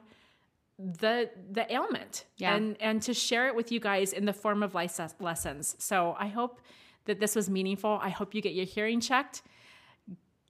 the 0.80 1.30
the 1.52 1.72
ailment 1.72 2.26
yeah. 2.38 2.56
and 2.56 2.78
and 2.80 3.02
to 3.02 3.14
share 3.14 3.48
it 3.48 3.56
with 3.56 3.70
you 3.72 3.82
guys 3.82 4.14
in 4.14 4.26
the 4.26 4.34
form 4.34 4.64
of 4.64 4.74
lessons. 4.74 5.76
So 5.78 6.16
I 6.18 6.28
hope 6.28 6.62
that 7.06 7.20
this 7.20 7.36
was 7.36 7.50
meaningful. 7.50 8.00
I 8.02 8.10
hope 8.10 8.34
you 8.34 8.42
get 8.42 8.54
your 8.54 8.66
hearing 8.66 9.02
checked. 9.02 9.42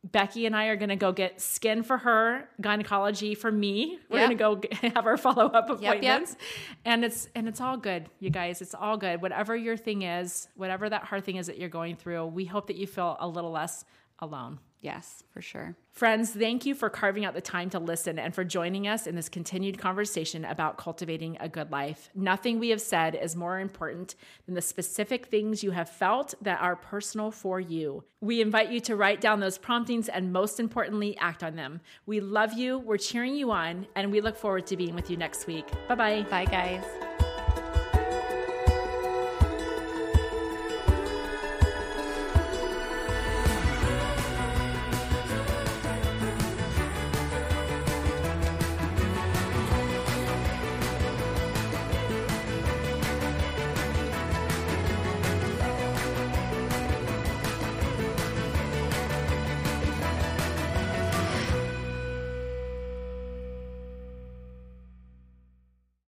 Becky 0.03 0.45
and 0.45 0.55
I 0.55 0.67
are 0.67 0.77
going 0.77 0.89
to 0.89 0.95
go 0.95 1.11
get 1.11 1.41
skin 1.41 1.83
for 1.83 1.97
her, 1.97 2.47
gynecology 2.61 3.35
for 3.35 3.51
me. 3.51 3.99
We're 4.09 4.19
yep. 4.19 4.37
going 4.37 4.61
to 4.61 4.67
go 4.67 4.89
have 4.95 5.05
our 5.05 5.17
follow 5.17 5.47
up 5.47 5.69
appointments, 5.69 6.31
yep, 6.31 6.39
yep. 6.39 6.39
and 6.85 7.03
it's 7.03 7.27
and 7.35 7.49
it's 7.49 7.59
all 7.59 7.75
good, 7.75 8.07
you 8.19 8.29
guys. 8.29 8.61
It's 8.61 8.75
all 8.75 8.97
good. 8.97 9.21
Whatever 9.21 9.57
your 9.57 9.75
thing 9.75 10.03
is, 10.03 10.47
whatever 10.55 10.89
that 10.89 11.03
hard 11.03 11.25
thing 11.25 11.35
is 11.35 11.47
that 11.47 11.57
you're 11.57 11.69
going 11.69 11.95
through, 11.97 12.27
we 12.27 12.45
hope 12.45 12.67
that 12.67 12.77
you 12.77 12.87
feel 12.87 13.17
a 13.19 13.27
little 13.27 13.51
less 13.51 13.83
alone. 14.19 14.59
Yes, 14.81 15.23
for 15.31 15.41
sure. 15.41 15.75
Friends, 15.91 16.31
thank 16.31 16.65
you 16.65 16.73
for 16.73 16.89
carving 16.89 17.25
out 17.25 17.33
the 17.33 17.41
time 17.41 17.69
to 17.71 17.79
listen 17.79 18.17
and 18.17 18.33
for 18.33 18.45
joining 18.45 18.87
us 18.87 19.07
in 19.07 19.15
this 19.15 19.27
continued 19.27 19.77
conversation 19.77 20.45
about 20.45 20.77
cultivating 20.77 21.35
a 21.41 21.49
good 21.49 21.69
life. 21.69 22.09
Nothing 22.15 22.59
we 22.59 22.69
have 22.69 22.79
said 22.79 23.13
is 23.15 23.35
more 23.35 23.59
important 23.59 24.15
than 24.45 24.55
the 24.55 24.61
specific 24.61 25.25
things 25.25 25.63
you 25.63 25.71
have 25.71 25.89
felt 25.89 26.33
that 26.41 26.61
are 26.61 26.77
personal 26.77 27.29
for 27.29 27.59
you. 27.59 28.05
We 28.21 28.39
invite 28.39 28.71
you 28.71 28.79
to 28.81 28.95
write 28.95 29.19
down 29.19 29.41
those 29.41 29.57
promptings 29.57 30.07
and, 30.07 30.31
most 30.31 30.61
importantly, 30.61 31.17
act 31.17 31.43
on 31.43 31.57
them. 31.57 31.81
We 32.05 32.21
love 32.21 32.53
you, 32.53 32.79
we're 32.79 32.97
cheering 32.97 33.35
you 33.35 33.51
on, 33.51 33.85
and 33.95 34.13
we 34.13 34.21
look 34.21 34.37
forward 34.37 34.65
to 34.67 34.77
being 34.77 34.95
with 34.95 35.09
you 35.09 35.17
next 35.17 35.45
week. 35.45 35.67
Bye 35.89 35.95
bye. 35.95 36.25
Bye, 36.29 36.45
guys. 36.45 37.08